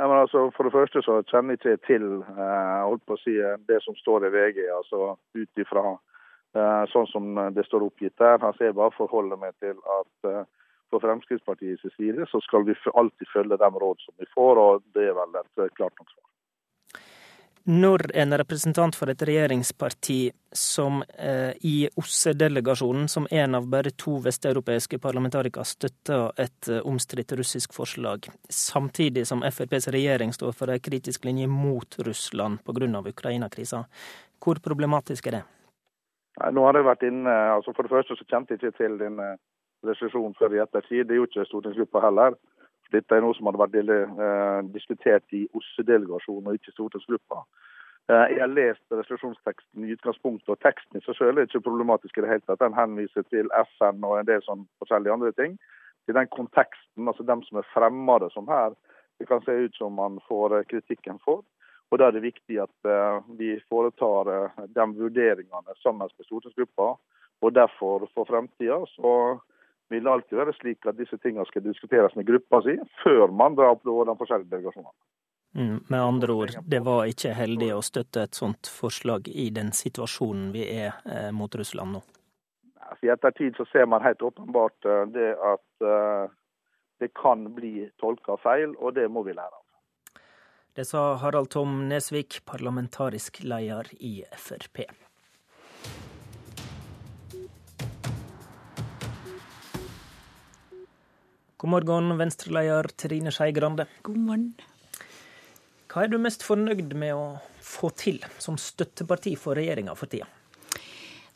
[0.00, 3.34] Ja, altså, for det første så kjenner jeg ikke til eh, holdt på å si,
[3.68, 4.62] det som står i VG.
[4.72, 8.40] altså Ut ifra eh, sånn som det står oppgitt der.
[8.40, 10.48] Altså, jeg bare forholder meg til at eh,
[10.90, 15.10] på Fremskrittspartiets side så skal vi alltid følge de råd som vi får, og det
[15.10, 16.26] er vel et eh, klart nok svar.
[17.70, 24.16] Når en representant for et regjeringsparti som eh, i OSSE-delegasjonen, som en av bare to
[24.24, 30.80] vesteuropeiske parlamentarikere, støtter et eh, omstridt russisk forslag, samtidig som FrPs regjering står for en
[30.80, 33.04] kritisk linje mot Russland pga.
[33.10, 33.84] Ukraina-krisa,
[34.40, 35.44] hvor problematisk er det?
[36.40, 38.96] Nei, nå har jeg vært inne, altså For det første så kjente jeg ikke til
[39.02, 39.34] denne
[39.86, 41.06] resolusjon før i ettertid.
[41.08, 42.36] Det gjorde ikke stortingsgruppa heller.
[42.90, 47.44] Dette er noe som hadde vært eh, diskutert i OSSE-delegasjonen og ikke stortingsgruppa.
[48.10, 52.18] Eh, jeg har lest resolusjonsteksten i utgangspunktet, og teksten i seg selv er ikke problematisk
[52.18, 52.62] i det hele tatt.
[52.62, 55.54] Den henviser til FN og en del sånn forskjellige andre ting.
[56.10, 58.74] I den konteksten, altså dem som er fremmede som her,
[59.20, 61.44] det kan se ut som man får eh, kritikken for.
[61.90, 66.94] Og Da er det viktig at eh, vi foretar uh, de vurderingene sammen med stortingsgruppa.
[67.42, 69.12] Og derfor for fremtida så
[69.90, 73.58] vil det alltid være slik at disse tingene skal diskuteres med gruppa si før man
[73.58, 74.94] drar på de forskjellige delegasjonene.
[75.58, 79.72] Mm, med andre ord, det var ikke heldig å støtte et sånt forslag i den
[79.74, 82.02] situasjonen vi er eh, mot Russland nå?
[83.02, 86.30] I ettertid så ser man helt åpenbart uh, det at uh,
[87.00, 90.22] det kan bli tolka feil, og det må vi lære av.
[90.76, 94.84] Det sa Harald Tom Nesvik, parlamentarisk leder i Frp.
[101.60, 103.84] God morgen, Venstre-leder Trine Skei Grande.
[104.00, 104.44] God morgen.
[105.92, 107.24] Hva er du mest fornøyd med å
[107.60, 110.24] få til som støtteparti for regjeringa for tida?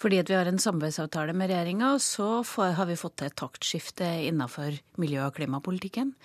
[0.01, 4.09] Fordi at vi har en samarbeidsavtale med regjeringa, så har vi fått til et taktskifte
[4.31, 6.17] innenfor miljø- og klimapolitikken.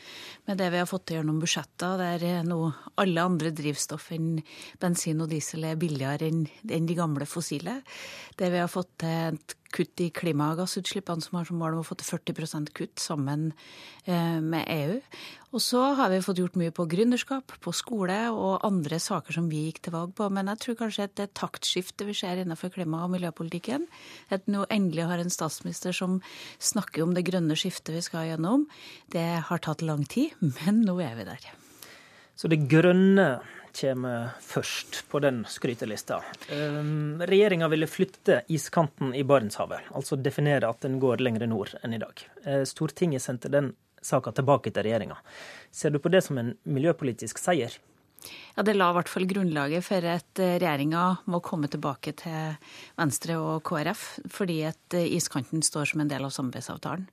[0.47, 2.61] Med det vi har fått til gjennom budsjetter, der nå
[3.03, 4.37] alle andre drivstoff enn
[4.79, 7.81] bensin og diesel er billigere enn de gamle fossile.
[8.39, 11.87] Det vi har fått til et kutt i klimagassutslippene, som har som mål om å
[11.87, 13.51] få til 40% kutt sammen
[14.05, 14.97] eh, med EU.
[15.49, 19.47] Og så har vi fått gjort mye på gründerskap, på skole og andre saker som
[19.49, 20.27] vi gikk til valg på.
[20.33, 23.87] Men jeg tror kanskje at det taktskiftet vi ser innenfor klima- og miljøpolitikken,
[24.33, 26.19] at nå endelig har en statsminister som
[26.57, 28.67] snakker om det grønne skiftet vi skal gjennom,
[29.13, 31.49] det har tatt lang tid, men nå er vi der.
[32.39, 33.41] Så det grønne
[33.75, 36.21] kommer først på den skrytelista.
[36.51, 41.93] Ehm, Regjeringa ville flytte iskanten i Barentshavet, altså definere at den går lenger nord enn
[41.93, 42.23] i dag.
[42.45, 45.17] Eh, Stortinget sendte den saka tilbake til regjeringa.
[45.71, 47.75] Ser du på det som en miljøpolitisk seier?
[48.59, 52.57] Ja, Det la i hvert fall grunnlaget for at eh, regjeringa må komme tilbake til
[52.99, 57.05] Venstre og KrF, fordi at eh, iskanten står som en del av samarbeidsavtalen.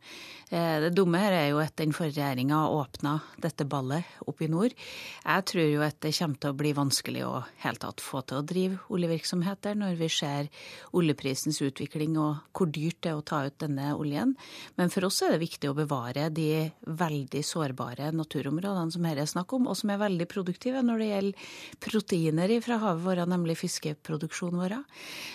[0.51, 3.13] Eh, det dumme her er jo at den forrige regjeringa åpna
[3.43, 4.75] dette ballet opp i nord.
[5.23, 7.33] Jeg tror jo at det kommer til å bli vanskelig å
[7.63, 10.51] helt tatt få til å drive oljevirksomhet der, når vi ser
[10.99, 14.35] oljeprisens utvikling og hvor dyrt det er å ta ut denne oljen.
[14.75, 19.31] Men for oss er det viktig å bevare de veldig sårbare naturområdene som her er
[19.31, 21.36] snakk om, og som er veldig produktive når det gjelder
[21.83, 24.77] proteiner fra havet vårt, nemlig fiskeproduksjonen vår.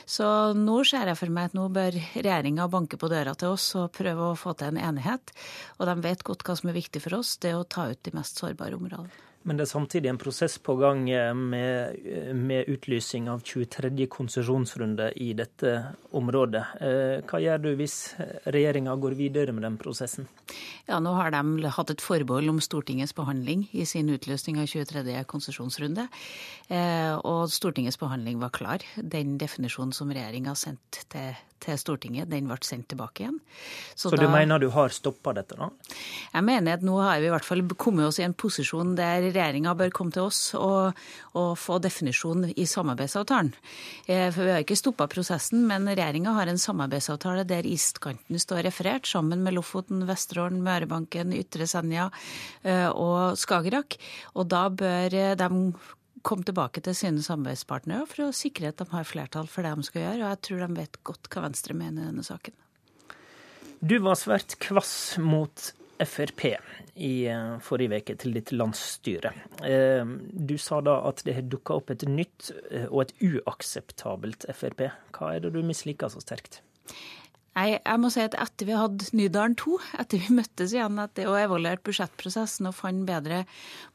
[0.06, 3.72] Så nå ser jeg for meg at nå bør regjeringa banke på døra til oss
[3.80, 5.34] og prøve å få til en enighet.
[5.80, 8.03] Og de vet godt hva som er viktig for oss, det er å ta ut
[8.06, 9.31] de mest sårbare områdene.
[9.43, 14.05] Men det er samtidig en prosess på gang eh, med, eh, med utlysing av 23.
[14.11, 15.73] konsesjonsrunde i dette
[16.18, 16.61] området.
[16.77, 17.95] Eh, hva gjør du hvis
[18.53, 20.30] regjeringa går videre med den prosessen?
[20.85, 25.23] Ja, Nå har de hatt et forbehold om Stortingets behandling i sin utløsning av 23.
[25.26, 26.05] konsesjonsrunde.
[27.26, 28.85] Og Stortingets behandling var klar.
[28.95, 33.38] Den definisjonen som regjeringa sendte til til Stortinget, den ble sendt tilbake igjen.
[33.93, 35.69] Så, Så du da, mener du har stoppa dette, da?
[36.34, 39.30] Jeg mener at nå har vi i hvert fall kommet oss i en posisjon der
[39.36, 40.98] regjeringa bør komme til oss og,
[41.38, 43.53] og få definisjon i samarbeidsavtalen.
[44.08, 48.66] Eh, for vi har ikke stoppa prosessen, men regjeringa har en samarbeidsavtale der iskanten står
[48.70, 52.10] referert, sammen med Lofoten, Vesterålen, Mørebanken, Ytre Senja
[52.64, 53.98] eh, og Skagerrak.
[54.36, 55.49] Og da bør de
[56.22, 59.88] komme tilbake til sine samarbeidspartnere for å sikre at de har flertall for det de
[59.88, 60.22] skal gjøre.
[60.22, 62.58] Og jeg tror de vet godt hva Venstre mener i denne saken.
[63.82, 65.72] Du var svært kvass mot
[66.07, 66.45] Frp
[66.95, 69.34] i eh, forrige uke til ditt landsstyre.
[69.68, 70.03] Eh,
[70.52, 74.88] du sa da at det har dukka opp et nytt eh, og et uakseptabelt Frp.
[75.15, 76.61] Hva er det du misliker så sterkt?
[77.52, 81.28] Nei, jeg må si at Etter vi hadde Nydalen 2, etter vi møttes igjen etter,
[81.28, 83.41] og evaluert budsjettprosessen og fant bedre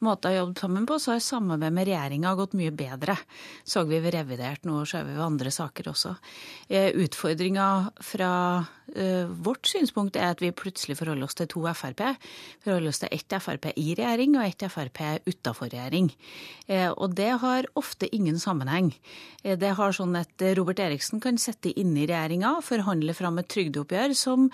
[0.05, 3.17] måter å jobbe sammen på, så har samarbeidet med regjeringa gått mye bedre.
[3.65, 6.13] Så vi ved revidert nå, og ser vi ved andre saker også.
[6.69, 7.69] Eh, Utfordringa
[8.05, 8.31] fra
[8.61, 12.05] uh, vårt synspunkt er at vi plutselig forholder oss til to Frp.
[12.61, 16.11] Vi forholder oss til ett Frp i regjering og ett Frp utafor regjering.
[16.69, 18.93] Uh, og det har ofte ingen sammenheng.
[19.41, 23.46] Uh, det har sånn at Robert Eriksen kan sitte inne i regjeringa, forhandle fram et
[23.51, 24.47] trygdeoppgjør som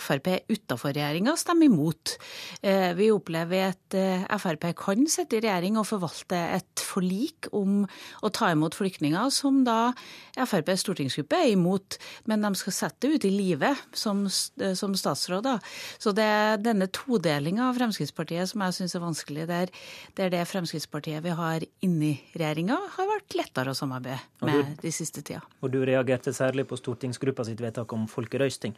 [0.00, 2.16] Frp utenfor regjeringa stemmer imot.
[2.62, 7.84] Eh, vi opplever at eh, Frp kan sitte i regjering og forvalte et forlik om
[8.22, 9.92] å ta imot flyktninger, som da
[10.38, 11.98] FrPs stortingsgruppe er imot,
[12.30, 15.60] men de skal sette det ut i livet som, eh, som statsråder.
[15.98, 19.46] Så det er denne todelinga av Fremskrittspartiet som jeg syns er vanskelig.
[19.50, 19.72] Der,
[20.16, 25.22] er, det Fremskrittspartiet vi har inni regjeringa, har vært lettere å samarbeide med de siste
[25.22, 25.42] tida.
[25.60, 28.76] Og du reagerte særlig på stortingsgruppa sitt vedtak om folkerøysting?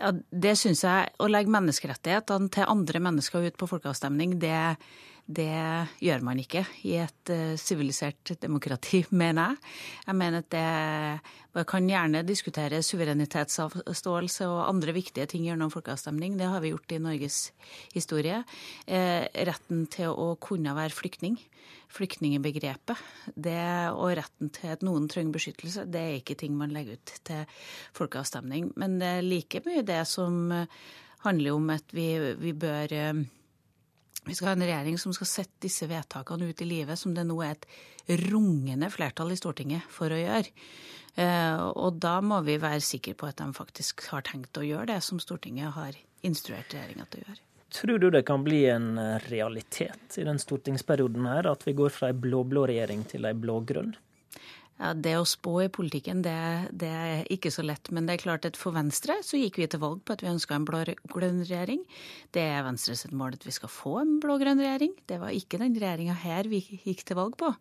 [0.00, 1.12] Ja, det syns jeg.
[1.20, 4.76] Å legge menneskerettighetene til andre mennesker ut på folkeavstemning, det
[5.32, 5.52] Det
[6.02, 9.72] gjør man ikke i et eh, sivilisert demokrati, mener jeg.
[10.08, 10.66] Jeg mener at det
[11.52, 16.38] man kan gjerne diskutere suverenitetsavståelse og andre viktige ting gjennom folkeavstemning.
[16.40, 17.40] Det har vi gjort i Norges
[17.92, 18.42] historie.
[18.86, 21.40] Eh, retten til å kunne være flyktning
[21.92, 22.96] flyktningbegrepet,
[23.92, 27.44] og retten til at noen trenger beskyttelse, det er ikke ting man legger ut til
[27.98, 28.70] folkeavstemning.
[28.80, 30.54] Men det er like mye det som
[31.26, 32.06] handler om at vi,
[32.40, 33.22] vi bør eh,
[34.24, 37.24] vi skal ha en regjering som skal sette disse vedtakene ut i livet, som det
[37.26, 40.52] nå er et rungende flertall i Stortinget for å gjøre.
[41.14, 44.92] Eh, og da må vi være sikre på at de faktisk har tenkt å gjøre
[44.94, 47.42] det som Stortinget har instruert regjeringa til å gjøre.
[47.72, 48.98] Tror du det kan bli en
[49.30, 53.94] realitet i den stortingsperioden her, at vi går fra ei blå-blå regjering til ei blå-grønn?
[54.82, 56.34] Ja, Det å spå i politikken, det,
[56.74, 57.92] det, er ikke så lett.
[57.94, 60.30] Men det er klart at for Venstre så gikk vi til valg på at vi
[60.32, 61.84] ønska en blå-grønn regjering.
[62.34, 64.96] Det er Venstres mål at vi skal få en blå-grønn regjering.
[65.06, 67.52] Det var ikke den regjeringa her vi gikk til valg på.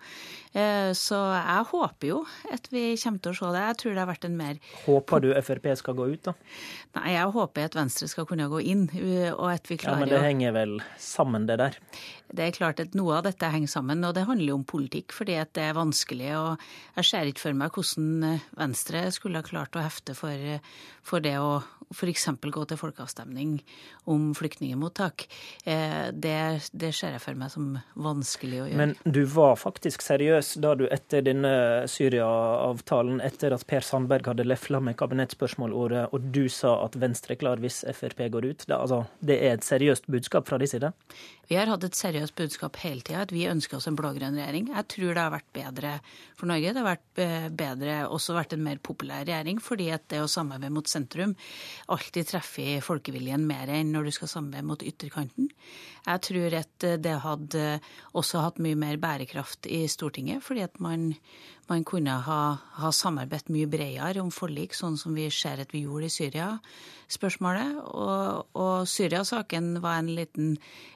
[0.57, 3.67] Eh, så jeg håper jo at vi kommer til å se det.
[3.67, 6.33] Jeg tror det har vært en mer Håper du Frp skal gå ut, da?
[6.97, 8.87] Nei, jeg håper at Venstre skal kunne gå inn,
[9.35, 11.77] og at vi klarer å Ja, Men det henger vel sammen, det der?
[12.31, 15.13] Det er klart at noe av dette henger sammen, og det handler jo om politikk,
[15.15, 16.31] fordi at det er vanskelig.
[16.39, 16.65] og
[16.97, 20.63] Jeg ser ikke for meg hvordan eh, Venstre skulle ha klart å hefte for, eh,
[21.05, 21.59] for det å
[21.91, 22.27] f.eks.
[22.41, 23.57] gå til folkeavstemning
[24.11, 25.25] om flyktningemottak.
[25.67, 26.37] Eh, det,
[26.71, 28.79] det ser jeg for meg som vanskelig å gjøre.
[28.79, 31.53] Men du var faktisk seriøs da du etter denne
[31.91, 37.43] Syria-avtalen, etter at Per Sandberg hadde lefla med kabinettspørsmålordet, og du sa at Venstre er
[37.43, 38.65] klar hvis Frp går ut?
[38.67, 40.93] Det, altså, det er et seriøst budskap fra de side?
[41.51, 44.69] Vi har hatt et seriøst budskap hele tida, at vi ønsker oss en blå-grønn regjering.
[44.71, 45.89] Jeg tror det har vært bedre
[46.39, 46.71] for Norge.
[46.71, 50.29] Det har vært eh, bedre, også vært en mer populær regjering, fordi at det å
[50.31, 51.33] samarbeide mot sentrum
[51.91, 55.51] alltid treffer folkeviljen mer enn når du skal samarbeide mot ytterkanten.
[56.05, 57.65] Jeg tror at det hadde
[58.17, 61.11] også hatt mye mer bærekraft i Stortinget, fordi at man,
[61.69, 62.39] man kunne ha,
[62.81, 67.77] ha samarbeidet mye bredere om forlik, sånn som vi ser at vi gjorde i Syria-spørsmålet.
[67.93, 70.55] Og, og Syria-saken var en liten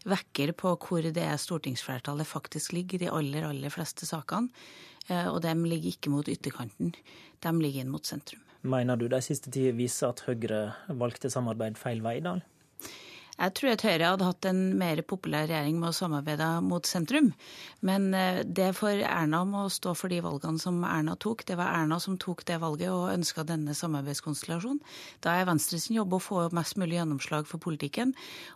[0.09, 4.49] vekker på hvor det er stortingsflertallet faktisk ligger, de aller, aller fleste sakene.
[5.05, 6.95] Eh, og de ligger ikke mot ytterkanten,
[7.45, 8.41] de ligger inn mot sentrum.
[8.65, 10.61] Mener du de siste tider viser at Høyre
[10.97, 12.39] valgte samarbeid feil vei, da?
[13.35, 17.33] Jeg tror at Høyre hadde hatt en mer populær regjering med å samarbeide mot sentrum.
[17.83, 21.43] Men eh, det for Erna må stå for de valgene som Erna tok.
[21.47, 24.79] Det var Erna som tok det valget og ønska denne samarbeidskonstellasjonen.
[25.25, 28.13] Da er Venstres jobb å få mest mulig gjennomslag for politikken.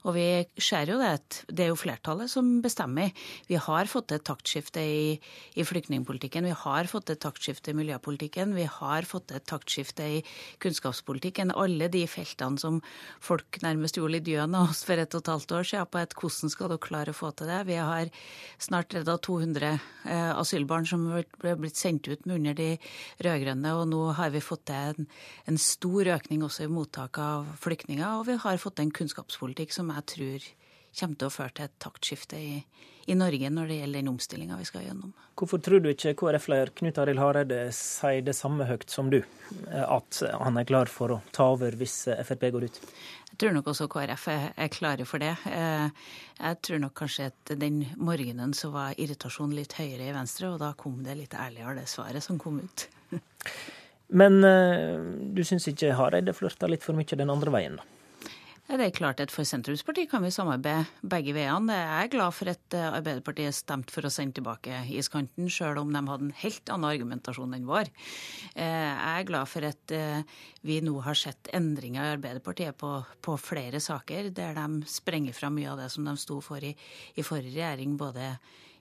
[0.07, 1.11] Og vi ser jo det
[1.51, 3.11] det er jo flertallet som bestemmer.
[3.49, 5.03] Vi har fått et taktskifte i,
[5.60, 6.47] i flyktningpolitikken.
[6.47, 8.56] Vi har fått et taktskifte i miljøpolitikken.
[8.56, 10.23] Vi har fått et taktskifte i
[10.64, 11.51] kunnskapspolitikken.
[11.51, 12.80] Alle de feltene som
[13.19, 16.02] folk nærmest gjorde litt gjøn av oss for et og et halvt år siden på
[16.02, 17.60] et hvordan skal dere klare å få til det.
[17.70, 18.12] Vi har
[18.62, 22.70] snart redda 200 eh, asylbarn som ble blitt sendt ut med under de
[23.26, 25.10] rød-grønne, og nå har vi fått til en,
[25.50, 29.91] en, stor økning også i mottak av flyktninger, og vi har fått en kunnskapspolitikk som
[29.96, 30.50] jeg tror
[30.99, 32.59] kommer til å føre til et taktskifte i,
[33.09, 35.13] i Norge når det gjelder den omstillinga vi skal gjennom.
[35.39, 39.21] Hvorfor tror du ikke KrF-leder Knut Arild Hareide sier det samme høyt som du,
[39.71, 42.81] at han er klar for å ta over hvis Frp går ut?
[43.30, 45.31] Jeg tror nok også KrF er klare for det.
[45.47, 46.07] Eh,
[46.41, 50.59] jeg tror nok kanskje at den morgenen så var irritasjonen litt høyere i Venstre, og
[50.59, 52.89] da kom det litt ærligere, det svaret som kom ut.
[54.19, 54.97] Men eh,
[55.31, 57.88] du syns ikke Hareide flørta litt for mye den andre veien, da?
[58.70, 61.74] Det er klart at For Sentrumspartiet kan vi samarbeide begge veiene.
[61.74, 65.90] Jeg er glad for at eh, Arbeiderpartiet stemte for å sende tilbake iskanten, sjøl om
[65.90, 67.90] de hadde en helt annen argumentasjon enn vår.
[68.54, 70.38] Eh, jeg er glad for at eh,
[70.70, 72.94] vi nå har sett endringer i Arbeiderpartiet på,
[73.26, 76.76] på flere saker, der de sprenger fra mye av det som de sto for i,
[77.18, 78.36] i forrige regjering, både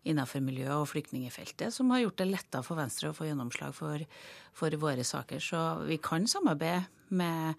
[0.05, 4.05] innenfor miljø- og flyktningfeltet, som har gjort det lettere for Venstre å få gjennomslag for,
[4.53, 5.41] for våre saker.
[5.41, 7.57] Så vi kan samarbeide med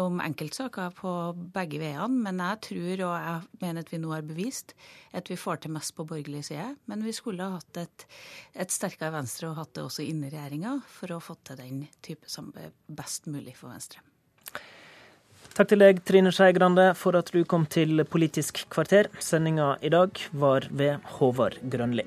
[0.00, 1.12] om enkeltsaker på
[1.54, 2.22] begge veiene.
[2.26, 4.76] Men jeg tror og jeg mener at vi nå har bevist
[5.16, 6.70] at vi får til mest på borgerlig side.
[6.90, 8.06] Men vi skulle ha hatt et,
[8.54, 12.30] et sterkere Venstre og hatt det også inni regjeringa for å få til den type
[12.30, 14.02] samarbeid best mulig for Venstre.
[15.52, 19.10] Takk til deg, Trine Skei Grande, for at du kom til Politisk kvarter.
[19.20, 22.06] Sendinga i dag var ved Håvard Grønli.